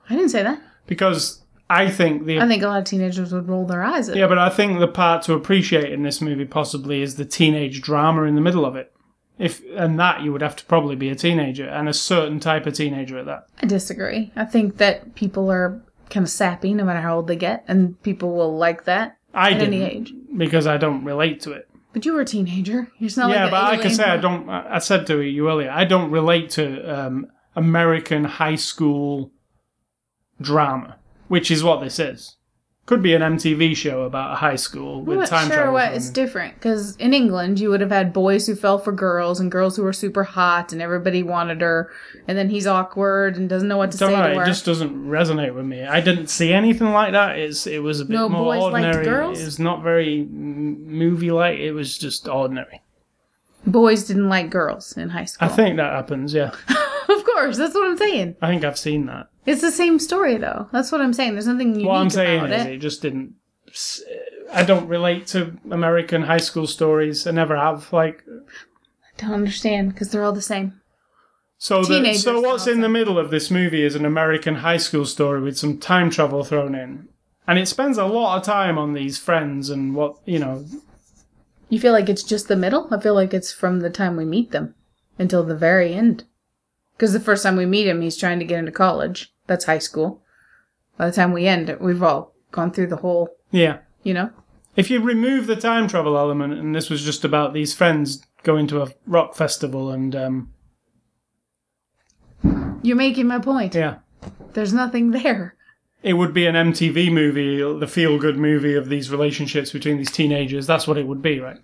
I 0.09 0.14
didn't 0.14 0.30
say 0.30 0.42
that. 0.42 0.61
Because 0.87 1.43
I 1.70 1.90
think 1.90 2.27
the 2.27 2.40
I 2.40 2.46
think 2.46 2.62
a 2.62 2.68
lot 2.68 2.79
of 2.79 2.85
teenagers 2.85 3.33
would 3.33 3.48
roll 3.48 3.66
their 3.66 3.83
eyes 3.83 4.09
at 4.09 4.16
yeah, 4.16 4.27
but 4.27 4.38
I 4.38 4.50
think 4.50 4.79
the 4.81 4.88
part 4.88 5.22
to 5.24 5.35
appreciate 5.35 5.92
in 5.92 6.03
this 6.03 6.20
movie 6.20 6.44
possibly 6.44 7.00
is 7.03 7.16
the 7.16 7.24
teenage 7.24 7.81
drama 7.81 8.24
in 8.24 8.35
the 8.35 8.40
middle 8.40 8.66
of 8.66 8.77
it. 8.77 8.92
If 9.38 9.62
and 9.74 9.98
that 9.98 10.22
you 10.22 10.31
would 10.33 10.42
have 10.42 10.57
to 10.57 10.64
probably 10.66 10.94
be 10.94 11.09
a 11.09 11.14
teenager 11.14 11.66
and 11.66 11.88
a 11.88 11.94
certain 11.94 12.38
type 12.38 12.66
of 12.66 12.74
teenager 12.74 13.18
at 13.18 13.27
that. 13.27 13.46
I 13.62 13.66
disagree. 13.66 14.31
I 14.37 14.44
think 14.44 14.77
that 14.77 15.14
people 15.14 15.50
are 15.50 15.83
kind 16.11 16.24
of 16.24 16.31
sappy 16.31 16.74
no 16.74 16.85
matter 16.85 17.00
how 17.00 17.16
old 17.16 17.27
they 17.27 17.37
get, 17.37 17.64
and 17.66 18.00
people 18.03 18.35
will 18.35 18.57
like 18.57 18.85
that 18.85 19.16
I 19.33 19.50
at 19.50 19.59
didn't 19.59 19.74
any 19.74 19.85
age. 19.85 20.12
because 20.37 20.66
I 20.66 20.77
don't 20.77 21.03
relate 21.05 21.40
to 21.40 21.53
it. 21.53 21.68
But 21.92 22.05
you 22.05 22.12
were 22.12 22.20
a 22.20 22.24
teenager. 22.24 22.90
You're 22.98 23.11
not 23.16 23.29
like. 23.29 23.37
yeah, 23.37 23.42
like 23.44 23.50
but 23.50 23.62
like 23.62 23.87
I 23.87 23.88
say, 23.88 24.05
I 24.05 24.16
don't. 24.18 24.48
I 24.48 24.74
I 24.77 24.79
said 24.79 25.07
to 25.07 25.20
you 25.20 25.48
earlier, 25.48 25.70
I 25.70 25.85
don't 25.85 26.11
relate 26.11 26.50
to 26.50 26.83
um, 27.07 27.27
American 27.57 28.24
high 28.24 28.57
school 28.57 29.33
drama, 30.40 30.96
which 31.35 31.51
is 31.51 31.64
what 31.64 31.81
this 31.81 31.99
is. 31.99 32.37
Could 32.87 33.03
be 33.03 33.14
an 33.14 33.23
MTV 33.23 33.75
show 33.75 34.03
about 34.03 34.33
a 34.33 34.37
high 34.37 34.57
school 34.57 35.03
with 35.03 35.18
time 35.18 35.27
travel. 35.29 35.35
I'm 35.37 35.40
not 35.40 35.40
time 35.40 35.47
sure 35.49 35.57
travel. 35.57 35.73
what 35.73 35.92
it's 35.94 36.11
different 36.11 36.55
because 36.55 36.94
in 36.97 37.14
England 37.14 37.59
you 37.59 37.70
would 37.70 37.81
have 37.81 37.90
had 37.90 38.12
boys 38.12 38.47
who 38.47 38.55
fell 38.55 38.79
for 38.79 38.92
girls 38.92 39.40
and 39.40 39.51
girls 39.51 39.75
who 39.75 39.83
were 39.83 39.92
super 39.94 40.23
hot 40.23 40.70
and 40.73 40.83
everybody 40.83 41.23
wanted 41.23 41.61
her, 41.62 41.90
and 42.29 42.37
then 42.38 42.51
he's 42.51 42.66
awkward 42.66 43.37
and 43.38 43.49
doesn't 43.49 43.68
know 43.68 43.79
what 43.79 43.90
to 43.92 43.99
Don't 43.99 44.11
say 44.11 44.16
know, 44.16 44.29
to 44.29 44.35
her. 44.38 44.42
it 44.42 44.47
just 44.47 44.66
doesn't 44.66 44.94
resonate 45.09 45.55
with 45.55 45.64
me. 45.64 45.83
I 45.83 46.01
didn't 46.03 46.29
see 46.29 46.53
anything 46.53 46.92
like 46.92 47.12
that. 47.12 47.38
It's 47.38 47.66
it 47.66 47.83
was 47.83 48.01
a 48.01 48.05
bit 48.05 48.12
No 48.14 48.29
more 48.29 48.55
ordinary. 48.55 49.05
girls? 49.05 49.40
It's 49.40 49.59
not 49.59 49.83
very 49.83 50.25
movie 50.27 51.31
like. 51.31 51.59
It 51.59 51.73
was 51.73 51.97
just 51.99 52.29
ordinary. 52.29 52.83
Boys 53.66 54.05
didn't 54.05 54.29
like 54.29 54.51
girls 54.51 54.94
in 54.99 55.09
high 55.09 55.25
school. 55.25 55.49
I 55.49 55.51
think 55.51 55.79
that 55.79 55.90
happens. 55.94 56.35
Yeah, 56.35 56.51
of 57.09 57.25
course, 57.25 57.57
that's 57.57 57.75
what 57.75 57.87
I'm 57.88 57.97
saying. 57.97 58.37
I 58.42 58.49
think 58.49 58.62
I've 58.62 58.79
seen 58.79 59.07
that. 59.07 59.29
It's 59.46 59.61
the 59.61 59.72
same 59.72 59.98
story 59.98 60.37
though. 60.38 60.68
That's 60.72 60.90
what 60.90 61.00
I'm 61.00 61.12
saying. 61.12 61.35
There's 61.35 61.46
nothing 61.46 61.72
unique 61.72 61.87
What 61.87 61.96
I'm 61.98 62.11
saying 62.11 62.38
about 62.40 62.52
is, 62.52 62.66
it. 62.66 62.72
it 62.72 62.78
just 62.78 63.02
didn't. 63.02 63.35
I 64.52 64.62
don't 64.62 64.88
relate 64.88 65.26
to 65.28 65.57
American 65.70 66.22
high 66.22 66.38
school 66.38 66.66
stories. 66.66 67.26
I 67.26 67.30
never 67.33 67.57
have. 67.57 67.92
Like, 67.92 68.22
I 68.28 69.20
Don't 69.22 69.35
understand 69.35 69.92
because 69.92 70.11
they're 70.11 70.24
all 70.24 70.33
the 70.33 70.40
same. 70.42 70.80
so 71.59 71.83
the, 71.83 71.96
Teenagers 71.96 72.22
so 72.22 72.40
what's 72.40 72.66
in 72.66 72.74
also. 72.74 72.83
the 72.83 72.88
middle 72.88 73.18
of 73.18 73.30
this 73.30 73.50
movie 73.50 73.83
is 73.83 73.94
an 73.94 74.04
American 74.04 74.57
high 74.57 74.76
school 74.76 75.04
story 75.07 75.40
with 75.40 75.59
some 75.59 75.78
time 75.78 76.09
travel 76.11 76.44
thrown 76.44 76.74
in, 76.74 77.09
and 77.46 77.59
it 77.59 77.66
spends 77.68 77.98
a 77.98 78.07
lot 78.07 78.38
of 78.38 78.44
time 78.44 78.78
on 78.78 78.92
these 78.94 79.18
friends 79.18 79.70
and 79.70 79.94
what 79.94 80.16
you 80.24 80.38
know. 80.38 80.64
You 81.68 81.80
feel 81.80 81.92
like 81.92 82.09
it's 82.09 82.22
just 82.22 82.46
the 82.48 82.57
middle? 82.57 82.88
I 82.92 83.00
feel 83.00 83.14
like 83.14 83.35
it's 83.35 83.52
from 83.52 83.80
the 83.80 83.90
time 83.90 84.16
we 84.16 84.24
meet 84.24 84.52
them 84.52 84.74
until 85.18 85.42
the 85.42 85.57
very 85.57 85.94
end. 85.94 86.24
Because 86.96 87.12
the 87.12 87.18
first 87.20 87.42
time 87.42 87.57
we 87.57 87.66
meet 87.66 87.88
him, 87.88 88.00
he's 88.02 88.16
trying 88.16 88.38
to 88.38 88.44
get 88.44 88.61
into 88.61 88.70
college. 88.70 89.34
That's 89.46 89.64
high 89.66 89.78
school. 89.78 90.22
By 90.96 91.07
the 91.11 91.12
time 91.16 91.33
we 91.33 91.46
end, 91.46 91.76
we've 91.80 92.02
all 92.02 92.35
gone 92.52 92.70
through 92.72 92.87
the 92.88 92.96
whole, 92.96 93.28
Yeah, 93.50 93.78
you 94.02 94.14
know? 94.14 94.30
if 94.76 94.90
you 94.90 95.00
remove 95.00 95.46
the 95.46 95.57
time 95.57 95.87
travel 95.88 96.16
element, 96.18 96.54
and 96.54 96.74
this 96.74 96.88
was 96.90 97.04
just 97.04 97.24
about 97.24 97.52
these 97.52 97.74
friends 97.74 98.24
going 98.42 98.66
to 98.68 98.83
a 98.83 98.88
rock 99.07 99.35
festival, 99.35 99.90
and 99.90 100.14
um, 100.16 100.50
You're 102.83 102.96
making 102.96 103.26
my 103.26 103.38
point. 103.38 103.74
yeah, 103.74 103.96
There's 104.52 104.72
nothing 104.72 105.11
there. 105.12 105.57
it 106.02 106.14
would 106.14 106.35
be 106.35 106.46
an 106.46 106.54
MTV 106.54 107.11
movie, 107.12 107.59
the 107.78 107.87
feel 107.87 108.18
good 108.18 108.37
movie 108.38 108.74
of 108.74 108.88
these 108.88 109.11
relationships 109.11 109.72
between 109.72 109.96
these 109.96 110.11
teenagers. 110.12 110.66
That's 110.66 110.87
what 110.87 110.98
it 110.98 111.07
would 111.07 111.22
be, 111.22 111.40
right? 111.40 111.59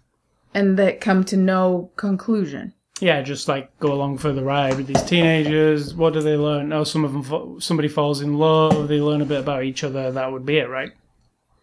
And 0.54 0.76
that 0.78 1.00
come 1.00 1.22
to 1.24 1.36
no 1.36 1.90
conclusion. 1.96 2.74
Yeah, 3.00 3.22
just 3.22 3.48
like 3.48 3.76
go 3.78 3.92
along 3.92 4.18
for 4.18 4.32
the 4.32 4.44
ride 4.44 4.76
with 4.76 4.86
these 4.86 5.02
teenagers. 5.02 5.94
What 5.94 6.12
do 6.12 6.20
they 6.20 6.36
learn? 6.36 6.70
Oh, 6.72 6.84
some 6.84 7.04
of 7.04 7.12
them, 7.12 7.22
fa- 7.22 7.54
somebody 7.58 7.88
falls 7.88 8.20
in 8.20 8.36
love. 8.36 8.88
They 8.88 9.00
learn 9.00 9.22
a 9.22 9.26
bit 9.26 9.40
about 9.40 9.64
each 9.64 9.82
other. 9.82 10.12
That 10.12 10.30
would 10.30 10.44
be 10.44 10.58
it, 10.58 10.68
right? 10.68 10.92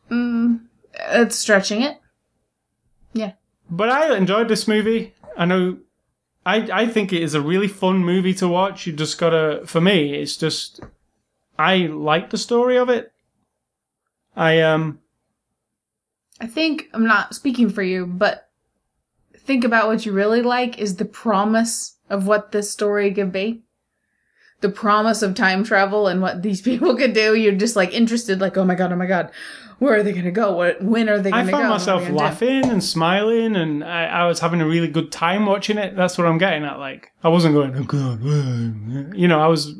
Mm, 0.10 0.62
it's 0.93 1.36
stretching 1.36 1.84
it. 1.84 2.00
Yeah. 3.13 3.34
But 3.69 3.89
I 3.89 4.17
enjoyed 4.17 4.47
this 4.47 4.67
movie. 4.67 5.13
I 5.38 5.45
know. 5.45 5.78
I 6.45 6.69
I 6.71 6.88
think 6.88 7.13
it 7.13 7.21
is 7.21 7.36
a 7.36 7.41
really 7.41 7.67
fun 7.67 8.00
movie 8.00 8.34
to 8.36 8.47
watch. 8.47 8.88
You 8.88 8.93
just 8.93 9.19
gotta. 9.19 9.62
For 9.65 9.80
me, 9.80 10.15
it's 10.15 10.38
just. 10.38 10.80
I 11.60 11.78
like 11.88 12.32
the 12.32 12.38
story 12.38 12.78
of 12.78 12.89
it. 12.89 13.12
I 14.36 14.62
um. 14.62 15.00
I 16.39 16.47
think 16.47 16.89
I'm 16.93 17.06
not 17.06 17.36
speaking 17.36 17.69
for 17.69 17.84
you, 17.84 18.06
but 18.06 18.46
think 19.47 19.63
about 19.63 19.88
what 19.88 20.05
you 20.05 20.12
really 20.12 20.41
like 20.41 20.77
is 20.77 20.97
the 20.97 21.05
promise 21.05 21.97
of 22.10 22.27
what 22.27 22.51
this 22.51 22.69
story 22.69 23.13
could 23.13 23.31
be. 23.31 23.63
The 24.62 24.69
promise 24.69 25.21
of 25.21 25.36
time 25.36 25.63
travel 25.63 26.07
and 26.07 26.21
what 26.21 26.41
these 26.43 26.62
people 26.69 26.95
could 26.95 27.13
do. 27.13 27.33
You're 27.36 27.55
just 27.55 27.75
like 27.75 27.93
interested, 27.93 28.41
like, 28.41 28.57
oh 28.57 28.65
my 28.65 28.75
god, 28.75 28.91
oh 28.91 28.95
my 28.95 29.05
god, 29.07 29.31
where 29.79 29.95
are 29.95 30.03
they 30.03 30.12
gonna 30.13 30.31
go? 30.31 30.53
What? 30.55 30.81
When 30.83 31.07
are 31.10 31.19
they 31.19 31.31
I 31.31 31.41
gonna 31.41 31.51
go? 31.51 31.57
found 31.57 31.69
What 31.69 31.75
myself 31.75 32.01
gonna 32.01 32.13
do? 32.13 32.17
laughing 32.17 32.65
and 32.65 32.83
smiling, 32.83 33.55
and 33.55 33.83
I, 33.83 34.05
I 34.05 34.27
was 34.27 34.39
having 34.39 34.60
a 34.62 34.67
really 34.67 34.88
good 34.88 35.12
time 35.12 35.45
watching 35.45 35.77
it. 35.77 35.95
That's 35.95 36.17
what 36.17 36.27
I'm 36.27 36.38
getting 36.39 36.63
at. 36.63 36.79
Like, 36.79 37.12
I 37.23 37.29
wasn't 37.29 37.53
going, 37.53 37.75
oh 37.75 37.83
god, 37.83 38.21
uh," 38.25 39.15
you 39.15 39.27
know, 39.27 39.39
I 39.39 39.47
was 39.47 39.75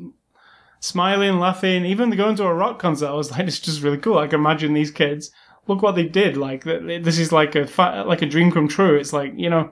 smiling, 0.80 1.40
laughing. 1.40 1.84
Even 1.86 2.12
going 2.12 2.36
to 2.36 2.44
a 2.44 2.54
rock 2.54 2.78
concert, 2.80 3.08
I 3.08 3.14
was 3.14 3.32
like, 3.32 3.48
it's 3.48 3.60
just 3.60 3.82
really 3.82 3.98
cool. 3.98 4.20
I 4.20 4.28
can 4.28 4.40
imagine 4.40 4.74
these 4.74 4.92
kids. 4.92 5.32
Look 5.68 5.82
what 5.82 5.96
they 5.96 6.06
did. 6.06 6.38
Like, 6.38 6.64
this 6.64 7.20
is 7.20 7.32
like 7.32 7.56
a 7.56 7.68
fa- 7.68 8.06
like 8.08 8.22
a 8.22 8.26
dream 8.26 8.52
come 8.52 8.68
true. 8.68 8.96
It's 8.96 9.14
like 9.14 9.34
you 9.36 9.50
know, 9.50 9.72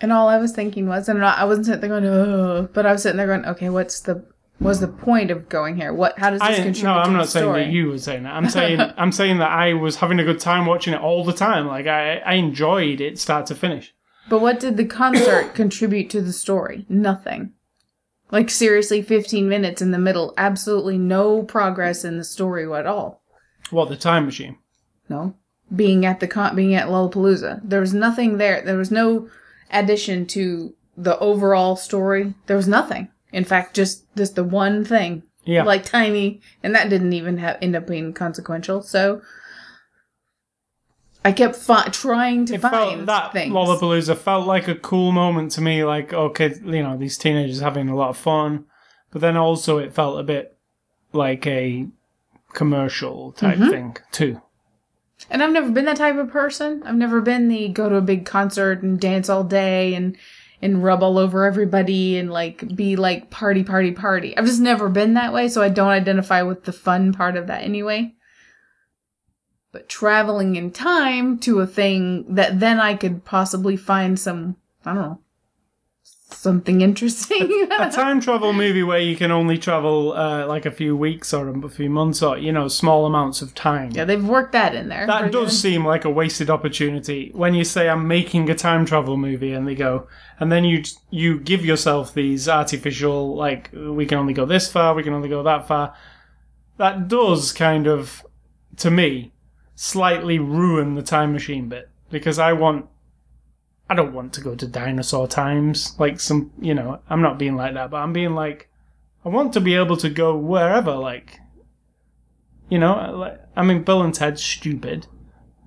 And 0.00 0.12
all 0.12 0.28
I 0.28 0.38
was 0.38 0.52
thinking 0.52 0.88
was, 0.88 1.08
and 1.08 1.24
I 1.24 1.44
wasn't 1.44 1.66
sitting 1.66 1.80
there 1.80 2.00
going, 2.00 2.06
oh, 2.06 2.68
but 2.72 2.86
I 2.86 2.92
was 2.92 3.02
sitting 3.02 3.16
there 3.16 3.26
going, 3.26 3.44
okay, 3.46 3.68
what's 3.68 4.00
the 4.00 4.24
what's 4.58 4.80
the 4.80 4.88
point 4.88 5.30
of 5.30 5.48
going 5.48 5.76
here? 5.76 5.92
What? 5.92 6.18
How 6.18 6.30
does 6.30 6.40
this 6.40 6.48
I 6.48 6.54
contribute 6.62 6.82
no, 6.84 6.98
I'm 6.98 7.12
not 7.12 7.28
saying 7.28 7.52
that 7.52 7.68
you 7.68 7.88
were 7.88 7.98
saying 7.98 8.24
that. 8.24 8.34
I'm 8.34 8.48
saying 8.56 8.80
I'm 8.80 9.12
saying 9.12 9.38
that 9.38 9.50
I 9.50 9.74
was 9.74 9.96
having 9.96 10.18
a 10.18 10.24
good 10.24 10.40
time 10.40 10.66
watching 10.66 10.94
it 10.94 11.00
all 11.00 11.24
the 11.24 11.32
time. 11.32 11.66
Like 11.66 11.86
I 11.86 12.16
I 12.18 12.34
enjoyed 12.34 13.00
it 13.00 13.18
start 13.18 13.46
to 13.46 13.54
finish. 13.54 13.94
But 14.28 14.40
what 14.40 14.58
did 14.58 14.76
the 14.76 14.84
concert 14.84 15.54
contribute 15.54 16.10
to 16.10 16.20
the 16.20 16.32
story? 16.32 16.84
Nothing. 16.88 17.52
Like 18.32 18.50
seriously, 18.50 19.02
15 19.02 19.48
minutes 19.48 19.80
in 19.80 19.92
the 19.92 19.98
middle, 19.98 20.34
absolutely 20.36 20.98
no 20.98 21.44
progress 21.44 22.04
in 22.04 22.18
the 22.18 22.24
story 22.24 22.64
at 22.72 22.86
all. 22.86 23.22
What 23.70 23.88
the 23.88 23.96
time 23.96 24.26
machine? 24.26 24.58
No, 25.08 25.34
being 25.74 26.04
at 26.06 26.20
the 26.20 26.26
con- 26.28 26.56
being 26.56 26.74
at 26.74 26.88
Lollapalooza, 26.88 27.60
there 27.64 27.80
was 27.80 27.94
nothing 27.94 28.38
there. 28.38 28.62
There 28.62 28.76
was 28.78 28.90
no 28.90 29.28
addition 29.70 30.26
to 30.26 30.74
the 30.96 31.18
overall 31.18 31.76
story. 31.76 32.34
There 32.46 32.56
was 32.56 32.68
nothing. 32.68 33.08
In 33.32 33.44
fact, 33.44 33.74
just 33.74 34.04
just 34.16 34.34
the 34.36 34.44
one 34.44 34.84
thing, 34.84 35.22
Yeah. 35.44 35.64
like 35.64 35.84
tiny, 35.84 36.40
and 36.62 36.74
that 36.74 36.88
didn't 36.88 37.12
even 37.12 37.38
have 37.38 37.58
end 37.60 37.76
up 37.76 37.86
being 37.86 38.12
consequential. 38.12 38.82
So. 38.82 39.22
I 41.24 41.32
kept 41.32 41.56
fi- 41.56 41.88
trying 41.88 42.46
to 42.46 42.54
it 42.54 42.60
find 42.60 42.72
felt 42.72 43.06
that 43.06 43.32
things. 43.32 43.52
Lollapalooza 43.52 44.16
felt 44.16 44.46
like 44.46 44.68
a 44.68 44.76
cool 44.76 45.10
moment 45.10 45.50
to 45.52 45.60
me. 45.60 45.82
Like, 45.84 46.12
okay, 46.12 46.54
you 46.64 46.82
know, 46.84 46.96
these 46.96 47.18
teenagers 47.18 47.58
having 47.58 47.88
a 47.88 47.96
lot 47.96 48.10
of 48.10 48.16
fun, 48.16 48.66
but 49.10 49.20
then 49.22 49.36
also 49.36 49.78
it 49.78 49.92
felt 49.92 50.20
a 50.20 50.22
bit 50.22 50.56
like 51.12 51.44
a 51.48 51.88
commercial 52.52 53.32
type 53.32 53.58
Mm-hmm. 53.58 53.70
thing 53.70 53.96
too. 54.12 54.40
And 55.30 55.42
I've 55.42 55.52
never 55.52 55.70
been 55.70 55.86
that 55.86 55.96
type 55.96 56.16
of 56.16 56.30
person. 56.30 56.82
I've 56.84 56.94
never 56.94 57.20
been 57.20 57.48
the 57.48 57.68
go 57.68 57.88
to 57.88 57.96
a 57.96 58.02
big 58.02 58.26
concert 58.26 58.82
and 58.82 59.00
dance 59.00 59.28
all 59.28 59.44
day 59.44 59.94
and 59.94 60.16
and 60.62 60.82
rub 60.82 61.02
all 61.02 61.18
over 61.18 61.44
everybody 61.44 62.16
and 62.16 62.30
like 62.30 62.74
be 62.74 62.96
like 62.96 63.30
party 63.30 63.62
party 63.62 63.92
party. 63.92 64.36
I've 64.36 64.46
just 64.46 64.60
never 64.60 64.88
been 64.88 65.14
that 65.14 65.32
way, 65.32 65.48
so 65.48 65.62
I 65.62 65.68
don't 65.68 65.88
identify 65.88 66.42
with 66.42 66.64
the 66.64 66.72
fun 66.72 67.12
part 67.12 67.36
of 67.36 67.46
that 67.46 67.62
anyway. 67.62 68.14
But 69.72 69.88
traveling 69.88 70.56
in 70.56 70.70
time 70.70 71.38
to 71.40 71.60
a 71.60 71.66
thing 71.66 72.34
that 72.34 72.60
then 72.60 72.80
I 72.80 72.94
could 72.94 73.24
possibly 73.24 73.76
find 73.76 74.18
some 74.18 74.56
I 74.84 74.94
don't 74.94 75.02
know 75.02 75.20
something 76.28 76.80
interesting. 76.80 77.68
a 77.70 77.90
time 77.92 78.20
travel 78.20 78.52
movie 78.52 78.82
where 78.82 78.98
you 78.98 79.16
can 79.16 79.30
only 79.30 79.58
travel 79.58 80.12
uh, 80.12 80.46
like 80.46 80.66
a 80.66 80.70
few 80.70 80.96
weeks 80.96 81.32
or 81.32 81.48
a 81.48 81.68
few 81.68 81.88
months 81.88 82.22
or 82.22 82.36
you 82.36 82.52
know 82.52 82.68
small 82.68 83.06
amounts 83.06 83.42
of 83.42 83.54
time. 83.54 83.90
yeah, 83.92 84.04
they've 84.04 84.26
worked 84.26 84.52
that 84.52 84.74
in 84.74 84.88
there. 84.88 85.06
That 85.06 85.30
does 85.32 85.50
good. 85.50 85.56
seem 85.56 85.84
like 85.86 86.04
a 86.04 86.10
wasted 86.10 86.50
opportunity 86.50 87.30
when 87.34 87.54
you 87.54 87.64
say 87.64 87.88
I'm 87.88 88.08
making 88.08 88.50
a 88.50 88.54
time 88.54 88.84
travel 88.84 89.16
movie 89.16 89.52
and 89.52 89.66
they 89.66 89.74
go 89.74 90.08
and 90.40 90.50
then 90.50 90.64
you 90.64 90.82
you 91.10 91.38
give 91.38 91.64
yourself 91.64 92.12
these 92.14 92.48
artificial 92.48 93.36
like 93.36 93.70
we 93.72 94.06
can 94.06 94.18
only 94.18 94.34
go 94.34 94.46
this 94.46 94.70
far, 94.70 94.94
we 94.94 95.02
can 95.02 95.14
only 95.14 95.28
go 95.28 95.42
that 95.42 95.68
far. 95.68 95.94
That 96.78 97.08
does 97.08 97.52
kind 97.52 97.86
of 97.86 98.24
to 98.78 98.90
me 98.90 99.32
slightly 99.74 100.38
ruin 100.38 100.94
the 100.94 101.02
time 101.02 101.32
machine 101.32 101.68
bit 101.68 101.90
because 102.10 102.38
I 102.38 102.52
want 102.52 102.86
I 103.88 103.94
don't 103.94 104.12
want 104.12 104.32
to 104.34 104.40
go 104.40 104.54
to 104.56 104.66
dinosaur 104.66 105.28
times 105.28 105.94
like 105.98 106.18
some, 106.20 106.50
you 106.60 106.74
know, 106.74 107.00
I'm 107.08 107.22
not 107.22 107.38
being 107.38 107.56
like 107.56 107.74
that, 107.74 107.90
but 107.90 107.98
I'm 107.98 108.12
being 108.12 108.34
like 108.34 108.68
I 109.24 109.28
want 109.28 109.52
to 109.54 109.60
be 109.60 109.74
able 109.74 109.96
to 109.98 110.08
go 110.10 110.36
wherever 110.36 110.92
like 110.94 111.40
you 112.68 112.78
know, 112.80 113.14
like, 113.16 113.40
I 113.54 113.62
mean, 113.62 113.84
Bill 113.84 114.02
and 114.02 114.12
Ted's 114.12 114.42
stupid, 114.42 115.06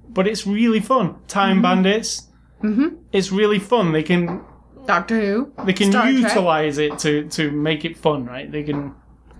but 0.09 0.27
it's 0.27 0.45
really 0.45 0.81
fun. 0.81 1.15
Time 1.29 1.61
Bandits, 1.61 2.27
Mhm. 2.61 2.97
it's 3.13 3.31
really 3.31 3.57
fun. 3.59 3.93
They 3.93 4.03
can 4.03 4.41
Doctor 4.85 5.19
Who. 5.21 5.51
they 5.65 5.71
can 5.73 5.91
Star 5.91 6.03
Trek. 6.11 6.15
utilize 6.23 6.77
it 6.77 6.99
to 6.99 7.23
to 7.29 7.51
make 7.51 7.85
it 7.85 7.95
fun, 7.97 8.25
right? 8.25 8.51
They 8.51 8.63
can, 8.63 8.93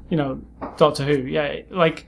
you 0.09 0.15
know, 0.15 0.39
Doctor 0.77 1.03
Who, 1.03 1.17
yeah. 1.27 1.61
Like 1.69 2.07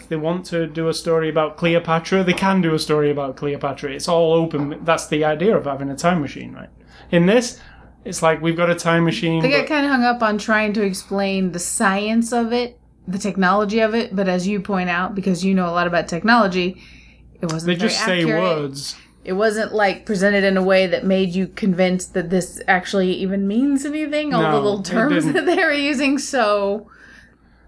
if 0.00 0.08
they 0.08 0.16
want 0.16 0.46
to 0.46 0.66
do 0.66 0.88
a 0.88 0.94
story 0.94 1.28
about 1.28 1.56
Cleopatra, 1.56 2.24
they 2.24 2.32
can 2.32 2.60
do 2.60 2.74
a 2.74 2.78
story 2.78 3.10
about 3.10 3.36
Cleopatra. 3.36 3.92
It's 3.92 4.08
all 4.08 4.32
open. 4.32 4.84
That's 4.84 5.06
the 5.08 5.24
idea 5.24 5.56
of 5.56 5.64
having 5.64 5.90
a 5.90 5.96
time 5.96 6.20
machine, 6.20 6.52
right? 6.52 6.70
In 7.10 7.26
this, 7.26 7.60
it's 8.04 8.22
like 8.22 8.40
we've 8.40 8.56
got 8.56 8.70
a 8.70 8.74
time 8.74 9.04
machine. 9.04 9.42
They 9.42 9.50
get 9.50 9.68
kind 9.68 9.84
of 9.84 9.92
hung 9.92 10.04
up 10.04 10.22
on 10.22 10.38
trying 10.38 10.72
to 10.74 10.82
explain 10.82 11.52
the 11.52 11.58
science 11.58 12.32
of 12.32 12.52
it, 12.52 12.78
the 13.06 13.18
technology 13.18 13.80
of 13.80 13.94
it, 13.94 14.14
but 14.14 14.28
as 14.28 14.46
you 14.46 14.60
point 14.60 14.88
out, 14.88 15.14
because 15.14 15.44
you 15.44 15.54
know 15.54 15.66
a 15.66 15.72
lot 15.72 15.86
about 15.86 16.08
technology, 16.08 16.82
it 17.40 17.52
wasn't 17.52 17.66
they 17.66 17.76
just 17.76 18.02
say 18.04 18.22
accurate. 18.22 18.42
words. 18.42 18.96
It 19.22 19.34
wasn't 19.34 19.74
like 19.74 20.06
presented 20.06 20.44
in 20.44 20.56
a 20.56 20.62
way 20.62 20.86
that 20.86 21.04
made 21.04 21.34
you 21.34 21.46
convinced 21.46 22.14
that 22.14 22.30
this 22.30 22.60
actually 22.66 23.12
even 23.12 23.46
means 23.46 23.84
anything. 23.84 24.32
All 24.32 24.42
No, 24.42 24.52
the 24.52 24.60
little 24.60 24.82
terms 24.82 25.26
that 25.32 25.44
they 25.44 25.56
were 25.56 25.72
using, 25.72 26.18
so 26.18 26.88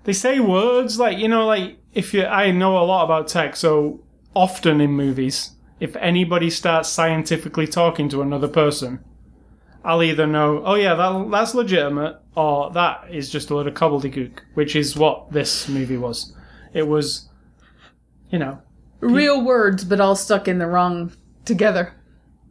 they 0.05 0.15
say 0.15 0.41
words 0.41 0.99
like 0.99 1.19
you 1.19 1.29
know 1.29 1.47
like 1.47 1.77
if 1.93 2.15
you 2.15 2.25
i 2.25 2.51
know 2.51 2.79
a 2.79 2.85
lot 2.85 3.05
about 3.05 3.29
tech 3.29 3.57
so 3.57 4.01
often 4.35 4.81
in 4.81 4.91
movies 4.91 5.53
if 5.81 5.97
anybody 5.97 6.49
starts 6.49 6.89
scientifically 6.89 7.67
talking 7.67 8.09
to 8.09 8.23
another 8.23 8.49
person 8.49 8.99
i'll 9.85 10.03
either 10.03 10.27
know 10.27 10.63
oh 10.65 10.75
yeah 10.75 10.95
that, 10.95 11.31
that's 11.31 11.55
legitimate 11.55 12.19
or 12.35 12.71
that 12.71 13.05
is 13.11 13.29
just 13.29 13.51
a 13.51 13.55
load 13.55 13.67
of 13.67 13.75
gobbledygook 13.75 14.39
which 14.55 14.75
is 14.77 14.97
what 14.97 15.31
this 15.33 15.69
movie 15.69 15.97
was 15.97 16.35
it 16.73 16.87
was 16.87 17.29
you 18.31 18.39
know 18.39 18.61
real 19.03 19.43
words, 19.45 19.85
but 19.85 20.01
all 20.01 20.17
stuck 20.17 20.49
in 20.49 20.59
the 20.59 20.67
wrong 20.67 21.13
together. 21.45 21.95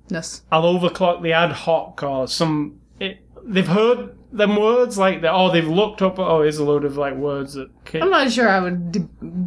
Yes. 0.10 0.44
I'll 0.52 0.64
overclock 0.64 1.24
the 1.24 1.34
ad 1.34 1.52
hoc 1.52 2.04
or 2.04 2.28
some. 2.28 2.80
It, 3.00 3.26
they've 3.44 3.68
heard 3.68 4.16
them 4.32 4.56
words 4.56 4.98
like 4.98 5.22
that. 5.22 5.34
Oh, 5.34 5.52
they've 5.52 5.68
looked 5.68 6.02
up. 6.02 6.18
Oh, 6.20 6.42
here's 6.42 6.58
a 6.58 6.64
load 6.64 6.86
of 6.86 6.96
like 6.98 7.16
words 7.16 7.54
that. 7.56 7.70
I'm 7.94 8.10
not 8.10 8.32
sure 8.32 8.48
I 8.48 8.60
would 8.60 8.92
d- 8.92 9.06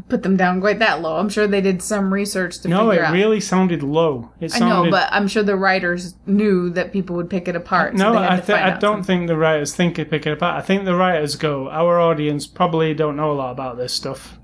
put 0.08 0.22
them 0.22 0.36
down 0.36 0.60
quite 0.60 0.78
that 0.80 1.00
low. 1.00 1.16
I'm 1.16 1.28
sure 1.30 1.46
they 1.46 1.60
did 1.62 1.80
some 1.82 2.12
research 2.12 2.56
to 2.56 2.62
figure 2.64 2.76
out. 2.76 2.84
no, 2.84 2.90
it 2.90 3.00
out. 3.00 3.12
really 3.14 3.40
sounded 3.40 3.82
low. 3.82 4.30
It 4.40 4.52
I 4.54 4.58
sounded, 4.58 4.84
know, 4.86 4.90
but 4.90 5.08
I'm 5.10 5.26
sure 5.26 5.42
the 5.42 5.56
writers 5.56 6.14
knew 6.26 6.68
that 6.70 6.92
people 6.92 7.16
would 7.16 7.30
pick 7.30 7.48
it 7.48 7.56
apart. 7.56 7.94
No, 7.94 8.12
had 8.12 8.32
I, 8.32 8.40
th- 8.40 8.58
I 8.58 8.70
don't 8.78 8.80
something. 8.98 9.04
think 9.04 9.28
the 9.28 9.36
writers 9.36 9.74
think 9.74 9.96
they 9.96 10.04
pick 10.04 10.26
it 10.26 10.32
apart. 10.32 10.56
I 10.56 10.66
think 10.66 10.84
the 10.84 10.94
writers 10.94 11.36
go, 11.36 11.70
our 11.70 11.98
audience 11.98 12.46
probably 12.46 12.92
don't 12.94 13.16
know 13.16 13.32
a 13.32 13.34
lot 13.34 13.52
about 13.52 13.76
this 13.78 13.92
stuff. 13.94 14.38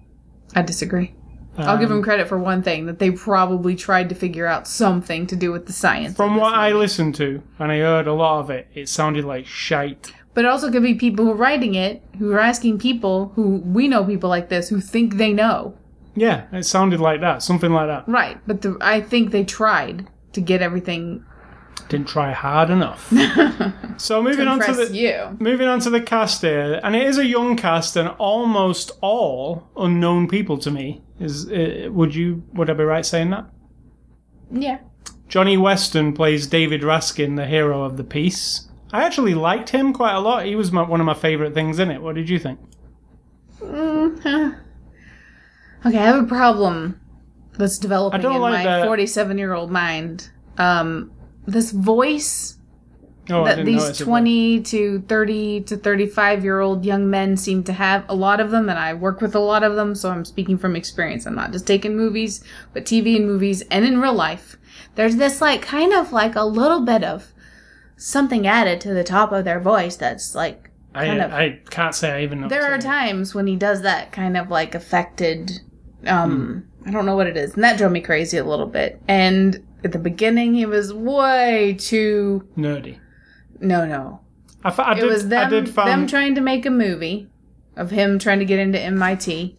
I 0.54 0.62
disagree. 0.62 1.14
I'll 1.58 1.76
give 1.76 1.90
Um, 1.90 1.96
them 1.96 2.02
credit 2.04 2.28
for 2.28 2.38
one 2.38 2.62
thing 2.62 2.86
that 2.86 2.98
they 3.00 3.10
probably 3.10 3.76
tried 3.76 4.08
to 4.08 4.14
figure 4.14 4.46
out 4.46 4.66
something 4.66 5.26
to 5.26 5.36
do 5.36 5.52
with 5.52 5.66
the 5.66 5.72
science. 5.74 6.16
From 6.16 6.36
what 6.36 6.54
I 6.54 6.72
listened 6.72 7.16
to, 7.16 7.42
and 7.58 7.70
I 7.70 7.78
heard 7.80 8.06
a 8.06 8.14
lot 8.14 8.38
of 8.40 8.50
it, 8.50 8.68
it 8.72 8.88
sounded 8.88 9.24
like 9.26 9.46
shite. 9.46 10.12
But 10.32 10.44
it 10.44 10.48
also 10.48 10.70
could 10.70 10.82
be 10.82 10.94
people 10.94 11.24
who 11.24 11.32
are 11.32 11.36
writing 11.36 11.74
it 11.74 12.02
who 12.18 12.32
are 12.32 12.40
asking 12.40 12.78
people 12.78 13.32
who 13.34 13.56
we 13.64 13.88
know 13.88 14.04
people 14.04 14.28
like 14.28 14.48
this 14.48 14.68
who 14.68 14.80
think 14.80 15.16
they 15.16 15.32
know. 15.32 15.76
Yeah, 16.14 16.46
it 16.52 16.64
sounded 16.64 17.00
like 17.00 17.20
that, 17.20 17.42
something 17.42 17.72
like 17.72 17.88
that. 17.88 18.08
Right. 18.08 18.38
But 18.46 18.62
the, 18.62 18.76
I 18.80 19.00
think 19.00 19.30
they 19.30 19.44
tried 19.44 20.08
to 20.32 20.40
get 20.40 20.62
everything 20.62 21.24
Didn't 21.88 22.08
try 22.08 22.32
hard 22.32 22.70
enough. 22.70 23.12
so 23.96 24.22
moving 24.22 24.46
on 24.46 24.60
to 24.60 24.72
the 24.72 24.94
you. 24.94 25.36
moving 25.40 25.66
on 25.66 25.80
to 25.80 25.90
the 25.90 26.00
cast 26.00 26.42
here, 26.42 26.80
and 26.84 26.94
it 26.94 27.02
is 27.02 27.18
a 27.18 27.26
young 27.26 27.56
cast 27.56 27.96
and 27.96 28.08
almost 28.18 28.92
all 29.00 29.68
unknown 29.76 30.28
people 30.28 30.58
to 30.58 30.70
me. 30.70 31.02
Is 31.18 31.50
uh, 31.50 31.88
would 31.90 32.14
you 32.14 32.44
would 32.54 32.70
I 32.70 32.74
be 32.74 32.84
right 32.84 33.04
saying 33.04 33.30
that? 33.30 33.46
Yeah. 34.50 34.78
Jonny 35.28 35.56
Weston 35.56 36.12
plays 36.12 36.46
David 36.46 36.82
Raskin, 36.82 37.36
the 37.36 37.46
hero 37.46 37.82
of 37.82 37.96
the 37.96 38.04
piece. 38.04 38.68
I 38.92 39.04
actually 39.04 39.34
liked 39.34 39.70
him 39.70 39.92
quite 39.92 40.14
a 40.14 40.20
lot. 40.20 40.46
He 40.46 40.56
was 40.56 40.72
my, 40.72 40.82
one 40.82 41.00
of 41.00 41.06
my 41.06 41.14
favorite 41.14 41.54
things 41.54 41.78
in 41.78 41.90
it. 41.90 42.02
What 42.02 42.14
did 42.14 42.28
you 42.28 42.38
think? 42.38 42.58
Mm, 43.60 44.56
okay, 45.86 45.98
I 45.98 46.02
have 46.02 46.24
a 46.24 46.26
problem 46.26 47.00
that's 47.58 47.78
developing 47.78 48.22
in 48.22 48.40
like 48.40 48.64
my 48.64 48.64
that- 48.64 48.86
47 48.86 49.38
year 49.38 49.52
old 49.52 49.70
mind. 49.70 50.30
Um, 50.58 51.12
this 51.46 51.70
voice 51.70 52.56
Oh, 53.32 53.44
that 53.44 53.64
these 53.64 53.98
20 53.98 54.62
to 54.62 55.00
30 55.02 55.60
to 55.62 55.76
35 55.76 56.42
year 56.42 56.60
old 56.60 56.84
young 56.84 57.08
men 57.10 57.36
seem 57.36 57.62
to 57.64 57.72
have 57.72 58.04
a 58.08 58.14
lot 58.14 58.40
of 58.40 58.50
them 58.50 58.68
and 58.68 58.78
i 58.78 58.92
work 58.92 59.20
with 59.20 59.36
a 59.36 59.38
lot 59.38 59.62
of 59.62 59.76
them 59.76 59.94
so 59.94 60.10
i'm 60.10 60.24
speaking 60.24 60.58
from 60.58 60.74
experience 60.74 61.26
i'm 61.26 61.34
not 61.34 61.52
just 61.52 61.66
taking 61.66 61.96
movies 61.96 62.42
but 62.72 62.84
tv 62.84 63.16
and 63.16 63.26
movies 63.26 63.62
and 63.70 63.84
in 63.84 64.00
real 64.00 64.14
life 64.14 64.56
there's 64.96 65.16
this 65.16 65.40
like 65.40 65.62
kind 65.62 65.92
of 65.92 66.12
like 66.12 66.34
a 66.34 66.42
little 66.44 66.80
bit 66.80 67.04
of 67.04 67.32
something 68.00 68.46
added 68.46 68.80
to 68.80 68.94
the 68.94 69.04
top 69.04 69.30
of 69.32 69.44
their 69.44 69.60
voice 69.60 69.96
that's 69.96 70.34
like 70.34 70.70
I, 70.94 71.04
of- 71.06 71.32
I 71.32 71.60
can't 71.70 71.94
say 71.94 72.10
I 72.10 72.22
even 72.22 72.40
know. 72.40 72.48
there 72.48 72.64
are 72.72 72.78
times 72.78 73.34
when 73.34 73.46
he 73.46 73.56
does 73.56 73.82
that 73.82 74.10
kind 74.12 74.36
of 74.36 74.50
like 74.50 74.74
affected 74.74 75.60
um 76.06 76.64
i 76.86 76.90
don't 76.90 77.04
know 77.06 77.14
what 77.14 77.26
it 77.26 77.36
is 77.36 77.54
and 77.54 77.62
that 77.62 77.76
drove 77.78 77.92
me 77.92 78.00
crazy 78.00 78.38
a 78.38 78.44
little 78.44 78.66
bit 78.66 79.00
and 79.06 79.64
at 79.84 79.92
the 79.92 79.98
beginning 79.98 80.54
he 80.54 80.64
was 80.66 80.92
way 80.94 81.76
too 81.78 82.48
nerdy. 82.56 82.98
no 83.60 83.84
no 83.86 84.20
I, 84.64 84.70
fa- 84.70 84.86
I 84.88 84.92
it 84.92 85.00
did, 85.00 85.04
was 85.06 85.28
them, 85.28 85.46
I 85.46 85.50
did 85.50 85.66
them 85.68 86.06
trying 86.06 86.34
to 86.34 86.40
make 86.40 86.64
a 86.66 86.70
movie 86.70 87.28
of 87.76 87.90
him 87.90 88.18
trying 88.18 88.40
to 88.40 88.44
get 88.44 88.58
into 88.58 88.78
MIT. 88.78 89.56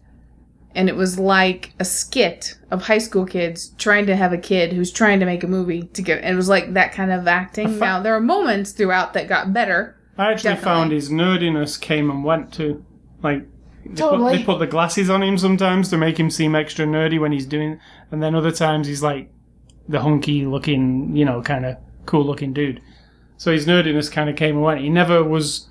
And 0.74 0.88
it 0.88 0.96
was 0.96 1.18
like 1.18 1.72
a 1.78 1.84
skit 1.84 2.56
of 2.70 2.82
high 2.82 2.98
school 2.98 3.26
kids 3.26 3.68
trying 3.78 4.06
to 4.06 4.16
have 4.16 4.32
a 4.32 4.38
kid 4.38 4.72
who's 4.72 4.90
trying 4.90 5.20
to 5.20 5.26
make 5.26 5.44
a 5.44 5.48
movie 5.48 5.82
to 5.82 6.02
get. 6.02 6.24
It 6.24 6.34
was 6.34 6.48
like 6.48 6.72
that 6.74 6.92
kind 6.92 7.12
of 7.12 7.28
acting. 7.28 7.78
now, 7.78 8.00
there 8.00 8.14
are 8.14 8.20
moments 8.20 8.72
throughout 8.72 9.12
that 9.12 9.28
got 9.28 9.52
better. 9.52 9.96
I 10.16 10.32
actually 10.32 10.54
definitely. 10.54 10.64
found 10.64 10.92
his 10.92 11.10
nerdiness 11.10 11.80
came 11.80 12.10
and 12.10 12.24
went 12.24 12.52
too. 12.52 12.84
Like 13.22 13.46
they, 13.84 13.90
put, 13.90 13.96
Totally. 13.96 14.38
they 14.38 14.44
put 14.44 14.58
the 14.58 14.66
glasses 14.66 15.10
on 15.10 15.22
him 15.22 15.38
sometimes 15.38 15.88
to 15.90 15.96
make 15.96 16.18
him 16.18 16.30
seem 16.30 16.54
extra 16.54 16.86
nerdy 16.86 17.20
when 17.20 17.32
he's 17.32 17.46
doing, 17.46 17.80
and 18.10 18.22
then 18.22 18.34
other 18.34 18.52
times 18.52 18.86
he's 18.86 19.02
like 19.02 19.30
the 19.88 20.00
hunky 20.00 20.46
looking, 20.46 21.16
you 21.16 21.24
know, 21.24 21.42
kind 21.42 21.66
of 21.66 21.76
cool 22.06 22.24
looking 22.24 22.52
dude. 22.52 22.80
So 23.36 23.52
his 23.52 23.66
nerdiness 23.66 24.10
kind 24.10 24.30
of 24.30 24.36
came 24.36 24.56
and 24.56 24.64
went. 24.64 24.80
He 24.80 24.88
never 24.88 25.24
was. 25.24 25.68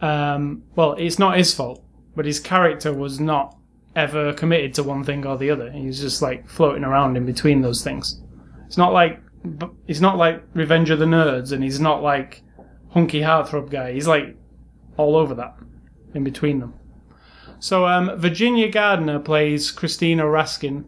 Um, 0.00 0.62
well, 0.76 0.92
it's 0.92 1.18
not 1.18 1.36
his 1.36 1.52
fault, 1.52 1.82
but 2.14 2.24
his 2.24 2.40
character 2.40 2.92
was 2.92 3.20
not 3.20 3.56
ever 3.96 4.32
committed 4.32 4.74
to 4.74 4.82
one 4.82 5.04
thing 5.04 5.26
or 5.26 5.36
the 5.36 5.50
other. 5.50 5.70
He's 5.70 6.00
just 6.00 6.22
like 6.22 6.48
floating 6.48 6.84
around 6.84 7.16
in 7.16 7.26
between 7.26 7.60
those 7.62 7.82
things. 7.82 8.20
It's 8.66 8.78
not 8.78 8.92
like 8.92 9.20
he's 9.86 10.00
not 10.00 10.16
like 10.16 10.42
Revenge 10.54 10.90
of 10.90 10.98
the 10.98 11.04
Nerds, 11.06 11.52
and 11.52 11.62
he's 11.64 11.80
not 11.80 12.02
like 12.02 12.42
hunky 12.90 13.20
heartthrob 13.20 13.70
guy. 13.70 13.92
He's 13.92 14.06
like 14.06 14.36
all 14.96 15.16
over 15.16 15.34
that, 15.34 15.56
in 16.14 16.24
between 16.24 16.60
them. 16.60 16.74
So 17.58 17.86
um, 17.86 18.16
Virginia 18.18 18.68
Gardner 18.70 19.18
plays 19.18 19.70
Christina 19.70 20.24
Raskin. 20.24 20.84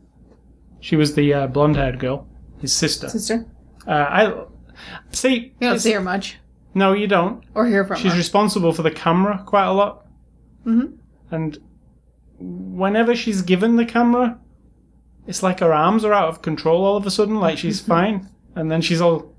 She 0.81 0.97
was 0.97 1.15
the 1.15 1.33
uh, 1.35 1.47
blonde-haired 1.47 1.99
girl, 1.99 2.27
his 2.61 2.73
sister. 2.73 3.09
Sister, 3.09 3.47
Uh, 3.87 3.91
I 3.93 4.45
see. 5.13 5.53
you 5.61 5.69
don't 5.69 5.79
see 5.79 5.93
her 5.93 6.01
much 6.01 6.39
No, 6.75 6.93
you 6.93 7.07
don't. 7.07 7.45
or 7.55 7.67
hear 7.67 7.85
from 7.85 7.99
She's 7.99 8.13
her. 8.13 8.19
responsible 8.19 8.73
for 8.73 8.83
the 8.83 8.91
camera 8.91 9.43
quite 9.47 9.67
a 9.67 9.73
lot, 9.73 10.07
Mm-hmm. 10.67 10.95
and 11.35 11.59
whenever 12.43 13.15
she's 13.15 13.43
given 13.43 13.77
the 13.77 13.85
camera, 13.85 14.39
it's 15.27 15.43
like 15.43 15.61
her 15.61 15.73
arms 15.73 16.05
are 16.05 16.13
out 16.13 16.29
of 16.29 16.43
control 16.43 16.85
all 16.85 16.97
of 16.97 17.07
a 17.07 17.11
sudden. 17.11 17.37
Like 17.37 17.59
she's 17.59 17.81
fine, 17.95 18.29
and 18.55 18.71
then 18.71 18.81
she's 18.81 19.01
all. 19.01 19.35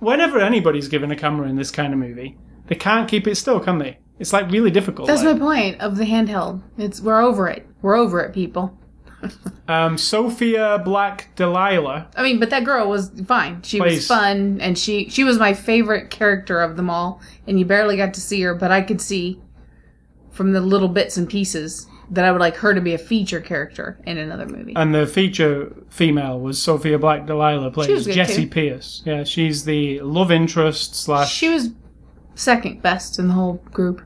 Whenever 0.00 0.38
anybody's 0.38 0.88
given 0.88 1.10
a 1.10 1.16
camera 1.16 1.48
in 1.48 1.56
this 1.56 1.70
kind 1.70 1.92
of 1.92 1.98
movie, 1.98 2.36
they 2.66 2.76
can't 2.76 3.08
keep 3.08 3.26
it 3.26 3.36
still, 3.36 3.58
can 3.58 3.78
they? 3.78 3.98
It's 4.18 4.32
like 4.32 4.50
really 4.50 4.70
difficult. 4.70 5.08
That's 5.08 5.24
like. 5.24 5.38
my 5.38 5.46
point 5.46 5.80
of 5.80 5.96
the 5.96 6.04
handheld. 6.04 6.62
It's 6.76 7.00
we're 7.00 7.20
over 7.20 7.48
it. 7.48 7.66
We're 7.82 7.96
over 7.96 8.20
it, 8.20 8.32
people. 8.32 8.78
Um, 9.68 9.98
Sophia 9.98 10.80
Black 10.82 11.28
Delilah. 11.36 12.08
I 12.16 12.22
mean, 12.22 12.40
but 12.40 12.48
that 12.48 12.64
girl 12.64 12.88
was 12.88 13.10
fine. 13.26 13.60
She 13.62 13.78
Please. 13.78 13.96
was 13.96 14.06
fun, 14.06 14.62
and 14.62 14.78
she 14.78 15.10
she 15.10 15.24
was 15.24 15.38
my 15.38 15.52
favorite 15.52 16.08
character 16.08 16.62
of 16.62 16.78
them 16.78 16.88
all. 16.88 17.20
And 17.46 17.58
you 17.58 17.66
barely 17.66 17.94
got 17.98 18.14
to 18.14 18.20
see 18.22 18.40
her, 18.40 18.54
but 18.54 18.70
I 18.70 18.80
could 18.80 18.98
see 18.98 19.42
from 20.30 20.52
the 20.52 20.62
little 20.62 20.88
bits 20.88 21.18
and 21.18 21.28
pieces 21.28 21.86
that 22.10 22.24
I 22.24 22.32
would 22.32 22.40
like 22.40 22.56
her 22.56 22.72
to 22.74 22.80
be 22.80 22.94
a 22.94 22.98
feature 22.98 23.40
character 23.40 24.00
in 24.06 24.16
another 24.18 24.46
movie. 24.46 24.72
And 24.76 24.94
the 24.94 25.06
feature 25.06 25.74
female 25.90 26.40
was 26.40 26.60
Sofia 26.60 26.98
Black-D'Elia 26.98 27.70
plays 27.70 28.06
Jessie 28.06 28.44
too. 28.44 28.50
Pierce. 28.50 29.02
Yeah, 29.04 29.24
she's 29.24 29.64
the 29.64 30.00
love 30.00 30.30
interest 30.32 30.94
slash. 30.96 31.32
she 31.32 31.48
was 31.48 31.70
second 32.34 32.82
best 32.82 33.18
in 33.18 33.28
the 33.28 33.34
whole 33.34 33.54
group 33.72 34.00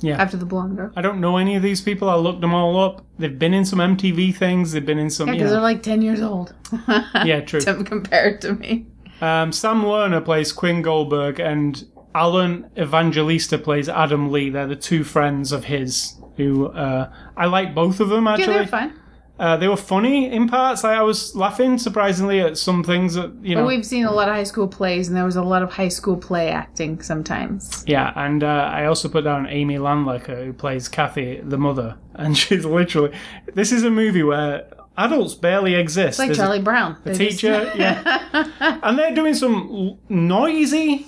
Yeah. 0.00 0.22
after 0.22 0.36
the 0.36 0.44
blonde 0.46 0.76
girl. 0.76 0.92
I 0.94 1.02
don't 1.02 1.20
know 1.20 1.36
any 1.36 1.56
of 1.56 1.62
these 1.62 1.80
people. 1.80 2.08
I 2.08 2.14
looked 2.16 2.40
them 2.42 2.54
all 2.54 2.78
up. 2.82 3.04
They've 3.18 3.38
been 3.38 3.54
in 3.54 3.64
some 3.64 3.78
MTV 3.80 4.34
things. 4.36 4.72
They've 4.72 4.84
been 4.86 4.98
in 4.98 5.10
some. 5.10 5.26
Yeah, 5.28 5.32
you 5.34 5.38
because 5.38 5.50
know- 5.50 5.54
they're 5.56 5.62
like 5.62 5.82
ten 5.82 6.02
years 6.02 6.20
old. 6.22 6.54
Yeah, 7.24 7.40
true. 7.40 7.60
to 7.60 7.82
compared 7.84 8.40
to 8.42 8.54
me. 8.54 8.86
Um, 9.20 9.52
Sam 9.52 9.82
Lerner 9.82 10.24
plays 10.24 10.52
Quinn 10.52 10.82
Goldberg, 10.82 11.38
and 11.38 11.84
Allen 12.14 12.68
Evangelista 12.76 13.56
plays 13.58 13.88
Adam 13.88 14.30
Lee. 14.32 14.50
They're 14.50 14.66
the 14.66 14.74
two 14.76 15.04
friends 15.04 15.52
of 15.52 15.64
his 15.66 16.16
who 16.36 16.66
uh, 16.66 17.12
I 17.36 17.46
like 17.46 17.74
both 17.74 18.00
of 18.00 18.08
them 18.08 18.26
actually. 18.26 18.46
Yeah, 18.52 18.58
they're 18.58 18.66
fine. 18.66 18.98
Uh, 19.38 19.56
they 19.56 19.66
were 19.66 19.76
funny 19.78 20.30
in 20.30 20.46
parts. 20.46 20.84
Like, 20.84 20.96
I 20.96 21.02
was 21.02 21.34
laughing 21.34 21.76
surprisingly 21.76 22.40
at 22.40 22.56
some 22.56 22.84
things 22.84 23.14
that 23.14 23.32
you 23.42 23.56
know. 23.56 23.62
But 23.62 23.68
we've 23.68 23.84
seen 23.84 24.04
a 24.04 24.12
lot 24.12 24.28
of 24.28 24.34
high 24.36 24.44
school 24.44 24.68
plays, 24.68 25.08
and 25.08 25.16
there 25.16 25.24
was 25.24 25.34
a 25.36 25.42
lot 25.42 25.62
of 25.62 25.72
high 25.72 25.88
school 25.88 26.16
play 26.16 26.48
acting 26.50 27.02
sometimes. 27.02 27.82
Yeah, 27.88 28.12
and 28.14 28.44
uh, 28.44 28.46
I 28.72 28.84
also 28.86 29.08
put 29.08 29.24
down 29.24 29.46
Amy 29.48 29.78
Landecker, 29.78 30.44
who 30.44 30.52
plays 30.52 30.86
Kathy, 30.86 31.40
the 31.42 31.58
mother, 31.58 31.96
and 32.14 32.36
she's 32.38 32.64
literally. 32.64 33.16
This 33.54 33.72
is 33.72 33.82
a 33.82 33.90
movie 33.90 34.22
where 34.22 34.68
adults 34.96 35.34
barely 35.34 35.74
exist. 35.74 36.10
It's 36.10 36.18
like 36.20 36.28
There's 36.28 36.38
a- 36.38 36.42
Charlie 36.42 36.62
Brown. 36.62 36.98
The 37.02 37.12
They 37.12 37.28
just- 37.30 37.40
teacher, 37.40 37.72
yeah. 37.76 38.78
and 38.82 38.96
they're 38.98 39.14
doing 39.14 39.34
some 39.34 39.54
l- 39.72 39.98
noisy, 40.08 41.06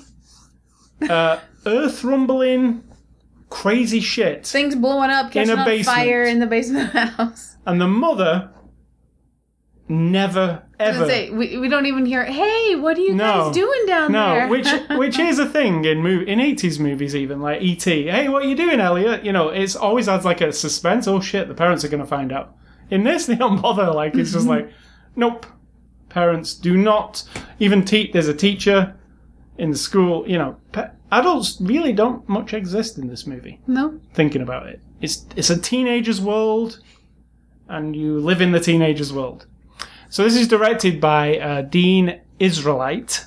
uh, 1.09 1.39
earth 1.67 2.03
rumbling, 2.03 2.83
crazy 3.55 4.01
shit. 4.01 4.47
Things 4.47 4.75
blowing 4.75 5.11
up, 5.11 5.31
catching 5.33 5.57
a 5.57 5.61
on 5.61 5.65
basement. 5.67 5.97
fire 5.97 6.23
in 6.25 6.39
the 6.41 6.47
basement 6.47 6.89
of 6.89 6.93
the 6.93 7.05
house. 7.07 7.57
And 7.67 7.81
the 7.81 7.87
mother 7.89 8.51
never, 9.89 10.63
I 10.81 10.89
was 10.89 10.97
ever. 10.97 10.99
gonna 11.01 11.11
say, 11.11 11.31
we, 11.31 11.59
we 11.59 11.69
don't 11.69 11.87
even 11.87 12.07
hear, 12.07 12.25
hey, 12.25 12.75
what 12.77 12.97
are 12.97 13.01
you 13.01 13.15
No. 13.15 13.45
guys 13.47 13.55
doing 13.55 13.87
down 13.87 14.13
there? 14.13 14.47
No, 14.47 14.51
which 14.51 14.69
which 14.99 15.19
is 15.19 15.39
a 15.39 15.47
thing 15.47 15.85
in 15.85 16.03
mov- 16.03 16.27
in 16.27 16.41
eighties 16.41 16.79
movies, 16.81 17.15
even 17.15 17.41
like 17.41 17.63
E.T. 17.63 18.07
Hey, 18.09 18.29
what 18.29 18.45
are 18.45 18.49
you 18.49 18.57
doing, 18.57 18.81
Elliot? 18.81 19.25
You 19.25 19.33
know, 19.33 19.49
it's 19.51 19.77
always 19.77 20.09
adds 20.09 20.25
like 20.25 20.41
a 20.41 20.53
suspense. 20.53 21.07
Oh 21.07 21.21
shit, 21.21 21.49
the 21.49 21.55
parents 21.55 21.85
are 21.85 21.89
going 21.89 22.03
to 22.03 22.07
find 22.09 22.33
out. 22.33 22.57
In 22.91 23.05
this, 23.05 23.27
they 23.31 23.37
don't 23.37 23.61
bother. 23.61 23.91
Like 23.93 24.15
it's 24.15 24.33
just 24.33 24.47
like, 24.47 24.71
nope. 25.17 25.47
Parents 26.09 26.55
do 26.55 26.77
not 26.77 27.25
even 27.59 27.85
teach. 27.85 28.13
There's 28.13 28.29
a 28.29 28.35
teacher 28.35 28.95
in 29.59 29.71
the 29.71 29.77
school. 29.79 30.29
You 30.29 30.39
know, 30.39 30.57
pa- 30.73 30.91
adults 31.19 31.59
really 31.61 31.93
don't 31.93 32.29
much 32.29 32.53
exist 32.55 32.99
in 32.99 33.09
this 33.09 33.27
movie. 33.27 33.61
no? 33.67 34.01
Thinking 34.15 34.43
about 34.43 34.67
it, 34.67 34.81
it's 35.01 35.27
it's 35.37 35.51
a 35.51 35.59
teenager's 35.61 36.21
world, 36.21 36.81
and 37.69 37.95
you 37.97 38.19
live 38.21 38.41
in 38.41 38.53
the 38.53 38.61
teenager's 38.61 39.13
world. 39.13 39.47
So 40.11 40.23
this 40.25 40.37
is 40.37 40.49
directed 40.49 41.01
by 41.01 41.39
uh, 41.39 41.63
Dean 41.63 42.21
Israelite, 42.39 43.27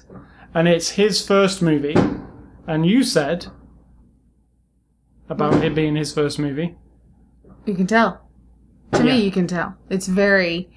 and 0.54 0.68
it's 0.68 0.92
his 0.92 1.26
first 1.26 1.62
movie, 1.62 1.96
and 2.66 2.86
you 2.86 3.04
said 3.04 3.48
about 5.30 5.62
it 5.64 5.76
being 5.76 5.96
his 5.96 6.14
first 6.14 6.40
movie. 6.40 6.76
You 7.66 7.76
can 7.76 7.88
tell. 7.88 8.22
To 8.94 9.00
Yeah. 9.00 9.16
me, 9.16 9.22
you 9.26 9.32
can 9.32 9.48
tell. 9.48 9.76
It's 9.90 10.08
very. 10.08 10.70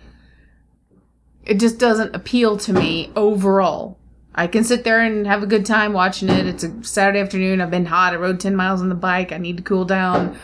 It 1.47 1.61
just 1.61 1.79
doesn't 1.79 2.15
appeal 2.15 2.57
to 2.59 2.73
me 2.73 3.13
overall. 3.15 4.00
I 4.35 4.47
can 4.47 4.65
sit 4.65 4.85
there 4.85 5.01
and 5.01 5.27
have 5.27 5.43
a 5.43 5.47
good 5.47 5.67
time 5.67 5.93
watching 5.93 6.29
it. 6.29 6.47
It's 6.47 6.63
a 6.65 6.85
Saturday 6.85 7.19
afternoon. 7.21 7.61
I've 7.61 7.71
been 7.71 7.87
hot. 7.87 8.13
I 8.13 8.17
rode 8.17 8.39
10 8.41 8.55
miles 8.55 8.81
on 8.81 8.89
the 8.89 8.95
bike. 8.95 9.33
I 9.33 9.39
need 9.39 9.57
to 9.57 9.63
cool 9.63 9.85
down. 9.85 10.39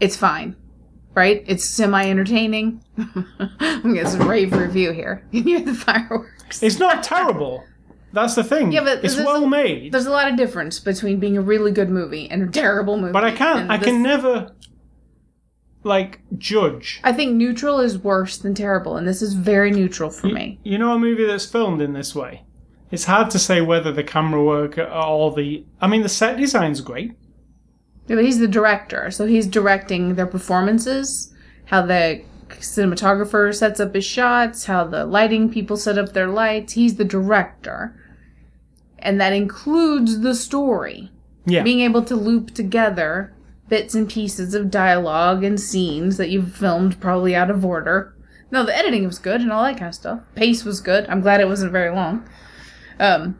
It's 0.00 0.16
fine. 0.16 0.56
Right? 1.14 1.44
It's 1.46 1.64
semi 1.64 2.08
entertaining. 2.08 2.82
I'm 3.60 3.94
getting 3.94 4.06
some 4.06 4.28
rave 4.28 4.52
review 4.52 4.92
here. 4.92 5.24
You 5.30 5.42
hear 5.42 5.60
the 5.60 5.74
fireworks. 5.74 6.62
It's 6.62 6.78
not 6.78 7.02
terrible. 7.02 7.64
That's 8.12 8.34
the 8.34 8.44
thing. 8.44 8.72
Yeah, 8.72 8.84
but 8.84 9.04
it's 9.04 9.16
well 9.16 9.46
made. 9.46 9.92
There's 9.92 10.06
a 10.06 10.10
lot 10.10 10.30
of 10.30 10.36
difference 10.36 10.80
between 10.80 11.20
being 11.20 11.36
a 11.36 11.42
really 11.42 11.70
good 11.72 11.90
movie 11.90 12.28
and 12.30 12.42
a 12.42 12.46
terrible 12.46 12.96
movie. 12.96 13.12
But 13.12 13.24
I 13.24 13.32
can't. 13.32 13.70
I 13.70 13.76
this- 13.76 13.86
can 13.86 14.02
never 14.02 14.54
like 15.84 16.20
judge. 16.36 17.00
I 17.04 17.12
think 17.12 17.34
neutral 17.34 17.80
is 17.80 17.98
worse 17.98 18.38
than 18.38 18.54
terrible, 18.54 18.96
and 18.96 19.06
this 19.06 19.22
is 19.22 19.34
very 19.34 19.70
neutral 19.70 20.10
for 20.10 20.28
me. 20.28 20.58
You 20.64 20.78
know 20.78 20.92
a 20.94 20.98
movie 20.98 21.24
that's 21.24 21.46
filmed 21.46 21.80
in 21.80 21.92
this 21.92 22.14
way. 22.14 22.44
It's 22.90 23.04
hard 23.04 23.30
to 23.30 23.38
say 23.38 23.60
whether 23.60 23.92
the 23.92 24.04
camera 24.04 24.42
work 24.42 24.78
or 24.78 25.32
the. 25.34 25.64
I 25.80 25.86
mean, 25.86 26.02
the 26.02 26.08
set 26.08 26.38
design's 26.38 26.80
great. 26.80 27.12
Yeah, 28.06 28.16
but 28.16 28.24
he's 28.24 28.38
the 28.38 28.48
director, 28.48 29.10
so 29.10 29.26
he's 29.26 29.46
directing 29.46 30.14
their 30.14 30.26
performances, 30.26 31.34
how 31.66 31.82
the 31.82 32.22
cinematographer 32.48 33.54
sets 33.54 33.80
up 33.80 33.94
his 33.94 34.06
shots, 34.06 34.64
how 34.64 34.84
the 34.84 35.04
lighting 35.04 35.50
people 35.50 35.76
set 35.76 35.98
up 35.98 36.12
their 36.12 36.28
lights. 36.28 36.72
He's 36.72 36.96
the 36.96 37.04
director. 37.04 37.94
And 38.98 39.20
that 39.20 39.32
includes 39.32 40.20
the 40.20 40.34
story. 40.34 41.10
Yeah. 41.44 41.62
Being 41.62 41.80
able 41.80 42.02
to 42.04 42.16
loop 42.16 42.54
together 42.54 43.34
bits 43.68 43.94
and 43.94 44.08
pieces 44.08 44.54
of 44.54 44.70
dialogue 44.70 45.44
and 45.44 45.60
scenes 45.60 46.16
that 46.16 46.30
you've 46.30 46.56
filmed 46.56 47.00
probably 47.00 47.34
out 47.34 47.50
of 47.50 47.64
order. 47.64 48.14
No, 48.50 48.64
the 48.64 48.76
editing 48.76 49.04
was 49.04 49.18
good 49.18 49.42
and 49.42 49.52
all 49.52 49.62
that 49.62 49.76
kind 49.76 49.88
of 49.88 49.94
stuff. 49.94 50.20
Pace 50.34 50.64
was 50.64 50.80
good. 50.80 51.06
I'm 51.08 51.20
glad 51.20 51.40
it 51.40 51.48
wasn't 51.48 51.72
very 51.72 51.94
long. 51.94 52.26
Um, 52.98 53.38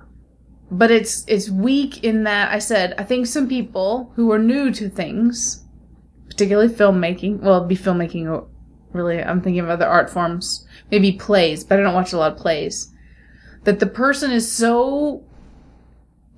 but 0.71 0.91
it's 0.91 1.25
it's 1.27 1.49
weak 1.49 2.05
in 2.05 2.25
that 2.25 2.53
I 2.53 2.59
said 2.59 2.95
I 2.99 3.05
think 3.05 3.27
some 3.27 3.49
people 3.49 4.13
who 4.17 4.31
are 4.33 4.39
new 4.39 4.71
to 4.73 4.89
things, 4.89 5.65
particularly 6.29 6.73
filmmaking, 6.73 7.41
well, 7.41 7.65
be 7.65 7.77
filmmaking. 7.77 8.47
Really, 8.93 9.23
I'm 9.23 9.43
thinking 9.43 9.61
of 9.61 9.69
other 9.69 9.87
art 9.87 10.09
forms, 10.09 10.67
maybe 10.91 11.13
plays, 11.13 11.63
but 11.63 11.79
I 11.79 11.83
don't 11.83 11.95
watch 11.95 12.13
a 12.13 12.19
lot 12.19 12.33
of 12.33 12.39
plays. 12.39 12.93
That 13.65 13.81
the 13.81 13.87
person 13.87 14.31
is 14.31 14.51
so 14.51 15.25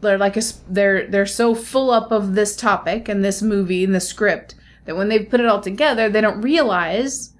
they're 0.00 0.18
like 0.18 0.36
a, 0.36 0.42
they're 0.68 1.06
they're 1.06 1.26
so 1.26 1.54
full 1.54 1.90
up 1.90 2.10
of 2.10 2.34
this 2.34 2.56
topic 2.56 3.08
and 3.08 3.24
this 3.24 3.42
movie 3.42 3.84
and 3.84 3.94
the 3.94 4.00
script 4.00 4.54
that 4.84 4.96
when 4.96 5.08
they 5.08 5.24
put 5.24 5.40
it 5.40 5.46
all 5.46 5.60
together, 5.60 6.08
they 6.08 6.20
don't 6.20 6.40
realize 6.40 7.34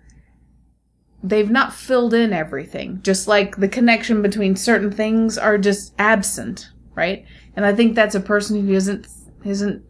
they've 1.23 1.51
not 1.51 1.75
filled 1.75 2.14
in 2.14 2.33
everything. 2.33 3.01
Just 3.03 3.29
like 3.29 3.57
the 3.57 3.68
connection 3.68 4.23
between 4.23 4.57
certain 4.57 4.91
things 4.91 5.39
are 5.39 5.59
just 5.59 5.95
absent, 5.99 6.71
right? 6.95 7.25
And 7.57 7.64
I 7.64 7.75
think 7.75 7.95
that's 7.95 8.14
a 8.14 8.21
person 8.21 8.66
who 8.66 8.73
isn't 8.73 9.07
isn't 9.45 9.83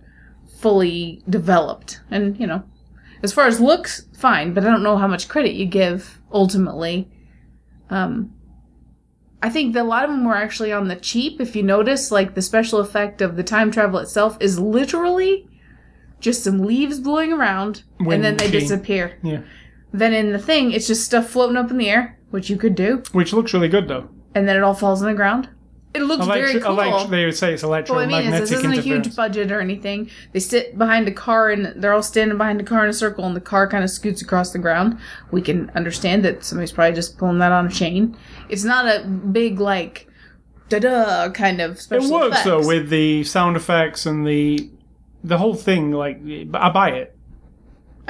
fully 0.58 1.22
developed. 1.28 2.00
And 2.10 2.38
you 2.38 2.46
know, 2.46 2.64
as 3.22 3.32
far 3.32 3.46
as 3.46 3.60
looks, 3.60 4.06
fine, 4.16 4.54
but 4.54 4.64
I 4.64 4.68
don't 4.68 4.82
know 4.82 4.96
how 4.96 5.08
much 5.08 5.28
credit 5.28 5.54
you 5.54 5.66
give 5.66 6.20
ultimately. 6.32 7.08
Um, 7.90 8.34
I 9.42 9.48
think 9.48 9.72
that 9.74 9.82
a 9.82 9.88
lot 9.88 10.04
of 10.04 10.10
them 10.10 10.24
were 10.24 10.36
actually 10.36 10.72
on 10.72 10.88
the 10.88 10.96
cheap. 10.96 11.40
If 11.40 11.56
you 11.56 11.62
notice, 11.62 12.10
like 12.10 12.34
the 12.34 12.42
special 12.42 12.78
effect 12.78 13.22
of 13.22 13.36
the 13.36 13.42
time 13.42 13.70
travel 13.70 13.98
itself 13.98 14.36
is 14.40 14.58
literally 14.58 15.48
just 16.20 16.44
some 16.44 16.58
leaves 16.58 17.00
blowing 17.00 17.32
around 17.32 17.84
Wind 17.98 18.12
and 18.12 18.24
then 18.24 18.36
they 18.36 18.50
disappear. 18.50 19.18
Yeah. 19.22 19.40
Then 19.92 20.12
in 20.14 20.32
the 20.32 20.38
thing, 20.38 20.72
it's 20.72 20.86
just 20.86 21.04
stuff 21.04 21.28
floating 21.28 21.56
up 21.56 21.70
in 21.70 21.76
the 21.78 21.88
air, 21.90 22.18
which 22.30 22.48
you 22.50 22.56
could 22.56 22.74
do, 22.74 23.02
Which 23.12 23.32
looks 23.32 23.52
really 23.52 23.68
good 23.68 23.88
though. 23.88 24.08
and 24.34 24.48
then 24.48 24.56
it 24.56 24.62
all 24.62 24.74
falls 24.74 25.02
on 25.02 25.08
the 25.08 25.14
ground. 25.14 25.48
It 25.92 26.02
looks 26.02 26.24
very 26.24 26.60
cool. 26.60 26.78
elect- 26.80 27.10
they 27.10 27.24
would 27.24 27.36
say 27.36 27.52
it's 27.52 27.64
Well, 27.64 27.72
I 27.72 27.78
electromagnetic 27.78 28.24
mean, 28.26 28.34
is, 28.34 28.40
this 28.50 28.58
isn't 28.60 28.70
a 28.70 28.74
interference. 28.74 29.06
huge 29.08 29.16
budget 29.16 29.50
or 29.50 29.60
anything. 29.60 30.08
They 30.32 30.38
sit 30.38 30.78
behind 30.78 31.08
a 31.08 31.10
car 31.10 31.50
and 31.50 31.72
they're 31.82 31.92
all 31.92 32.02
standing 32.04 32.38
behind 32.38 32.60
a 32.60 32.64
car 32.64 32.84
in 32.84 32.90
a 32.90 32.92
circle, 32.92 33.24
and 33.24 33.34
the 33.34 33.40
car 33.40 33.66
kind 33.66 33.82
of 33.82 33.90
scoots 33.90 34.22
across 34.22 34.52
the 34.52 34.60
ground. 34.60 34.96
We 35.32 35.42
can 35.42 35.68
understand 35.74 36.24
that 36.24 36.44
somebody's 36.44 36.70
probably 36.70 36.94
just 36.94 37.18
pulling 37.18 37.38
that 37.38 37.50
on 37.50 37.66
a 37.66 37.70
chain. 37.70 38.16
It's 38.48 38.62
not 38.62 38.86
a 38.86 39.04
big 39.04 39.58
like 39.58 40.06
da 40.68 40.78
da 40.78 41.28
kind 41.30 41.60
of 41.60 41.80
special 41.80 42.06
it 42.06 42.12
works 42.30 42.44
though 42.44 42.64
with 42.64 42.88
the 42.90 43.24
sound 43.24 43.56
effects 43.56 44.06
and 44.06 44.24
the 44.24 44.70
the 45.24 45.38
whole 45.38 45.54
thing. 45.54 45.90
Like 45.90 46.20
I 46.54 46.70
buy 46.70 46.90
it. 46.90 47.16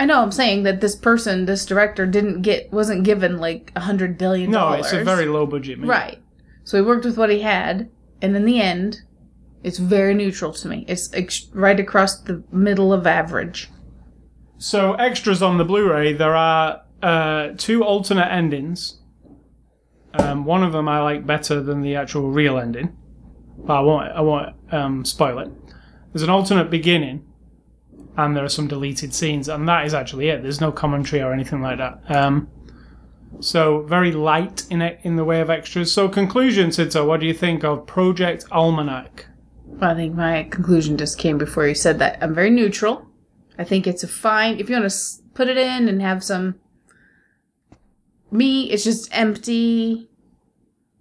I 0.01 0.07
know. 0.07 0.23
I'm 0.23 0.33
saying 0.33 0.63
that 0.63 0.81
this 0.81 0.97
person, 0.97 1.45
this 1.45 1.67
director, 1.67 2.07
didn't 2.07 2.41
get 2.41 2.73
wasn't 2.73 3.05
given 3.05 3.37
like 3.37 3.71
a 3.77 3.81
hundred 3.81 4.17
billion 4.17 4.51
No, 4.51 4.73
it's 4.73 4.95
a 4.95 5.05
very 5.05 5.27
low 5.27 5.45
budget 5.45 5.79
movie. 5.79 5.91
right. 5.91 6.19
So 6.65 6.79
he 6.79 6.83
worked 6.83 7.05
with 7.05 7.19
what 7.19 7.29
he 7.29 7.41
had, 7.41 7.91
and 8.23 8.35
in 8.35 8.47
the 8.47 8.63
end, 8.63 9.03
it's 9.63 9.77
very 9.77 10.15
neutral 10.15 10.55
to 10.55 10.69
me. 10.69 10.87
It's 10.89 11.13
ex- 11.13 11.49
right 11.53 11.79
across 11.79 12.19
the 12.19 12.43
middle 12.51 12.95
of 12.95 13.07
average. 13.07 13.69
So 14.57 14.95
extras 14.95 15.43
on 15.43 15.59
the 15.59 15.67
Blu-ray, 15.67 16.15
there 16.15 16.35
are 16.35 16.81
uh, 17.03 17.49
two 17.59 17.85
alternate 17.85 18.33
endings. 18.33 19.01
Um, 20.15 20.47
one 20.47 20.63
of 20.63 20.73
them 20.73 20.89
I 20.89 21.01
like 21.01 21.27
better 21.27 21.61
than 21.61 21.83
the 21.83 21.97
actual 21.97 22.31
real 22.31 22.59
ending, 22.59 22.97
but 23.59 23.75
I 23.77 23.81
won't. 23.81 24.13
I 24.13 24.21
won't 24.23 24.57
um, 24.73 25.05
spoil 25.05 25.41
it. 25.41 25.51
There's 26.15 26.23
an 26.23 26.31
alternate 26.31 26.71
beginning, 26.71 27.30
and 28.17 28.37
there 28.37 28.45
are 28.45 28.49
some 28.49 28.69
deleted 28.69 29.15
scenes, 29.15 29.49
and 29.49 29.69
that 29.69 29.87
is 29.87 29.95
actually 29.95 30.29
it. 30.29 30.43
There's 30.43 30.61
no 30.61 30.73
commentary 30.73 31.23
or 31.23 31.33
anything 31.33 31.63
like 31.63 31.79
that. 31.79 32.01
Um, 32.11 32.49
so 33.41 33.83
very 33.83 34.13
light 34.13 34.67
in 34.71 34.83
it 34.83 35.01
in 35.03 35.17
the 35.17 35.25
way 35.25 35.41
of 35.41 35.51
extras. 35.51 35.93
So 35.93 36.09
conclusion, 36.09 36.71
Sito, 36.71 37.07
what 37.07 37.21
do 37.21 37.27
you 37.27 37.35
think 37.35 37.65
of 37.65 37.87
Project 37.87 38.45
Almanac? 38.51 39.27
Well, 39.65 39.91
I 39.91 39.95
think 39.95 40.15
my 40.15 40.43
conclusion 40.51 40.99
just 40.99 41.19
came 41.19 41.39
before 41.39 41.67
you 41.67 41.75
said 41.75 42.01
that. 42.01 42.19
I'm 42.21 42.35
very 42.35 42.51
neutral. 42.51 43.07
I 43.59 43.65
think 43.65 43.87
it's 43.87 44.03
a 44.03 44.09
fine. 44.09 44.59
If 44.59 44.69
you 44.69 44.77
want 44.77 44.91
to 44.91 44.99
put 45.35 45.49
it 45.49 45.57
in 45.57 45.89
and 45.89 46.03
have 46.03 46.25
some. 46.25 46.57
Me, 48.33 48.71
it's 48.71 48.85
just 48.85 49.09
empty 49.13 50.10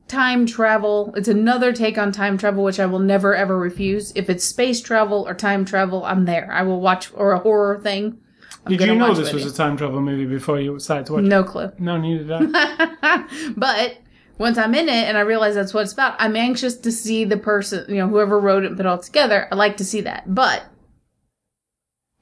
time 0.09 0.45
travel. 0.45 1.13
It's 1.15 1.29
another 1.29 1.71
take 1.71 1.97
on 1.97 2.11
time 2.11 2.37
travel, 2.37 2.63
which 2.63 2.79
I 2.79 2.85
will 2.85 2.99
never 2.99 3.33
ever 3.33 3.57
refuse. 3.57 4.11
If 4.15 4.29
it's 4.29 4.43
space 4.43 4.81
travel 4.81 5.25
or 5.25 5.33
time 5.33 5.63
travel, 5.63 6.03
I'm 6.03 6.25
there. 6.25 6.51
I 6.51 6.63
will 6.63 6.81
watch, 6.81 7.13
or 7.13 7.31
a 7.31 7.39
horror 7.39 7.79
thing. 7.79 8.19
I'm 8.65 8.75
Did 8.75 8.87
you 8.87 8.95
know 8.95 9.13
this 9.13 9.31
was 9.31 9.45
a 9.45 9.55
time 9.55 9.77
travel 9.77 10.01
movie 10.01 10.25
before 10.25 10.59
you 10.59 10.77
started 10.79 11.05
to 11.05 11.13
watch? 11.13 11.23
it? 11.23 11.27
No 11.27 11.43
clue. 11.43 11.71
No, 11.79 11.97
neither 11.97 12.39
did 12.39 12.51
I. 12.53 13.25
but 13.55 13.99
once 14.37 14.57
I'm 14.57 14.75
in 14.75 14.89
it 14.89 15.07
and 15.07 15.17
I 15.17 15.21
realize 15.21 15.55
that's 15.55 15.73
what 15.73 15.83
it's 15.83 15.93
about, 15.93 16.15
I'm 16.19 16.35
anxious 16.35 16.75
to 16.75 16.91
see 16.91 17.23
the 17.23 17.37
person, 17.37 17.85
you 17.87 17.97
know, 17.99 18.07
whoever 18.07 18.39
wrote 18.39 18.63
it 18.63 18.67
and 18.67 18.77
put 18.77 18.85
it 18.85 18.89
all 18.89 18.97
together. 18.97 19.47
I 19.51 19.55
like 19.55 19.77
to 19.77 19.85
see 19.85 20.01
that. 20.01 20.33
But 20.33 20.65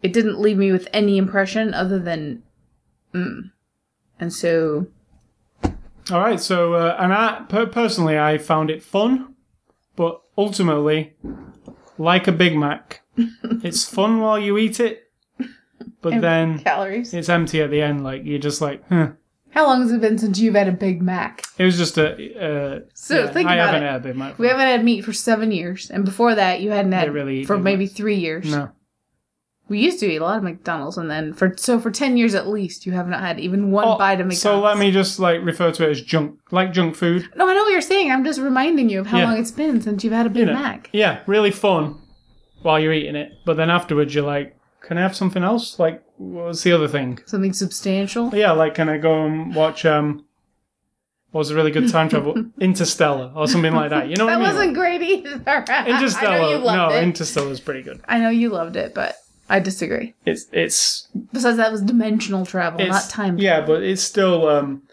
it 0.04 0.14
didn't 0.14 0.40
leave 0.40 0.58
me 0.58 0.72
with 0.72 0.88
any 0.94 1.18
impression 1.18 1.74
other 1.74 1.98
than, 1.98 2.44
mm. 3.14 3.52
And 4.20 4.34
so, 4.34 4.88
All 6.12 6.20
right, 6.22 6.40
so 6.40 6.74
uh, 6.74 6.96
and 7.00 7.14
I 7.14 7.44
per- 7.50 7.66
personally 7.68 8.18
I 8.18 8.38
found 8.38 8.70
it 8.70 8.82
fun, 8.84 9.36
but 9.96 10.22
ultimately, 10.38 11.16
like 11.98 12.28
a 12.28 12.32
Big 12.32 12.56
Mac, 12.58 13.02
it's 13.18 13.84
fun 13.88 14.20
while 14.20 14.40
you 14.40 14.58
eat 14.58 14.80
it, 14.80 15.04
but 16.02 16.22
then 16.22 16.60
calories. 16.60 17.14
it's 17.14 17.30
empty 17.30 17.62
at 17.62 17.70
the 17.72 17.82
end. 17.82 18.04
Like 18.04 18.22
you're 18.26 18.40
just 18.40 18.62
like, 18.62 18.84
huh. 18.90 19.10
How 19.52 19.66
long 19.66 19.82
has 19.82 19.92
it 19.92 20.02
been 20.02 20.18
since 20.20 20.38
you've 20.40 20.54
had 20.56 20.68
a 20.68 20.72
Big 20.72 21.02
Mac? 21.02 21.44
It 21.58 21.64
was 21.64 21.78
just 21.78 21.98
a. 21.98 22.12
Uh, 22.14 22.80
So 22.94 23.24
yeah, 23.24 23.32
think 23.32 23.50
I 23.50 23.56
about 23.56 23.74
haven't 23.74 23.84
it. 23.84 23.92
had 23.92 23.96
a 23.96 24.04
Big 24.04 24.16
Mac. 24.16 24.38
We 24.38 24.48
haven't 24.48 24.68
had 24.68 24.84
meat 24.86 25.04
for 25.04 25.14
seven 25.14 25.52
years. 25.52 25.90
And 25.90 26.06
before 26.06 26.36
that, 26.36 26.62
you 26.62 26.70
hadn't 26.70 26.92
had 26.92 27.12
really 27.12 27.44
for 27.44 27.58
maybe 27.58 27.88
three 27.88 28.18
years. 28.18 28.52
No, 28.52 28.70
We 29.70 29.80
used 29.80 30.00
to 30.00 30.06
eat 30.06 30.18
a 30.18 30.24
lot 30.24 30.38
of 30.38 30.44
McDonald's. 30.44 30.98
And 30.98 31.10
then 31.12 31.34
for, 31.34 31.54
so 31.58 31.80
for 31.80 31.92
10 31.92 32.16
years 32.18 32.34
at 32.36 32.48
least, 32.48 32.86
you 32.86 32.94
have 32.94 33.08
not 33.08 33.20
had 33.22 33.40
even 33.40 33.72
one 33.72 33.98
bite 33.98 34.22
of 34.22 34.28
McDonald's. 34.28 34.46
Oh, 34.46 34.60
so 34.60 34.60
let 34.62 34.78
me 34.78 34.92
just 34.92 35.20
like 35.20 35.42
refer 35.44 35.72
to 35.72 35.84
it 35.88 35.92
as 35.92 36.02
junk, 36.02 36.40
like 36.52 36.72
junk 36.74 36.96
food. 36.96 37.30
No, 37.36 37.48
I 37.50 37.54
know 37.54 37.64
what 37.64 37.72
you're 37.72 37.82
saying. 37.82 38.12
I'm 38.12 38.24
just 38.24 38.40
reminding 38.40 38.90
you 38.90 39.00
of 39.02 39.08
how 39.08 39.18
Yeah. 39.20 39.26
long 39.26 39.38
it's 39.38 39.52
been 39.52 39.82
since 39.82 40.04
you've 40.04 40.14
had 40.14 40.26
a 40.26 40.30
Big 40.30 40.42
You 40.42 40.46
know, 40.48 40.54
Mac. 40.54 40.90
Yeah, 40.94 41.20
really 41.28 41.52
fun 41.52 42.00
while 42.62 42.80
you're 42.80 42.94
eating 42.94 43.16
it, 43.16 43.32
but 43.46 43.58
then 43.58 43.70
afterwards 43.70 44.16
you're 44.16 44.26
like, 44.26 44.56
can 44.82 44.98
I 44.98 45.02
have 45.02 45.16
something 45.16 45.44
else? 45.44 45.78
Like, 45.80 46.02
what's 46.18 46.64
the 46.64 46.72
other 46.72 46.88
thing? 46.88 47.20
Something 47.26 47.54
substantial. 47.54 48.34
Yeah, 48.34 48.52
like 48.54 48.74
can 48.76 48.88
I 48.90 48.98
go 48.98 49.26
and 49.26 49.54
watch 49.54 49.86
um 49.86 50.24
what 51.32 51.40
was 51.40 51.52
a 51.52 51.56
really 51.56 51.72
good 51.72 51.90
time 51.92 52.08
travel? 52.10 52.36
Interstellar 52.62 53.34
or 53.36 53.48
something 53.48 53.74
like 53.74 53.90
that. 53.90 54.08
You 54.08 54.16
know 54.16 54.26
what 54.26 54.32
That 54.32 54.38
I 54.38 54.40
mean? 54.40 54.50
That 54.50 54.56
wasn't 54.56 54.76
great 54.76 55.02
either. 55.02 55.66
Interstellar. 55.88 56.28
I 56.36 56.40
know 56.40 56.50
you 56.52 56.58
loved 56.58 56.94
no, 56.94 56.98
it. 56.98 57.04
Interstellar's 57.04 57.60
pretty 57.60 57.84
good. 57.84 58.02
I 58.08 58.20
know 58.20 58.30
you 58.30 58.50
loved 58.50 58.78
it, 58.78 58.94
but 58.96 59.16
I 59.50 59.60
disagree. 59.60 60.14
It's 60.26 60.46
it's 60.52 61.08
Besides, 61.32 61.58
that 61.58 61.72
was 61.72 61.82
dimensional 61.82 62.46
travel, 62.46 62.82
it's 62.82 62.90
not 62.90 63.10
time. 63.10 63.38
Yeah, 63.38 63.62
but 63.66 63.84
it's 63.84 64.02
still 64.02 64.48
um 64.48 64.84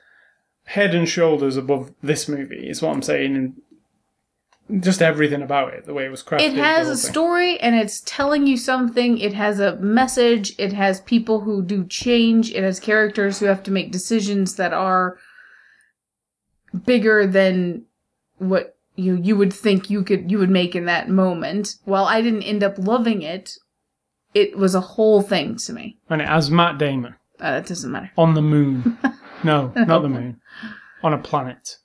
head 0.65 0.95
and 0.95 1.09
shoulders 1.09 1.57
above 1.57 1.93
this 2.03 2.29
movie 2.29 2.69
is 2.69 2.81
what 2.81 2.93
I'm 2.93 3.03
saying 3.03 3.37
and 3.37 4.83
just 4.83 5.03
everything 5.03 5.43
about 5.43 5.75
it, 5.75 5.85
the 5.85 5.93
way 5.93 6.07
it 6.07 6.11
was 6.11 6.23
crafted. 6.23 6.41
it 6.41 6.55
has 6.55 6.87
the 6.87 6.95
a 6.95 6.97
thing. 6.97 7.13
story 7.13 7.61
and 7.61 7.75
it's 7.75 8.01
telling 8.07 8.47
you 8.47 8.57
something. 8.57 9.19
It 9.19 9.35
has 9.35 9.61
a 9.61 9.77
message. 9.77 10.55
It 10.59 10.73
has 10.73 11.03
people 11.03 11.41
who 11.41 11.63
do 11.63 11.85
change. 11.87 12.51
It 12.51 12.63
has 12.65 12.81
characters 12.81 13.39
who 13.39 13.47
have 13.47 13.63
to 13.65 13.71
make 13.71 13.93
decisions 13.93 14.57
that 14.57 14.73
are 14.73 15.19
bigger 16.87 17.27
than 17.27 17.85
what 18.39 18.77
you 18.97 19.17
you 19.17 19.37
would 19.37 19.53
think 19.53 19.91
you 19.91 20.03
could 20.03 20.31
you 20.31 20.39
would 20.39 20.51
make 20.51 20.75
in 20.75 20.87
that 20.87 21.09
moment. 21.09 21.77
While 21.85 22.05
I 22.05 22.23
didn't 22.23 22.43
end 22.43 22.63
up 22.63 22.79
loving 22.79 23.23
it, 23.23 23.59
it 24.35 24.57
was 24.59 24.75
a 24.75 24.81
whole 24.81 25.23
thing 25.23 25.57
to 25.57 25.73
me. 25.73 25.97
and 26.11 26.21
it 26.21 26.29
has 26.29 26.51
Matt 26.51 26.79
Damon 26.79 27.15
Uh, 27.41 27.53
that 27.53 27.67
doesn't 27.67 27.91
matter. 27.93 28.11
on 28.19 28.35
the 28.35 28.43
moon. 28.43 28.99
no, 29.45 29.73
not 29.77 30.03
the 30.03 30.09
moon, 30.09 30.41
on 31.03 31.13
a 31.15 31.19
planet. 31.19 31.79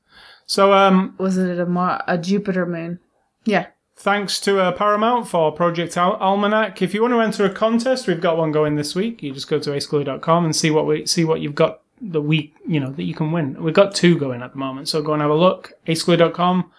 So, 0.46 0.74
um, 0.74 1.14
Was 1.20 1.38
it 1.38 1.60
a 1.60 1.66
Mar- 1.66 2.04
a 2.08 2.18
Jupiter 2.18 2.66
moon? 2.66 3.00
Yeah. 3.46 3.68
thanks 3.96 4.40
to 4.42 4.60
uh, 4.60 4.72
Paramount 4.72 5.28
for 5.28 5.52
Project 5.52 5.96
Al- 5.98 6.16
Almanac. 6.18 6.82
If 6.82 6.94
you 6.94 7.02
want 7.02 7.14
to 7.14 7.20
enter 7.22 7.46
a 7.46 7.50
contest, 7.54 8.08
we've 8.08 8.22
got 8.22 8.38
one 8.38 8.52
going 8.52 8.76
this 8.76 8.96
week. 8.96 9.22
You 9.22 9.34
just 9.34 9.50
go 9.50 9.60
to 9.60 9.72
ascully.com 9.72 10.46
and 10.46 10.56
see 10.56 10.72
what 10.72 10.88
we 10.88 11.06
see 11.06 11.24
what 11.26 11.42
you've 11.42 11.56
got 11.56 11.82
the 12.02 12.22
week 12.22 12.54
you 12.66 12.80
know 12.80 12.92
that 12.92 13.04
you 13.04 13.14
can 13.14 13.32
win. 13.34 13.62
We've 13.62 13.74
got 13.74 13.94
two 13.94 14.18
going 14.18 14.42
at 14.42 14.54
the 14.54 14.58
moment, 14.58 14.88
so 14.88 15.02
go 15.02 15.12
and 15.14 15.22
have 15.22 15.32
a 15.32 15.36
look. 15.36 15.74
ascully.com 15.88 16.72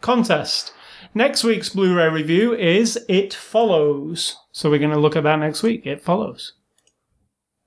contest. 0.00 0.72
Next 1.14 1.42
week's 1.44 1.68
Blu-ray 1.70 2.08
review 2.10 2.54
is 2.54 2.98
It 3.08 3.34
Follows. 3.34 4.36
So 4.58 4.68
we're 4.68 4.80
going 4.80 4.90
to 4.90 4.98
look 4.98 5.14
at 5.14 5.22
that 5.22 5.38
next 5.38 5.62
week. 5.62 5.86
It 5.86 6.02
Follows. 6.02 6.54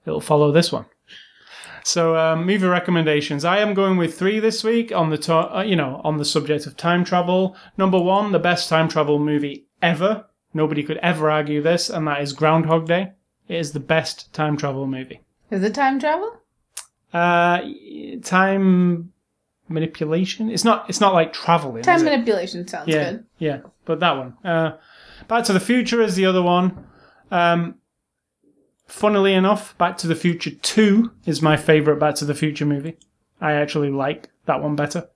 It'll 0.06 0.20
follow 0.20 0.52
this 0.52 0.74
one. 0.74 0.88
So 1.86 2.18
um, 2.18 2.46
movie 2.46 2.68
recommendations. 2.68 3.46
I 3.46 3.60
am 3.60 3.74
going 3.74 3.96
with 3.96 4.20
three 4.20 4.42
this 4.42 4.62
week 4.62 4.92
on 4.92 5.10
the 5.10 5.18
to- 5.20 5.56
uh, 5.60 5.64
you 5.64 5.78
know 5.78 6.02
on 6.04 6.18
the 6.18 6.26
subject 6.26 6.66
of 6.66 6.76
time 6.76 7.06
travel. 7.06 7.56
Number 7.78 7.98
one, 7.98 8.34
the 8.34 8.40
best 8.40 8.68
time 8.68 8.90
travel 8.90 9.20
movie 9.20 9.68
ever. 9.82 10.26
Nobody 10.54 10.84
could 10.84 10.98
ever 10.98 11.32
argue 11.32 11.62
this, 11.62 11.90
and 11.90 12.06
that 12.10 12.22
is 12.22 12.34
Groundhog 12.34 12.88
Day. 12.88 13.14
It 13.48 13.56
is 13.56 13.72
the 13.72 13.80
best 13.80 14.34
time 14.34 14.58
travel 14.58 14.86
movie. 14.86 15.22
Is 15.50 15.64
it 15.64 15.74
time 15.74 15.98
travel? 15.98 16.42
Uh, 17.14 17.62
time 18.22 19.14
manipulation. 19.70 20.50
It's 20.50 20.66
not. 20.66 20.90
It's 20.90 21.00
not 21.00 21.14
like 21.14 21.32
traveling. 21.32 21.84
Time 21.84 22.04
manipulation 22.04 22.68
sounds 22.68 22.90
yeah, 22.90 23.12
good. 23.12 23.26
yeah. 23.38 23.60
But 23.86 24.02
that 24.02 24.18
one. 24.18 24.38
Uh, 24.44 24.78
Back 25.28 25.46
to 25.46 25.54
the 25.54 25.60
Future 25.60 26.02
is 26.02 26.16
the 26.16 26.26
other 26.26 26.42
one. 26.42 26.86
Um, 27.30 27.76
funnily 28.88 29.34
enough, 29.34 29.78
Back 29.78 29.98
to 30.00 30.08
the 30.08 30.16
Future 30.16 30.52
Two 30.52 31.12
is 31.26 31.42
my 31.42 31.58
favorite 31.58 32.00
Back 32.00 32.16
to 32.16 32.26
the 32.26 32.36
Future 32.36 32.66
movie. 32.66 32.98
I 33.40 33.54
actually 33.54 33.90
like 33.90 34.30
that 34.46 34.62
one 34.62 34.76
better. 34.76 35.10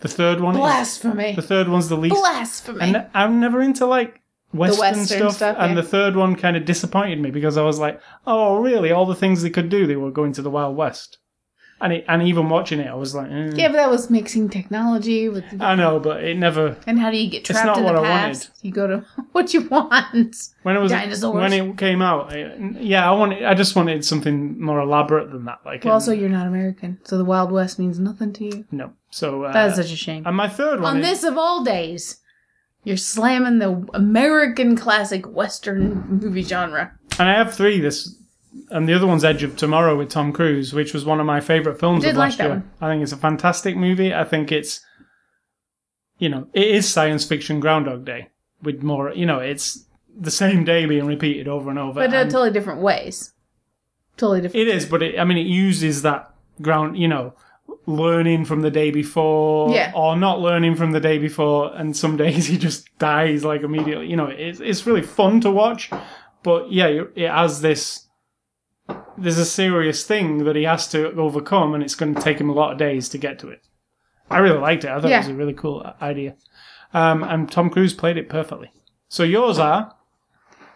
The 0.00 0.08
third 0.08 0.40
one. 0.40 0.54
Is, 0.54 0.60
Blasphemy. 0.60 1.34
the 1.34 1.42
third 1.42 1.68
one's 1.68 1.88
the 1.88 1.96
least. 1.96 2.16
Blasphemy. 2.16 2.80
And 2.80 3.06
I'm 3.14 3.40
never 3.40 3.62
into 3.62 3.86
like 3.86 4.20
Western, 4.52 4.80
Western 4.80 5.18
stuff, 5.18 5.36
stuff, 5.36 5.56
and 5.58 5.74
yeah. 5.74 5.80
the 5.80 5.86
third 5.86 6.16
one 6.16 6.36
kind 6.36 6.56
of 6.56 6.64
disappointed 6.64 7.20
me 7.20 7.30
because 7.30 7.56
I 7.56 7.62
was 7.62 7.78
like, 7.78 8.00
"Oh, 8.26 8.58
really? 8.58 8.90
All 8.90 9.06
the 9.06 9.14
things 9.14 9.42
they 9.42 9.50
could 9.50 9.68
do, 9.68 9.86
they 9.86 9.96
were 9.96 10.10
going 10.10 10.32
to 10.32 10.42
the 10.42 10.50
Wild 10.50 10.76
West." 10.76 11.18
And 11.78 11.92
it, 11.92 12.06
and 12.08 12.22
even 12.22 12.48
watching 12.48 12.80
it, 12.80 12.86
I 12.88 12.94
was 12.94 13.14
like, 13.14 13.30
eh. 13.30 13.50
yeah, 13.54 13.68
but 13.68 13.74
that 13.74 13.90
was 13.90 14.08
mixing 14.08 14.48
technology 14.48 15.28
with. 15.28 15.44
"I 15.60 15.74
know," 15.74 16.00
but 16.00 16.24
it 16.24 16.38
never. 16.38 16.74
and 16.86 16.98
how 16.98 17.10
do 17.10 17.18
you 17.18 17.28
get 17.28 17.40
It's 17.40 17.50
trapped 17.50 17.66
not 17.66 17.76
in 17.78 17.84
what 17.84 17.92
the 17.96 18.00
I 18.00 18.04
past? 18.04 18.50
You 18.62 18.72
go 18.72 18.86
to 18.86 19.04
what 19.32 19.52
you 19.52 19.60
want. 19.68 20.36
When 20.62 20.74
it 20.74 20.80
was 20.80 20.90
Dinosaurs. 20.90 21.34
when 21.34 21.52
it 21.52 21.76
came 21.76 22.00
out, 22.00 22.32
I- 22.32 22.56
yeah, 22.80 23.06
I 23.06 23.12
wanted. 23.14 23.42
I 23.44 23.52
just 23.52 23.76
wanted 23.76 24.06
something 24.06 24.58
more 24.58 24.80
elaborate 24.80 25.30
than 25.30 25.44
that. 25.44 25.58
Like, 25.66 25.84
Well, 25.84 25.92
um, 25.92 25.96
also 25.96 26.12
you're 26.12 26.30
not 26.30 26.46
American, 26.46 26.98
so 27.04 27.18
the 27.18 27.26
Wild 27.26 27.52
West 27.52 27.78
means 27.78 27.98
nothing 27.98 28.32
to 28.32 28.44
you. 28.46 28.64
no. 28.72 28.92
So 29.10 29.44
uh, 29.44 29.52
That 29.52 29.68
is 29.70 29.76
such 29.76 29.92
a 29.92 29.96
shame. 29.96 30.22
and 30.26 30.34
my 30.36 30.48
third 30.48 30.80
one 30.80 30.96
On 30.96 31.02
is, 31.02 31.06
this 31.10 31.24
of 31.30 31.36
all 31.36 31.62
days, 31.62 32.20
you're 32.84 32.96
slamming 32.96 33.58
the 33.58 33.86
American 33.92 34.76
classic 34.76 35.26
Western 35.26 36.20
movie 36.22 36.42
genre. 36.42 36.92
and 37.18 37.28
I 37.28 37.34
have 37.34 37.54
three. 37.54 37.80
This 37.80 38.16
and 38.70 38.88
the 38.88 38.94
other 38.94 39.06
one's 39.06 39.24
Edge 39.24 39.42
of 39.42 39.56
Tomorrow 39.56 39.96
with 39.96 40.08
Tom 40.10 40.32
Cruise, 40.32 40.72
which 40.72 40.92
was 40.94 41.04
one 41.04 41.20
of 41.20 41.26
my 41.26 41.40
favorite 41.40 41.78
films 41.80 42.04
of 42.04 42.10
like 42.10 42.16
last 42.16 42.38
that 42.38 42.44
year. 42.44 42.52
one. 42.54 42.70
I 42.80 42.88
think 42.90 43.02
it's 43.02 43.12
a 43.12 43.16
fantastic 43.16 43.76
movie. 43.76 44.14
I 44.14 44.24
think 44.24 44.52
it's, 44.52 44.80
you 46.18 46.28
know, 46.28 46.46
it 46.52 46.66
is 46.68 46.88
science 46.90 47.24
fiction 47.24 47.60
Groundhog 47.60 48.04
Day 48.04 48.28
with 48.62 48.82
more. 48.82 49.12
You 49.12 49.26
know, 49.26 49.38
it's 49.38 49.84
the 50.18 50.30
same 50.30 50.64
day 50.64 50.86
being 50.86 51.06
repeated 51.06 51.48
over 51.48 51.70
and 51.70 51.78
over. 51.78 51.94
But 52.00 52.14
in 52.14 52.28
totally 52.28 52.50
different 52.50 52.80
ways. 52.80 53.32
Totally 54.16 54.40
different. 54.40 54.68
it 54.68 54.74
is, 54.74 54.86
but 54.86 55.02
it, 55.02 55.18
I 55.18 55.24
mean, 55.24 55.36
it 55.38 55.46
uses 55.46 56.02
that 56.02 56.30
ground. 56.62 56.96
You 56.98 57.08
know. 57.08 57.34
Learning 57.88 58.44
from 58.44 58.62
the 58.62 58.70
day 58.70 58.90
before, 58.90 59.72
Yeah. 59.72 59.92
or 59.94 60.16
not 60.16 60.40
learning 60.40 60.74
from 60.76 60.90
the 60.92 60.98
day 61.00 61.18
before, 61.18 61.72
and 61.74 61.96
some 61.96 62.16
days 62.24 62.46
he 62.46 62.58
just 62.58 62.96
dies 62.98 63.44
like 63.44 63.62
immediately. 63.62 64.06
You 64.08 64.16
know, 64.16 64.26
it's 64.26 64.58
it's 64.60 64.86
really 64.86 65.02
fun 65.02 65.40
to 65.42 65.50
watch, 65.50 65.90
but 66.42 66.70
yeah, 66.72 67.02
it 67.14 67.28
has 67.28 67.60
this. 67.60 68.05
There's 69.18 69.38
a 69.38 69.44
serious 69.44 70.04
thing 70.04 70.44
that 70.44 70.56
he 70.56 70.64
has 70.64 70.88
to 70.88 71.12
overcome, 71.12 71.74
and 71.74 71.82
it's 71.82 71.94
going 71.94 72.14
to 72.14 72.20
take 72.20 72.38
him 72.40 72.50
a 72.50 72.52
lot 72.54 72.72
of 72.72 72.78
days 72.78 73.08
to 73.10 73.18
get 73.18 73.38
to 73.40 73.48
it. 73.48 73.62
I 74.30 74.38
really 74.38 74.58
liked 74.58 74.84
it. 74.84 74.90
I 74.90 75.00
thought 75.00 75.08
Yeah. 75.10 75.16
it 75.18 75.20
was 75.20 75.28
a 75.28 75.34
really 75.34 75.54
cool 75.54 75.88
idea, 76.02 76.34
um, 76.92 77.22
and 77.22 77.50
Tom 77.50 77.70
Cruise 77.70 77.94
played 77.94 78.16
it 78.16 78.28
perfectly. 78.28 78.70
So 79.08 79.22
yours 79.22 79.58
are 79.58 79.92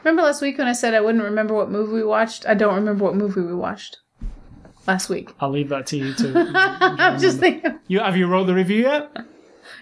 Remember 0.04 0.22
last 0.22 0.40
week 0.40 0.56
when 0.56 0.66
I 0.66 0.72
said 0.72 0.94
I 0.94 1.00
wouldn't 1.02 1.22
remember 1.24 1.52
what 1.52 1.70
movie 1.70 1.92
we 1.92 2.04
watched? 2.04 2.46
I 2.46 2.54
don't 2.54 2.74
remember 2.74 3.04
what 3.04 3.16
movie 3.16 3.42
we 3.42 3.54
watched 3.54 3.98
last 4.86 5.10
week. 5.10 5.30
I'll 5.40 5.50
leave 5.50 5.68
that 5.68 5.86
to 5.88 5.96
you 5.98 6.14
too. 6.14 6.32
I'm 6.54 7.20
just 7.20 7.38
thinking. 7.38 7.78
you 7.88 8.00
have 8.00 8.16
you 8.16 8.26
wrote 8.26 8.44
the 8.46 8.54
review 8.54 8.82
yet? 8.84 9.14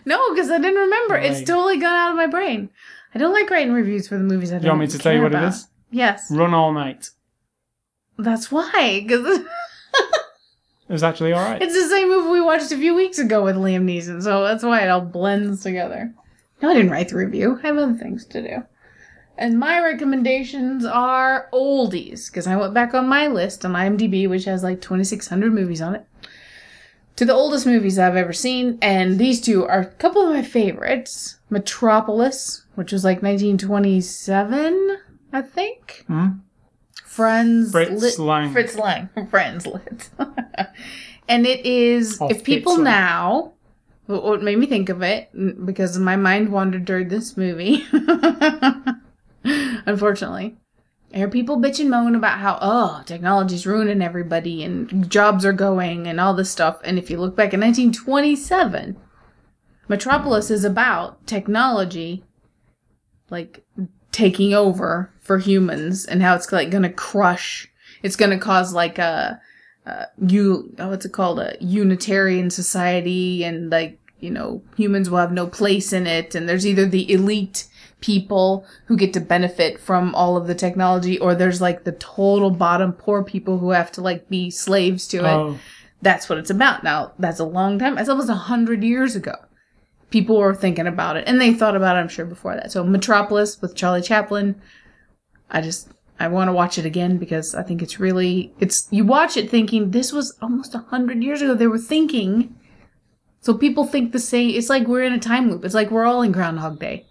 No, 0.04 0.34
because 0.34 0.50
I 0.50 0.58
didn't 0.58 0.80
remember. 0.80 1.14
It's 1.16 1.42
totally 1.46 1.78
gone 1.78 1.94
out 1.94 2.10
of 2.10 2.16
my 2.16 2.26
brain. 2.26 2.70
I 3.14 3.18
don't 3.18 3.32
like 3.32 3.48
writing 3.50 3.72
reviews 3.72 4.08
for 4.08 4.16
the 4.18 4.24
movies 4.24 4.50
I 4.50 4.56
don't 4.56 4.64
You 4.64 4.68
want 4.70 4.80
me 4.80 4.86
to 4.88 4.98
tell 4.98 5.12
you 5.12 5.18
care 5.18 5.22
what 5.24 5.32
about. 5.32 5.44
it 5.44 5.48
is? 5.48 5.68
Yes. 5.90 6.30
Run 6.32 6.52
all 6.52 6.72
night. 6.72 7.10
That's 8.18 8.50
why. 8.50 9.00
Because 9.06 9.40
It 10.88 10.92
was 10.92 11.02
actually 11.02 11.32
all 11.32 11.44
right. 11.44 11.60
it's 11.62 11.74
the 11.74 11.88
same 11.88 12.08
movie 12.08 12.30
we 12.30 12.40
watched 12.40 12.72
a 12.72 12.76
few 12.76 12.94
weeks 12.94 13.18
ago 13.18 13.44
with 13.44 13.56
Liam 13.56 13.84
Neeson. 13.84 14.22
So 14.22 14.42
that's 14.44 14.64
why 14.64 14.80
it 14.80 14.88
all 14.88 15.02
blends 15.02 15.62
together. 15.62 16.12
No, 16.62 16.70
I 16.70 16.74
didn't 16.74 16.90
write 16.90 17.10
the 17.10 17.16
review. 17.16 17.60
I 17.62 17.66
have 17.68 17.78
other 17.78 17.94
things 17.94 18.24
to 18.26 18.42
do. 18.42 18.62
And 19.36 19.60
my 19.60 19.80
recommendations 19.80 20.84
are 20.84 21.48
oldies, 21.52 22.28
because 22.28 22.48
I 22.48 22.56
went 22.56 22.74
back 22.74 22.92
on 22.92 23.06
my 23.06 23.28
list 23.28 23.64
on 23.64 23.74
IMDb, 23.74 24.28
which 24.28 24.46
has 24.46 24.64
like 24.64 24.80
2,600 24.80 25.52
movies 25.52 25.80
on 25.80 25.94
it, 25.94 26.06
to 27.14 27.24
the 27.24 27.34
oldest 27.34 27.64
movies 27.64 28.00
I've 28.00 28.16
ever 28.16 28.32
seen. 28.32 28.78
And 28.82 29.18
these 29.18 29.40
two 29.40 29.64
are 29.64 29.80
a 29.80 29.86
couple 29.86 30.22
of 30.22 30.34
my 30.34 30.42
favorites 30.42 31.38
Metropolis, 31.50 32.64
which 32.74 32.90
was 32.90 33.04
like 33.04 33.22
1927, 33.22 34.98
I 35.32 35.42
think. 35.42 36.04
Hmm? 36.08 36.28
Friends. 37.08 37.72
Fritz 37.72 38.02
lit- 38.02 38.18
Lang. 38.18 38.52
Fritz 38.52 38.76
Lang. 38.76 39.08
Friends 39.30 39.66
lit. 39.66 40.10
and 41.28 41.46
it 41.46 41.64
is, 41.64 42.20
Off 42.20 42.30
if 42.30 42.44
people 42.44 42.74
Lang. 42.74 42.84
now, 42.84 43.52
what 44.06 44.22
what 44.24 44.42
made 44.42 44.58
me 44.58 44.66
think 44.66 44.88
of 44.88 45.02
it, 45.02 45.30
because 45.64 45.98
my 45.98 46.16
mind 46.16 46.50
wandered 46.50 46.84
during 46.84 47.08
this 47.08 47.36
movie, 47.36 47.84
unfortunately. 49.86 50.56
I 51.12 51.16
hear 51.16 51.28
people 51.28 51.56
bitch 51.56 51.80
and 51.80 51.88
moan 51.88 52.14
about 52.14 52.38
how, 52.38 52.58
oh, 52.60 53.02
technology's 53.06 53.66
ruining 53.66 54.02
everybody 54.02 54.62
and 54.62 55.08
jobs 55.10 55.42
are 55.46 55.54
going 55.54 56.06
and 56.06 56.20
all 56.20 56.34
this 56.34 56.50
stuff. 56.50 56.78
And 56.84 56.98
if 56.98 57.10
you 57.10 57.18
look 57.18 57.34
back 57.34 57.54
in 57.54 57.60
1927, 57.60 58.94
Metropolis 59.88 60.50
is 60.50 60.64
about 60.64 61.26
technology, 61.26 62.24
like, 63.30 63.64
taking 64.12 64.52
over 64.52 65.10
for 65.28 65.38
humans 65.38 66.04
and 66.06 66.20
how 66.22 66.34
it's, 66.34 66.50
like, 66.50 66.70
gonna 66.70 66.92
crush. 66.92 67.68
It's 68.02 68.16
gonna 68.16 68.38
cause, 68.38 68.72
like, 68.72 68.98
a, 68.98 69.40
uh, 69.86 70.04
you, 70.26 70.74
oh, 70.80 70.88
what's 70.88 71.06
it 71.06 71.12
called? 71.12 71.38
A 71.38 71.56
Unitarian 71.60 72.50
society 72.50 73.44
and, 73.44 73.70
like, 73.70 73.98
you 74.18 74.30
know, 74.30 74.62
humans 74.76 75.08
will 75.08 75.18
have 75.18 75.32
no 75.32 75.46
place 75.46 75.92
in 75.92 76.06
it. 76.08 76.34
And 76.34 76.48
there's 76.48 76.66
either 76.66 76.86
the 76.86 77.10
elite 77.12 77.68
people 78.00 78.64
who 78.86 78.96
get 78.96 79.12
to 79.12 79.20
benefit 79.20 79.78
from 79.78 80.14
all 80.14 80.36
of 80.36 80.46
the 80.46 80.54
technology 80.54 81.18
or 81.18 81.34
there's 81.34 81.60
like 81.60 81.82
the 81.84 81.92
total 81.92 82.50
bottom 82.50 82.92
poor 82.92 83.24
people 83.24 83.58
who 83.58 83.70
have 83.70 83.90
to 83.90 84.00
like 84.00 84.28
be 84.28 84.50
slaves 84.50 85.08
to 85.08 85.18
it 85.18 85.24
Oh, 85.24 85.58
that's 86.00 86.28
what 86.28 86.38
it's 86.38 86.50
about 86.50 86.84
now 86.84 87.10
that's 87.18 87.40
a 87.40 87.44
long 87.44 87.76
time 87.76 87.96
that's 87.96 88.08
almost 88.08 88.28
a 88.30 88.34
hundred 88.34 88.84
years 88.84 89.16
ago 89.16 89.34
people 90.10 90.38
were 90.38 90.54
thinking 90.54 90.86
about 90.86 91.16
it 91.16 91.24
and 91.26 91.40
they 91.40 91.52
thought 91.52 91.74
about 91.74 91.96
it 91.96 91.98
i'm 91.98 92.08
sure 92.08 92.24
before 92.24 92.54
that 92.54 92.70
so 92.70 92.84
metropolis 92.84 93.60
with 93.60 93.74
charlie 93.74 94.00
chaplin 94.00 94.54
i 95.50 95.60
just 95.60 95.88
i 96.20 96.28
want 96.28 96.48
to 96.48 96.52
watch 96.52 96.78
it 96.78 96.84
again 96.84 97.16
because 97.18 97.54
i 97.54 97.62
think 97.62 97.82
it's 97.82 98.00
really 98.00 98.52
it's 98.58 98.88
you 98.90 99.04
watch 99.04 99.36
it 99.36 99.50
thinking 99.50 99.90
this 99.90 100.12
was 100.12 100.36
almost 100.42 100.74
a 100.74 100.78
hundred 100.78 101.22
years 101.22 101.42
ago 101.42 101.54
they 101.54 101.66
were 101.66 101.78
thinking 101.78 102.54
so 103.40 103.54
people 103.54 103.84
think 103.84 104.12
the 104.12 104.18
same 104.18 104.50
it's 104.50 104.68
like 104.68 104.86
we're 104.86 105.02
in 105.02 105.12
a 105.12 105.18
time 105.18 105.50
loop 105.50 105.64
it's 105.64 105.74
like 105.74 105.90
we're 105.90 106.04
all 106.06 106.22
in 106.22 106.32
groundhog 106.32 106.78
day 106.78 107.04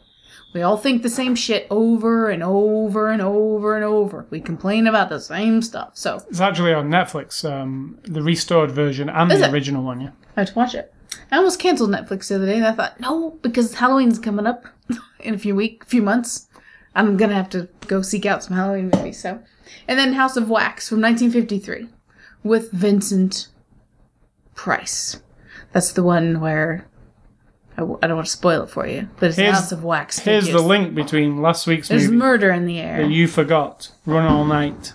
we 0.53 0.61
all 0.61 0.77
think 0.77 1.03
the 1.03 1.09
same 1.09 1.35
shit 1.35 1.67
over 1.69 2.29
and 2.29 2.41
over 2.41 3.09
and 3.09 3.21
over 3.21 3.75
and 3.75 3.85
over. 3.85 4.25
We 4.29 4.39
complain 4.39 4.87
about 4.87 5.09
the 5.09 5.19
same 5.19 5.61
stuff. 5.61 5.91
So 5.93 6.23
it's 6.29 6.39
actually 6.39 6.73
on 6.73 6.89
Netflix, 6.89 7.47
um, 7.47 7.99
the 8.03 8.23
restored 8.23 8.71
version 8.71 9.09
and 9.09 9.31
Is 9.31 9.39
the 9.39 9.47
it? 9.47 9.53
original 9.53 9.83
one. 9.83 10.01
Yeah, 10.01 10.11
I 10.35 10.39
have 10.41 10.49
to 10.49 10.55
watch 10.55 10.73
it. 10.73 10.93
I 11.31 11.37
almost 11.37 11.59
canceled 11.59 11.91
Netflix 11.91 12.29
the 12.29 12.35
other 12.35 12.45
day, 12.45 12.55
and 12.55 12.65
I 12.65 12.71
thought, 12.71 12.99
no, 12.99 13.37
because 13.41 13.75
Halloween's 13.75 14.19
coming 14.19 14.47
up 14.47 14.65
in 15.19 15.35
a 15.35 15.37
few 15.37 15.53
week, 15.53 15.85
few 15.85 16.01
months. 16.01 16.46
I'm 16.97 17.15
gonna 17.15 17.35
have 17.35 17.49
to 17.51 17.69
go 17.87 18.01
seek 18.01 18.25
out 18.25 18.43
some 18.43 18.57
Halloween 18.57 18.89
movies. 18.93 19.19
So, 19.21 19.39
and 19.87 19.97
then 19.97 20.13
House 20.13 20.35
of 20.35 20.49
Wax 20.49 20.89
from 20.89 20.99
1953 21.01 21.87
with 22.43 22.71
Vincent 22.71 23.47
Price. 24.55 25.21
That's 25.71 25.91
the 25.93 26.03
one 26.03 26.39
where 26.39 26.87
I, 27.73 27.81
w- 27.81 27.99
I 28.01 28.07
don't 28.07 28.17
want 28.17 28.25
to 28.25 28.31
spoil 28.31 28.63
it 28.63 28.69
for 28.69 28.87
you, 28.87 29.07
but 29.19 29.27
it's 29.29 29.37
Here's- 29.37 29.55
House 29.55 29.71
of 29.71 29.83
Wax. 29.83 30.19
Here's 30.19 30.45
the 30.45 30.51
figures. 30.53 30.65
link 30.65 30.95
between 30.95 31.41
last 31.41 31.67
week's 31.67 31.89
There's 31.89 32.05
movie 32.05 32.15
murder 32.17 32.51
in 32.51 32.65
the 32.65 32.79
air. 32.79 33.03
that 33.03 33.11
you 33.11 33.27
forgot, 33.27 33.91
Run 34.05 34.25
All 34.25 34.45
Night, 34.45 34.93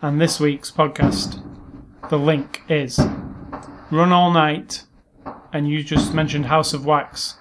and 0.00 0.20
this 0.20 0.38
week's 0.38 0.70
podcast. 0.70 1.42
The 2.10 2.18
link 2.18 2.62
is 2.68 2.98
Run 3.90 4.12
All 4.12 4.30
Night, 4.30 4.84
and 5.52 5.68
you 5.68 5.82
just 5.82 6.14
mentioned 6.14 6.46
House 6.46 6.72
of 6.72 6.86
Wax. 6.86 7.36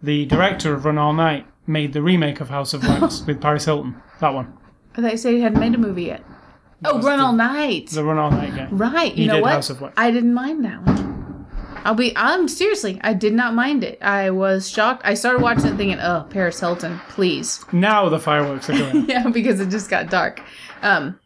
The 0.00 0.26
director 0.26 0.74
of 0.74 0.84
Run 0.84 0.98
All 0.98 1.12
Night 1.12 1.46
made 1.66 1.92
the 1.92 2.02
remake 2.02 2.40
of 2.40 2.48
House 2.48 2.74
of 2.74 2.82
Wax 2.82 3.22
with 3.26 3.40
Paris 3.40 3.64
Hilton. 3.64 3.96
That 4.20 4.34
one. 4.34 4.52
I 4.96 5.00
thought 5.02 5.12
you 5.12 5.16
said 5.18 5.34
you 5.34 5.42
hadn't 5.42 5.60
made 5.60 5.74
a 5.74 5.78
movie 5.78 6.04
yet. 6.04 6.22
Oh, 6.84 7.00
Run 7.00 7.18
the- 7.18 7.24
All 7.24 7.32
Night. 7.32 7.88
The 7.90 8.04
Run 8.04 8.18
All 8.18 8.30
Night 8.30 8.54
guy. 8.54 8.68
Right. 8.70 9.12
He 9.14 9.22
You 9.22 9.28
know 9.28 9.34
did 9.34 9.42
what? 9.42 9.52
House 9.52 9.70
of 9.70 9.80
Wax. 9.80 9.94
I 9.96 10.10
didn't 10.10 10.34
mind 10.34 10.64
that 10.64 10.82
one. 10.84 11.46
I'll 11.84 11.94
be. 11.94 12.12
I'm 12.16 12.46
seriously. 12.46 13.00
I 13.02 13.12
did 13.12 13.32
not 13.32 13.54
mind 13.54 13.82
it. 13.82 14.00
I 14.02 14.30
was 14.30 14.68
shocked. 14.70 15.02
I 15.04 15.14
started 15.14 15.42
watching 15.42 15.66
it 15.66 15.76
thinking, 15.76 15.98
"Oh, 15.98 16.24
Paris 16.30 16.60
Hilton, 16.60 17.00
please." 17.08 17.64
Now 17.72 18.08
the 18.08 18.20
fireworks 18.20 18.70
are 18.70 18.78
going. 18.78 19.06
yeah, 19.08 19.28
because 19.28 19.58
it 19.58 19.68
just 19.68 19.90
got 19.90 20.08
dark. 20.08 20.40
Um, 20.82 21.18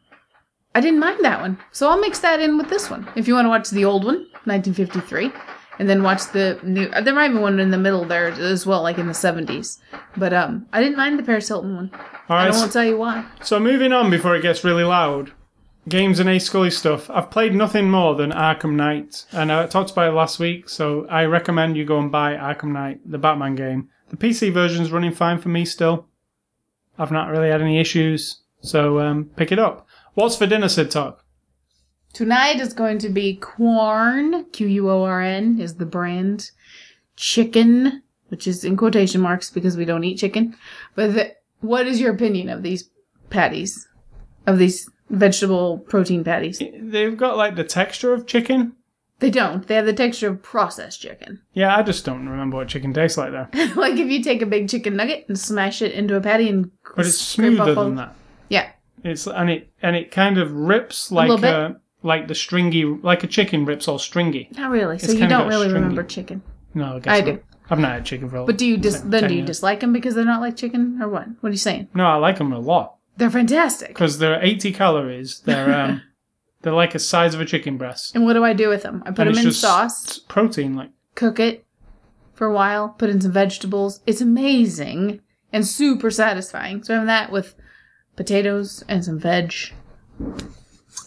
I 0.74 0.80
didn't 0.80 1.00
mind 1.00 1.22
that 1.24 1.40
one, 1.42 1.58
so 1.72 1.90
I'll 1.90 2.00
mix 2.00 2.20
that 2.20 2.40
in 2.40 2.56
with 2.56 2.70
this 2.70 2.88
one. 2.88 3.06
If 3.16 3.28
you 3.28 3.34
want 3.34 3.44
to 3.44 3.50
watch 3.50 3.68
the 3.68 3.84
old 3.84 4.04
one, 4.04 4.26
1953, 4.44 5.30
and 5.78 5.88
then 5.88 6.02
watch 6.02 6.26
the 6.32 6.58
new. 6.62 6.86
uh, 6.88 7.00
There 7.00 7.14
might 7.14 7.28
be 7.28 7.38
one 7.38 7.58
in 7.60 7.70
the 7.70 7.78
middle 7.78 8.04
there 8.04 8.28
as 8.28 8.66
well, 8.66 8.82
like 8.82 8.98
in 8.98 9.06
the 9.06 9.12
70s. 9.12 9.78
But 10.16 10.32
um, 10.32 10.66
I 10.72 10.80
didn't 10.80 10.96
mind 10.96 11.18
the 11.18 11.22
Paris 11.22 11.48
Hilton 11.48 11.74
one. 11.76 11.90
All 12.28 12.36
I 12.36 12.44
right. 12.46 12.50
don't 12.50 12.60
want 12.60 12.72
to 12.72 12.78
tell 12.78 12.84
you 12.86 12.96
why. 12.98 13.24
So 13.42 13.58
moving 13.60 13.92
on 13.92 14.10
before 14.10 14.34
it 14.36 14.42
gets 14.42 14.64
really 14.64 14.84
loud, 14.84 15.32
games 15.88 16.18
and 16.18 16.28
A 16.28 16.38
Scully 16.40 16.70
stuff. 16.70 17.08
I've 17.10 17.30
played 17.30 17.54
nothing 17.54 17.90
more 17.90 18.14
than 18.14 18.30
Arkham 18.32 18.74
Knight, 18.74 19.24
and 19.32 19.52
I 19.52 19.66
talked 19.66 19.90
about 19.92 20.08
it 20.10 20.16
last 20.16 20.38
week. 20.38 20.68
So 20.68 21.06
I 21.08 21.24
recommend 21.24 21.76
you 21.76 21.84
go 21.84 21.98
and 21.98 22.10
buy 22.10 22.34
Arkham 22.34 22.72
Knight, 22.72 23.00
the 23.08 23.18
Batman 23.18 23.54
game. 23.54 23.88
The 24.08 24.16
PC 24.16 24.52
version's 24.52 24.90
running 24.92 25.12
fine 25.12 25.38
for 25.38 25.48
me 25.48 25.64
still. 25.64 26.06
I've 26.98 27.12
not 27.12 27.28
really 27.28 27.50
had 27.50 27.60
any 27.60 27.78
issues, 27.78 28.40
so 28.62 29.00
um, 29.00 29.26
pick 29.36 29.52
it 29.52 29.58
up. 29.58 29.86
What's 30.14 30.36
for 30.36 30.46
dinner, 30.46 30.68
Sid 30.68 30.90
Talk? 30.90 31.22
Tonight 32.16 32.60
is 32.60 32.72
going 32.72 32.96
to 33.00 33.10
be 33.10 33.36
Quorn, 33.36 34.46
Q 34.50 34.66
U 34.68 34.90
O 34.90 35.02
R 35.02 35.20
N 35.20 35.60
is 35.60 35.74
the 35.74 35.84
brand. 35.84 36.50
Chicken, 37.14 38.02
which 38.28 38.46
is 38.46 38.64
in 38.64 38.74
quotation 38.74 39.20
marks 39.20 39.50
because 39.50 39.76
we 39.76 39.84
don't 39.84 40.02
eat 40.02 40.16
chicken. 40.16 40.56
But 40.94 41.12
the, 41.12 41.34
what 41.60 41.86
is 41.86 42.00
your 42.00 42.14
opinion 42.14 42.48
of 42.48 42.62
these 42.62 42.88
patties? 43.28 43.86
Of 44.46 44.56
these 44.56 44.88
vegetable 45.10 45.80
protein 45.80 46.24
patties? 46.24 46.62
They've 46.80 47.18
got 47.18 47.36
like 47.36 47.54
the 47.54 47.64
texture 47.64 48.14
of 48.14 48.26
chicken. 48.26 48.72
They 49.18 49.28
don't. 49.28 49.66
They 49.66 49.74
have 49.74 49.84
the 49.84 49.92
texture 49.92 50.30
of 50.30 50.42
processed 50.42 51.02
chicken. 51.02 51.42
Yeah, 51.52 51.76
I 51.76 51.82
just 51.82 52.06
don't 52.06 52.26
remember 52.26 52.56
what 52.56 52.68
chicken 52.68 52.94
tastes 52.94 53.18
like 53.18 53.32
there. 53.32 53.50
like 53.76 53.98
if 53.98 54.08
you 54.08 54.22
take 54.22 54.40
a 54.40 54.46
big 54.46 54.70
chicken 54.70 54.96
nugget 54.96 55.26
and 55.28 55.38
smash 55.38 55.82
it 55.82 55.92
into 55.92 56.16
a 56.16 56.22
patty 56.22 56.48
and 56.48 56.70
But 56.96 57.04
it's 57.04 57.18
smoother 57.18 57.74
than 57.74 57.96
that. 57.96 58.14
Yeah. 58.48 58.70
It's 59.04 59.26
and 59.26 59.50
it 59.50 59.70
and 59.82 59.94
it 59.94 60.10
kind 60.10 60.38
of 60.38 60.50
rips 60.50 61.12
like 61.12 61.28
little 61.28 61.42
bit. 61.42 61.76
Like 62.06 62.28
the 62.28 62.34
stringy 62.34 62.84
like 62.84 63.24
a 63.24 63.26
chicken 63.26 63.64
rips 63.64 63.88
all 63.88 63.98
stringy. 63.98 64.48
Not 64.56 64.70
really. 64.70 64.98
So 64.98 65.12
you 65.12 65.26
don't 65.26 65.48
really 65.48 65.66
stringy. 65.68 65.74
remember 65.82 66.02
chicken. 66.04 66.42
No, 66.74 66.96
I 66.96 67.00
guess 67.00 67.12
I 67.12 67.20
not. 67.20 67.26
do. 67.26 67.42
I've 67.68 67.78
not 67.80 67.90
had 67.92 68.04
chicken 68.06 68.28
for. 68.30 68.44
But 68.46 68.58
do 68.58 68.64
you 68.66 68.76
dis- 68.76 69.00
then 69.00 69.26
do 69.28 69.34
you 69.34 69.40
years. 69.40 69.46
dislike 69.48 69.80
them 69.80 69.92
because 69.92 70.14
they're 70.14 70.24
not 70.24 70.40
like 70.40 70.56
chicken 70.56 70.98
or 71.02 71.08
what? 71.08 71.26
What 71.40 71.48
are 71.48 71.52
you 71.52 71.58
saying? 71.58 71.88
No, 71.94 72.06
I 72.06 72.14
like 72.16 72.38
them 72.38 72.52
a 72.52 72.58
lot 72.60 72.96
They're 73.16 73.30
fantastic. 73.30 73.88
because 73.88 74.18
they're 74.18 74.40
80 74.42 74.72
calories. 74.72 75.40
They're 75.40 75.74
um, 75.78 76.02
they're 76.62 76.72
like 76.72 76.92
the 76.92 76.98
size 77.00 77.34
of 77.34 77.40
a 77.40 77.44
chicken 77.44 77.76
breast. 77.76 78.14
And 78.14 78.24
what 78.24 78.34
do 78.34 78.44
I 78.44 78.52
do 78.52 78.68
with 78.68 78.82
them? 78.84 79.02
I 79.04 79.10
put 79.10 79.26
And 79.26 79.36
them 79.36 79.46
it's 79.46 79.46
in 79.46 79.52
sauce, 79.52 80.18
protein. 80.20 80.74
Like 80.76 80.90
cook 81.16 81.40
it 81.40 81.64
for 82.34 82.46
a 82.46 82.52
while, 82.52 82.90
put 82.90 83.10
in 83.10 83.20
some 83.20 83.32
vegetables. 83.32 84.00
It's 84.06 84.20
amazing 84.20 85.20
and 85.52 85.66
super 85.66 86.10
satisfying. 86.10 86.84
So 86.84 86.92
having 86.94 87.06
that 87.08 87.32
with 87.32 87.54
potatoes 88.14 88.84
and 88.88 89.04
some 89.04 89.18
veg. 89.18 89.52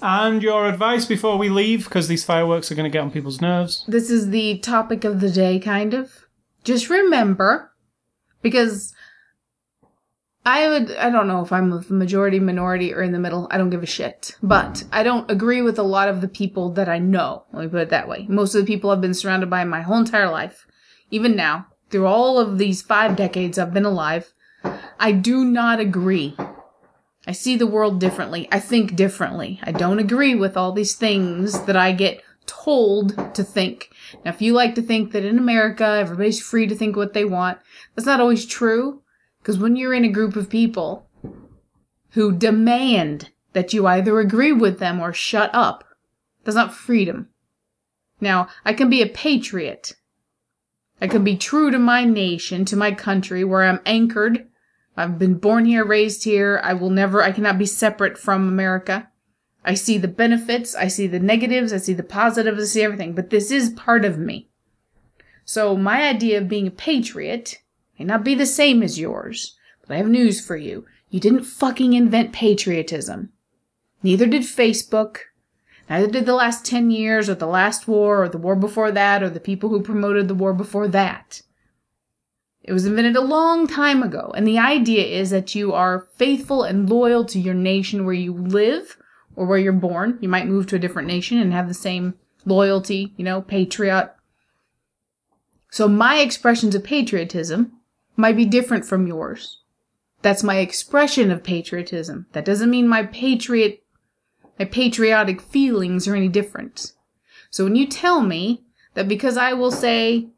And 0.01 0.41
your 0.41 0.67
advice 0.67 1.05
before 1.05 1.37
we 1.37 1.49
leave 1.49 1.85
because 1.85 2.07
these 2.07 2.25
fireworks 2.25 2.71
are 2.71 2.75
going 2.75 2.89
to 2.89 2.95
get 2.95 3.01
on 3.01 3.11
people's 3.11 3.41
nerves. 3.41 3.83
This 3.87 4.09
is 4.09 4.29
the 4.29 4.59
topic 4.59 5.03
of 5.03 5.19
the 5.19 5.29
day, 5.29 5.59
kind 5.59 5.93
of. 5.93 6.25
Just 6.63 6.89
remember, 6.89 7.71
because 8.41 8.93
I 10.45 10.67
would, 10.67 10.91
I 10.95 11.09
don't 11.09 11.27
know 11.27 11.43
if 11.43 11.51
I'm 11.51 11.69
the 11.69 11.85
majority, 11.93 12.39
minority, 12.39 12.93
or 12.93 13.01
in 13.01 13.11
the 13.11 13.19
middle. 13.19 13.47
I 13.51 13.57
don't 13.57 13.69
give 13.69 13.83
a 13.83 13.87
shit. 13.87 14.35
But 14.41 14.83
I 14.91 15.03
don't 15.03 15.29
agree 15.29 15.61
with 15.61 15.77
a 15.77 15.83
lot 15.83 16.09
of 16.09 16.21
the 16.21 16.27
people 16.27 16.71
that 16.73 16.89
I 16.89 16.97
know. 16.99 17.43
Let 17.53 17.63
me 17.63 17.69
put 17.69 17.81
it 17.81 17.89
that 17.89 18.07
way. 18.07 18.25
Most 18.29 18.55
of 18.55 18.61
the 18.61 18.67
people 18.67 18.89
I've 18.89 19.01
been 19.01 19.13
surrounded 19.13 19.49
by 19.49 19.63
my 19.63 19.81
whole 19.81 19.97
entire 19.97 20.29
life, 20.29 20.65
even 21.11 21.35
now, 21.35 21.67
through 21.89 22.07
all 22.07 22.39
of 22.39 22.57
these 22.57 22.81
five 22.81 23.15
decades 23.15 23.57
I've 23.57 23.73
been 23.73 23.85
alive, 23.85 24.33
I 24.99 25.11
do 25.11 25.45
not 25.45 25.79
agree. 25.79 26.35
I 27.29 27.31
see 27.31 27.55
the 27.55 27.67
world 27.67 27.99
differently. 27.99 28.47
I 28.51 28.59
think 28.59 28.95
differently. 28.95 29.59
I 29.61 29.71
don't 29.71 29.99
agree 29.99 30.33
with 30.33 30.57
all 30.57 30.71
these 30.71 30.95
things 30.95 31.61
that 31.65 31.77
I 31.77 31.91
get 31.91 32.23
told 32.47 33.35
to 33.35 33.43
think. 33.43 33.91
Now, 34.25 34.31
if 34.31 34.41
you 34.41 34.53
like 34.53 34.73
to 34.73 34.81
think 34.81 35.11
that 35.11 35.23
in 35.23 35.37
America 35.37 35.85
everybody's 35.85 36.41
free 36.41 36.65
to 36.65 36.73
think 36.73 36.95
what 36.95 37.13
they 37.13 37.25
want, 37.25 37.59
that's 37.93 38.07
not 38.07 38.19
always 38.19 38.47
true. 38.47 39.03
Because 39.37 39.59
when 39.59 39.75
you're 39.75 39.93
in 39.93 40.05
a 40.05 40.09
group 40.09 40.35
of 40.35 40.49
people 40.49 41.07
who 42.13 42.35
demand 42.35 43.29
that 43.53 43.73
you 43.73 43.85
either 43.85 44.19
agree 44.19 44.51
with 44.51 44.79
them 44.79 44.99
or 44.99 45.13
shut 45.13 45.51
up, 45.53 45.83
that's 46.43 46.55
not 46.55 46.73
freedom. 46.73 47.29
Now, 48.19 48.47
I 48.65 48.73
can 48.73 48.89
be 48.89 49.03
a 49.03 49.07
patriot. 49.07 49.93
I 50.99 51.07
can 51.07 51.23
be 51.23 51.37
true 51.37 51.69
to 51.69 51.77
my 51.77 52.05
nation, 52.05 52.65
to 52.65 52.75
my 52.75 52.91
country, 52.91 53.43
where 53.43 53.65
I'm 53.65 53.81
anchored. 53.85 54.48
I've 54.99 55.17
been 55.17 55.35
born 55.35 55.63
here, 55.63 55.85
raised 55.85 56.25
here. 56.25 56.59
I 56.61 56.73
will 56.73 56.89
never, 56.89 57.23
I 57.23 57.31
cannot 57.31 57.57
be 57.57 57.65
separate 57.65 58.17
from 58.17 58.49
America. 58.49 59.09
I 59.63 59.73
see 59.73 59.97
the 59.97 60.09
benefits, 60.09 60.75
I 60.75 60.89
see 60.89 61.07
the 61.07 61.21
negatives, 61.21 61.71
I 61.71 61.77
see 61.77 61.93
the 61.93 62.03
positives, 62.03 62.61
I 62.61 62.65
see 62.65 62.81
everything, 62.81 63.13
but 63.13 63.29
this 63.29 63.49
is 63.49 63.69
part 63.69 64.03
of 64.03 64.17
me. 64.17 64.49
So 65.45 65.77
my 65.77 66.03
idea 66.03 66.37
of 66.37 66.49
being 66.49 66.67
a 66.67 66.71
patriot 66.71 67.59
may 67.97 68.03
not 68.03 68.25
be 68.25 68.35
the 68.35 68.45
same 68.45 68.83
as 68.83 68.99
yours, 68.99 69.57
but 69.81 69.93
I 69.93 69.97
have 69.97 70.09
news 70.09 70.45
for 70.45 70.57
you. 70.57 70.85
You 71.09 71.21
didn't 71.21 71.45
fucking 71.45 71.93
invent 71.93 72.33
patriotism. 72.33 73.29
Neither 74.03 74.25
did 74.25 74.41
Facebook. 74.41 75.19
Neither 75.89 76.07
did 76.07 76.25
the 76.25 76.35
last 76.35 76.65
10 76.65 76.91
years, 76.91 77.29
or 77.29 77.35
the 77.35 77.47
last 77.47 77.87
war, 77.87 78.23
or 78.23 78.29
the 78.29 78.37
war 78.37 78.55
before 78.55 78.91
that, 78.91 79.23
or 79.23 79.29
the 79.29 79.39
people 79.39 79.69
who 79.69 79.81
promoted 79.81 80.27
the 80.27 80.35
war 80.35 80.53
before 80.53 80.89
that. 80.89 81.41
It 82.63 82.73
was 82.73 82.85
invented 82.85 83.15
a 83.15 83.21
long 83.21 83.67
time 83.67 84.03
ago, 84.03 84.33
and 84.35 84.45
the 84.45 84.59
idea 84.59 85.05
is 85.05 85.29
that 85.29 85.55
you 85.55 85.73
are 85.73 86.07
faithful 86.17 86.63
and 86.63 86.89
loyal 86.89 87.25
to 87.25 87.39
your 87.39 87.53
nation 87.53 88.05
where 88.05 88.13
you 88.13 88.33
live 88.33 88.97
or 89.35 89.45
where 89.45 89.57
you're 89.57 89.73
born. 89.73 90.19
You 90.21 90.29
might 90.29 90.47
move 90.47 90.67
to 90.67 90.75
a 90.75 90.79
different 90.79 91.07
nation 91.07 91.39
and 91.39 91.53
have 91.53 91.67
the 91.67 91.73
same 91.73 92.15
loyalty, 92.45 93.13
you 93.17 93.23
know, 93.23 93.41
patriot. 93.41 94.13
So 95.71 95.87
my 95.87 96.19
expressions 96.19 96.75
of 96.75 96.83
patriotism 96.83 97.73
might 98.17 98.35
be 98.35 98.45
different 98.45 98.85
from 98.85 99.07
yours. 99.07 99.61
That's 100.21 100.43
my 100.43 100.57
expression 100.57 101.31
of 101.31 101.43
patriotism. 101.43 102.25
That 102.33 102.45
doesn't 102.45 102.69
mean 102.69 102.87
my 102.87 103.03
patriot, 103.03 103.83
my 104.57 104.65
patriotic 104.65 105.41
feelings 105.41 106.07
are 106.07 106.15
any 106.15 106.27
different. 106.27 106.91
So 107.49 107.63
when 107.63 107.75
you 107.75 107.87
tell 107.87 108.21
me 108.21 108.63
that 108.95 109.07
because 109.07 109.37
I 109.37 109.53
will 109.53 109.71
say, 109.71 110.29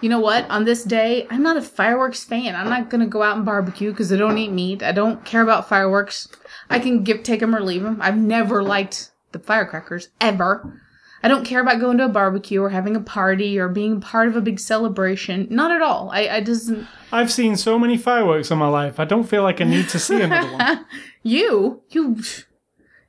you 0.00 0.08
know 0.08 0.20
what, 0.20 0.48
on 0.50 0.64
this 0.64 0.84
day, 0.84 1.26
I'm 1.30 1.42
not 1.42 1.56
a 1.56 1.62
fireworks 1.62 2.24
fan. 2.24 2.54
I'm 2.54 2.68
not 2.68 2.90
gonna 2.90 3.06
go 3.06 3.22
out 3.22 3.36
and 3.36 3.44
barbecue 3.44 3.90
because 3.90 4.12
I 4.12 4.16
don't 4.16 4.38
eat 4.38 4.50
meat. 4.50 4.82
I 4.82 4.92
don't 4.92 5.24
care 5.24 5.42
about 5.42 5.68
fireworks. 5.68 6.28
I 6.68 6.78
can 6.78 7.04
give, 7.04 7.22
take 7.22 7.40
them 7.40 7.54
or 7.54 7.60
leave 7.60 7.82
them. 7.82 7.98
I've 8.00 8.16
never 8.16 8.62
liked 8.62 9.10
the 9.32 9.38
firecrackers 9.38 10.08
ever. 10.20 10.80
I 11.22 11.28
don't 11.28 11.44
care 11.44 11.60
about 11.60 11.80
going 11.80 11.98
to 11.98 12.06
a 12.06 12.08
barbecue 12.08 12.62
or 12.62 12.70
having 12.70 12.96
a 12.96 13.00
party 13.00 13.58
or 13.58 13.68
being 13.68 14.00
part 14.00 14.28
of 14.28 14.36
a 14.36 14.40
big 14.40 14.58
celebration. 14.58 15.46
Not 15.50 15.70
at 15.70 15.82
all. 15.82 16.10
I, 16.12 16.28
I 16.28 16.40
doesn't. 16.40 16.86
I've 17.12 17.30
seen 17.30 17.56
so 17.56 17.78
many 17.78 17.98
fireworks 17.98 18.50
in 18.50 18.56
my 18.58 18.68
life. 18.68 18.98
I 18.98 19.04
don't 19.04 19.24
feel 19.24 19.42
like 19.42 19.60
I 19.60 19.64
need 19.64 19.88
to 19.90 19.98
see 19.98 20.20
another 20.20 20.50
one. 20.56 20.86
you, 21.22 21.82
you. 21.90 22.22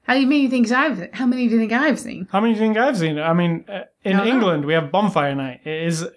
How 0.03 0.15
many 0.15 0.47
things 0.49 0.71
I've? 0.71 1.09
How 1.13 1.25
many 1.25 1.47
do 1.47 1.53
you 1.53 1.59
think 1.59 1.71
I've 1.71 1.99
seen? 1.99 2.27
How 2.31 2.41
many 2.41 2.53
do 2.53 2.59
you 2.59 2.65
think 2.65 2.77
I've 2.77 2.97
seen? 2.97 3.19
I 3.19 3.33
mean, 3.33 3.65
uh, 3.69 3.81
in 4.03 4.15
I 4.15 4.19
don't. 4.25 4.27
England 4.27 4.65
we 4.65 4.73
have 4.73 4.91
bonfire 4.91 5.35
night. 5.35 5.61
It 5.63 5.83
is 5.87 6.03
uh, 6.03 6.09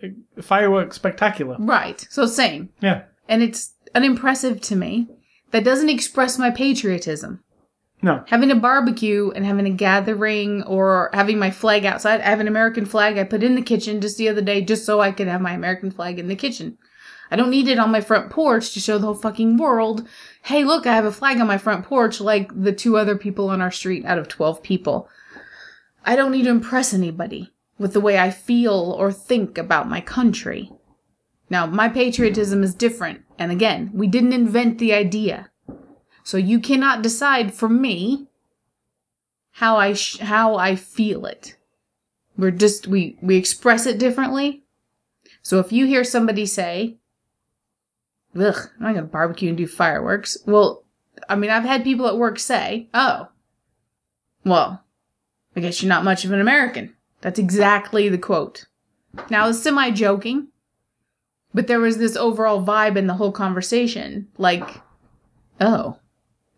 fireworks 0.43 0.97
spectacular. 0.97 1.57
Right. 1.59 2.07
So 2.11 2.27
same, 2.27 2.71
Yeah. 2.81 3.03
and 3.29 3.43
it's 3.43 3.75
unimpressive 3.95 4.61
to 4.63 4.77
me. 4.77 5.09
That 5.51 5.65
doesn't 5.65 5.91
express 5.91 6.39
my 6.39 6.51
patriotism. 6.51 7.41
No. 8.03 8.25
Having 8.27 8.51
a 8.51 8.57
barbecue 8.57 9.31
and 9.31 9.47
having 9.47 9.67
a 9.67 9.71
gathering 9.71 10.63
or 10.65 11.11
having 11.15 11.39
my 11.39 11.51
flag 11.51 11.85
outside. 11.87 12.21
I 12.21 12.25
have 12.31 12.41
an 12.41 12.49
American 12.49 12.85
flag 12.85 13.17
I 13.17 13.25
put 13.25 13.43
in 13.43 13.55
the 13.55 13.63
kitchen 13.63 14.01
just 14.01 14.19
the 14.19 14.29
other 14.29 14.43
day 14.43 14.61
just 14.63 14.85
so 14.85 15.01
I 15.01 15.11
could 15.13 15.29
have 15.29 15.41
my 15.41 15.53
American 15.53 15.91
flag 15.91 16.19
in 16.19 16.29
the 16.29 16.37
kitchen. 16.37 16.77
I 17.31 17.37
don't 17.37 17.51
need 17.51 17.69
it 17.69 17.79
on 17.79 17.91
my 17.91 18.01
front 18.01 18.31
porch 18.31 18.73
to 18.73 18.81
show 18.81 18.99
the 18.99 19.07
whole 19.07 19.15
fucking 19.15 19.57
world, 19.57 20.07
hey, 20.43 20.65
look, 20.65 20.87
I 20.87 20.95
have 20.95 21.05
a 21.05 21.13
flag 21.13 21.41
on 21.41 21.47
my 21.47 21.59
front 21.59 21.85
porch 21.85 22.21
like 22.21 22.51
the 22.63 22.73
two 22.73 22.97
other 22.97 23.17
people 23.17 23.49
on 23.49 23.61
our 23.61 23.71
street 23.71 24.05
out 24.05 24.19
of 24.19 24.29
12 24.29 24.63
people. 24.63 25.09
I 26.05 26.17
don't 26.17 26.33
need 26.33 26.45
to 26.45 26.51
impress 26.51 26.93
anybody 26.93 27.53
with 27.79 27.93
the 27.93 28.01
way 28.01 28.19
I 28.19 28.31
feel 28.31 28.95
or 28.99 29.11
think 29.11 29.57
about 29.57 29.89
my 29.89 30.01
country. 30.01 30.71
Now, 31.51 31.67
my 31.67 31.89
patriotism 31.89 32.63
is 32.63 32.75
different, 32.75 33.23
and 33.39 33.51
again, 33.51 33.91
we 33.95 34.07
didn't 34.07 34.33
invent 34.33 34.79
the 34.79 34.93
idea. 34.93 35.51
So 36.23 36.37
you 36.37 36.59
cannot 36.59 37.03
decide 37.03 37.53
for 37.53 37.69
me 37.69 38.29
how 39.53 39.77
I 39.77 39.93
sh- 39.93 40.19
how 40.19 40.57
I 40.57 40.75
feel 40.75 41.27
it. 41.27 41.57
We're 42.37 42.51
just 42.51 42.87
we 42.87 43.19
we 43.23 43.37
express 43.37 43.87
it 43.87 43.99
differently. 43.99 44.65
So 45.43 45.59
if 45.59 45.71
you 45.71 45.87
hear 45.87 46.03
somebody 46.03 46.47
say, 46.47 46.97
"Ugh, 48.39 48.57
I'm 48.79 48.83
not 48.83 48.95
gonna 48.95 49.07
barbecue 49.07 49.49
and 49.49 49.59
do 49.59 49.67
fireworks," 49.67 50.39
well, 50.47 50.85
I 51.29 51.37
mean, 51.37 51.51
I've 51.51 51.65
had 51.65 51.85
people 51.85 52.07
at 52.07 52.19
work 52.19 52.39
say, 52.39 52.89
"Oh, 52.93 53.29
well, 54.45 54.85
I 55.57 55.61
guess 55.61 55.83
you're 55.83 55.89
not 55.89 56.05
much 56.05 56.25
of 56.25 56.33
an 56.33 56.41
American." 56.41 56.95
That's 57.21 57.39
exactly 57.39 58.09
the 58.11 58.19
quote. 58.19 58.67
Now, 59.31 59.49
it's 59.49 59.63
semi 59.63 59.91
joking, 59.91 60.49
but 61.55 61.69
there 61.69 61.81
was 61.81 61.97
this 61.97 62.17
overall 62.17 62.63
vibe 62.63 62.97
in 62.97 63.07
the 63.07 63.15
whole 63.15 63.33
conversation. 63.33 64.29
Like, 64.37 64.83
oh, 65.61 65.99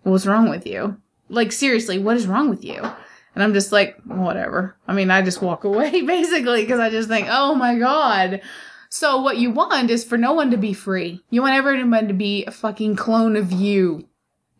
what's 0.02 0.26
wrong 0.26 0.48
with 0.48 0.66
you? 0.66 1.00
Like, 1.28 1.52
seriously, 1.52 1.98
what 1.98 2.16
is 2.16 2.26
wrong 2.26 2.48
with 2.50 2.64
you? 2.64 2.80
And 2.82 3.44
I'm 3.44 3.52
just 3.52 3.70
like, 3.70 3.96
whatever. 4.06 4.76
I 4.88 4.94
mean, 4.94 5.10
I 5.10 5.20
just 5.22 5.42
walk 5.42 5.64
away 5.64 6.00
basically 6.06 6.62
because 6.62 6.80
I 6.80 6.90
just 6.90 7.08
think, 7.08 7.28
oh 7.30 7.54
my 7.54 7.78
God. 7.78 8.40
So, 8.88 9.20
what 9.20 9.38
you 9.38 9.50
want 9.50 9.90
is 9.90 10.04
for 10.04 10.16
no 10.16 10.32
one 10.32 10.50
to 10.50 10.56
be 10.56 10.72
free. 10.72 11.22
You 11.30 11.42
want 11.42 11.54
everyone 11.54 12.08
to 12.08 12.14
be 12.14 12.44
a 12.44 12.50
fucking 12.50 12.96
clone 12.96 13.36
of 13.36 13.52
you 13.52 14.08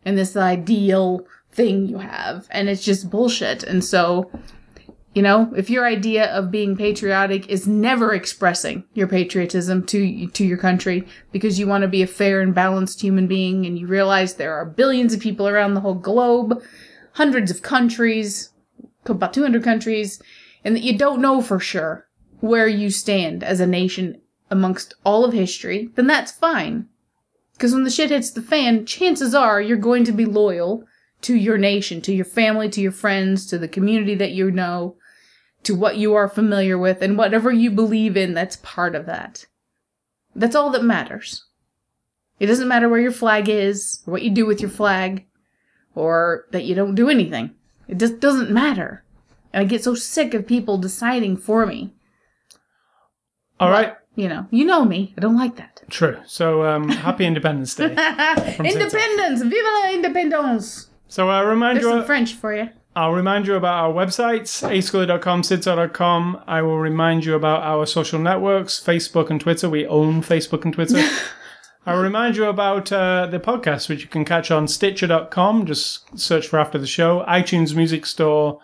and 0.05 0.17
this 0.17 0.35
ideal 0.35 1.25
thing 1.51 1.87
you 1.87 1.97
have. 1.97 2.47
And 2.51 2.69
it's 2.69 2.83
just 2.83 3.09
bullshit. 3.09 3.63
And 3.63 3.83
so, 3.83 4.31
you 5.13 5.21
know, 5.21 5.51
if 5.55 5.69
your 5.69 5.85
idea 5.85 6.31
of 6.33 6.51
being 6.51 6.77
patriotic 6.77 7.47
is 7.49 7.67
never 7.67 8.13
expressing 8.13 8.83
your 8.93 9.07
patriotism 9.07 9.85
to 9.87 10.27
to 10.27 10.45
your 10.45 10.57
country 10.57 11.07
because 11.31 11.59
you 11.59 11.67
want 11.67 11.81
to 11.81 11.87
be 11.87 12.01
a 12.01 12.07
fair 12.07 12.41
and 12.41 12.53
balanced 12.53 13.01
human 13.01 13.27
being 13.27 13.65
and 13.65 13.77
you 13.77 13.87
realize 13.87 14.35
there 14.35 14.53
are 14.53 14.65
billions 14.65 15.13
of 15.13 15.19
people 15.19 15.47
around 15.47 15.73
the 15.73 15.81
whole 15.81 15.95
globe, 15.95 16.61
hundreds 17.13 17.51
of 17.51 17.61
countries, 17.61 18.49
about 19.05 19.33
200 19.33 19.63
countries, 19.63 20.21
and 20.63 20.75
that 20.75 20.83
you 20.83 20.97
don't 20.97 21.21
know 21.21 21.41
for 21.41 21.59
sure 21.59 22.06
where 22.39 22.67
you 22.67 22.89
stand 22.89 23.43
as 23.43 23.59
a 23.59 23.67
nation 23.67 24.21
amongst 24.49 24.93
all 25.03 25.25
of 25.25 25.33
history, 25.33 25.89
then 25.95 26.07
that's 26.07 26.31
fine. 26.31 26.87
Because 27.53 27.73
when 27.73 27.83
the 27.83 27.89
shit 27.89 28.11
hits 28.11 28.29
the 28.31 28.41
fan, 28.41 28.85
chances 28.85 29.33
are 29.33 29.61
you're 29.61 29.77
going 29.77 30.03
to 30.05 30.11
be 30.11 30.25
loyal 30.25 30.85
to 31.21 31.35
your 31.35 31.57
nation, 31.57 32.01
to 32.01 32.13
your 32.13 32.25
family, 32.25 32.69
to 32.69 32.81
your 32.81 32.91
friends, 32.91 33.47
to 33.47 33.57
the 33.57 33.67
community 33.67 34.15
that 34.15 34.31
you 34.31 34.51
know, 34.51 34.95
to 35.63 35.75
what 35.75 35.97
you 35.97 36.13
are 36.13 36.29
familiar 36.29 36.77
with, 36.77 37.01
and 37.01 37.17
whatever 37.17 37.51
you 37.51 37.71
believe 37.71 38.15
in 38.15 38.33
that's 38.33 38.57
part 38.57 38.93
of 38.93 39.07
that. 39.07 39.45
That's 40.35 40.55
all 40.55 40.69
that 40.71 40.83
matters. 40.83 41.45
It 42.39 42.45
doesn't 42.45 42.67
matter 42.67 42.87
where 42.87 42.99
your 42.99 43.11
flag 43.11 43.49
is, 43.49 44.03
or 44.05 44.11
what 44.11 44.21
you 44.21 44.29
do 44.29 44.45
with 44.45 44.61
your 44.61 44.69
flag, 44.69 45.25
or 45.95 46.45
that 46.51 46.65
you 46.65 46.75
don't 46.75 46.93
do 46.93 47.09
anything. 47.09 47.55
It 47.87 47.97
just 47.97 48.19
doesn't 48.19 48.51
matter. 48.51 49.03
And 49.51 49.61
I 49.61 49.65
get 49.65 49.83
so 49.83 49.95
sick 49.95 50.35
of 50.35 50.45
people 50.45 50.77
deciding 50.77 51.37
for 51.37 51.65
me. 51.65 51.95
All 53.59 53.69
right. 53.69 53.95
You 54.15 54.29
know, 54.29 54.47
you 54.49 54.65
know 54.65 54.83
me. 54.83 55.13
I 55.17 55.21
don't 55.21 55.37
like 55.37 55.57
that. 55.57 55.81
True. 55.89 56.17
So, 56.25 56.63
um, 56.63 56.89
happy 56.89 57.25
Independence 57.25 57.75
Day. 57.75 57.85
Independence! 58.59 59.41
Viva 59.41 59.67
la 59.83 59.91
independence! 59.93 60.87
So, 61.07 61.29
uh, 61.29 61.43
remind 61.43 61.77
There's 61.77 61.85
you. 61.85 61.91
some 61.91 62.05
French 62.05 62.33
for 62.33 62.55
you. 62.55 62.69
I'll 62.95 63.13
remind 63.13 63.45
you 63.45 63.53
about 63.53 63.75
our 63.75 63.93
websites, 63.93 64.67
ascully.com, 64.67 65.43
sidsaw.com. 65.43 66.41
I 66.47 66.63
will 66.63 66.79
remind 66.79 67.25
you 67.25 67.35
about 67.35 67.61
our 67.61 67.85
social 67.85 68.17
networks, 68.17 68.83
Facebook 68.83 69.29
and 69.29 69.39
Twitter. 69.39 69.69
We 69.69 69.85
own 69.85 70.23
Facebook 70.23 70.65
and 70.65 70.73
Twitter. 70.73 71.07
I'll 71.85 72.01
remind 72.01 72.35
you 72.37 72.45
about 72.45 72.91
uh, 72.91 73.27
the 73.27 73.39
podcast, 73.39 73.87
which 73.87 74.01
you 74.01 74.07
can 74.07 74.25
catch 74.25 74.49
on 74.49 74.67
Stitcher.com. 74.67 75.67
Just 75.67 76.19
search 76.19 76.47
for 76.47 76.59
After 76.59 76.79
the 76.79 76.87
Show, 76.87 77.23
iTunes 77.27 77.75
Music 77.75 78.07
Store, 78.07 78.59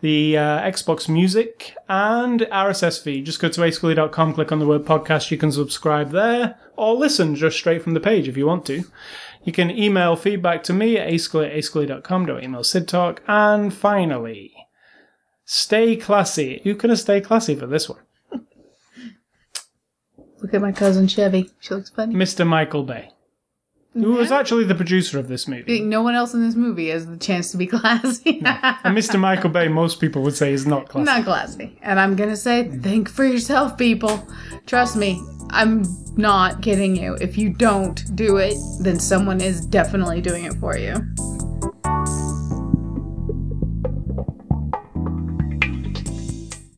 the 0.00 0.36
uh, 0.36 0.60
Xbox 0.60 1.08
Music, 1.08 1.74
and 1.88 2.40
RSS 2.40 3.02
feed. 3.02 3.26
Just 3.26 3.40
go 3.40 3.48
to 3.48 3.60
ascully.com, 3.60 4.34
click 4.34 4.52
on 4.52 4.58
the 4.58 4.66
word 4.66 4.84
podcast. 4.84 5.30
You 5.30 5.38
can 5.38 5.52
subscribe 5.52 6.10
there, 6.10 6.58
or 6.76 6.94
listen 6.94 7.34
just 7.34 7.56
straight 7.56 7.82
from 7.82 7.94
the 7.94 8.00
page 8.00 8.28
if 8.28 8.36
you 8.36 8.46
want 8.46 8.64
to. 8.66 8.84
You 9.44 9.52
can 9.52 9.70
email 9.70 10.16
feedback 10.16 10.62
to 10.64 10.72
me 10.72 10.98
at 10.98 11.08
ascully 11.08 11.46
at 11.46 11.56
ascully.com. 11.56 12.26
Don't 12.26 12.42
email 12.42 12.64
Sid 12.64 12.86
Talk. 12.88 13.22
And 13.26 13.72
finally, 13.72 14.52
stay 15.44 15.96
classy. 15.96 16.60
Who 16.64 16.74
can 16.74 16.94
stay 16.96 17.20
classy 17.20 17.54
for 17.54 17.66
this 17.66 17.88
one? 17.88 18.00
Look 20.42 20.54
at 20.54 20.60
my 20.60 20.72
cousin 20.72 21.08
Chevy. 21.08 21.50
She 21.60 21.74
looks 21.74 21.90
funny. 21.90 22.14
Mr. 22.14 22.46
Michael 22.46 22.84
Bay, 22.84 23.12
who 23.92 24.12
was 24.12 24.30
actually 24.30 24.64
the 24.64 24.74
producer 24.74 25.18
of 25.18 25.28
this 25.28 25.48
movie. 25.48 25.80
No 25.80 26.02
one 26.02 26.14
else 26.14 26.32
in 26.32 26.44
this 26.44 26.54
movie 26.54 26.88
has 26.88 27.06
the 27.06 27.16
chance 27.16 27.50
to 27.50 27.56
be 27.56 27.66
classy. 27.68 28.40
And 28.44 28.96
Mr. 28.96 29.18
Michael 29.18 29.50
Bay, 29.50 29.68
most 29.68 30.00
people 30.00 30.22
would 30.22 30.36
say, 30.36 30.52
is 30.52 30.66
not 30.66 30.88
classy. 30.88 31.04
Not 31.06 31.24
classy. 31.24 31.78
And 31.82 31.98
I'm 31.98 32.14
gonna 32.16 32.36
say, 32.36 32.68
think 32.68 33.08
for 33.08 33.24
yourself, 33.24 33.76
people. 33.76 34.26
Trust 34.66 34.96
me, 34.96 35.20
I'm 35.50 35.84
not 36.16 36.62
kidding 36.62 36.94
you. 36.96 37.14
If 37.20 37.36
you 37.36 37.52
don't 37.52 38.14
do 38.14 38.36
it, 38.36 38.54
then 38.80 38.98
someone 39.00 39.40
is 39.40 39.66
definitely 39.66 40.20
doing 40.20 40.44
it 40.44 40.54
for 40.54 40.76
you. 40.76 40.94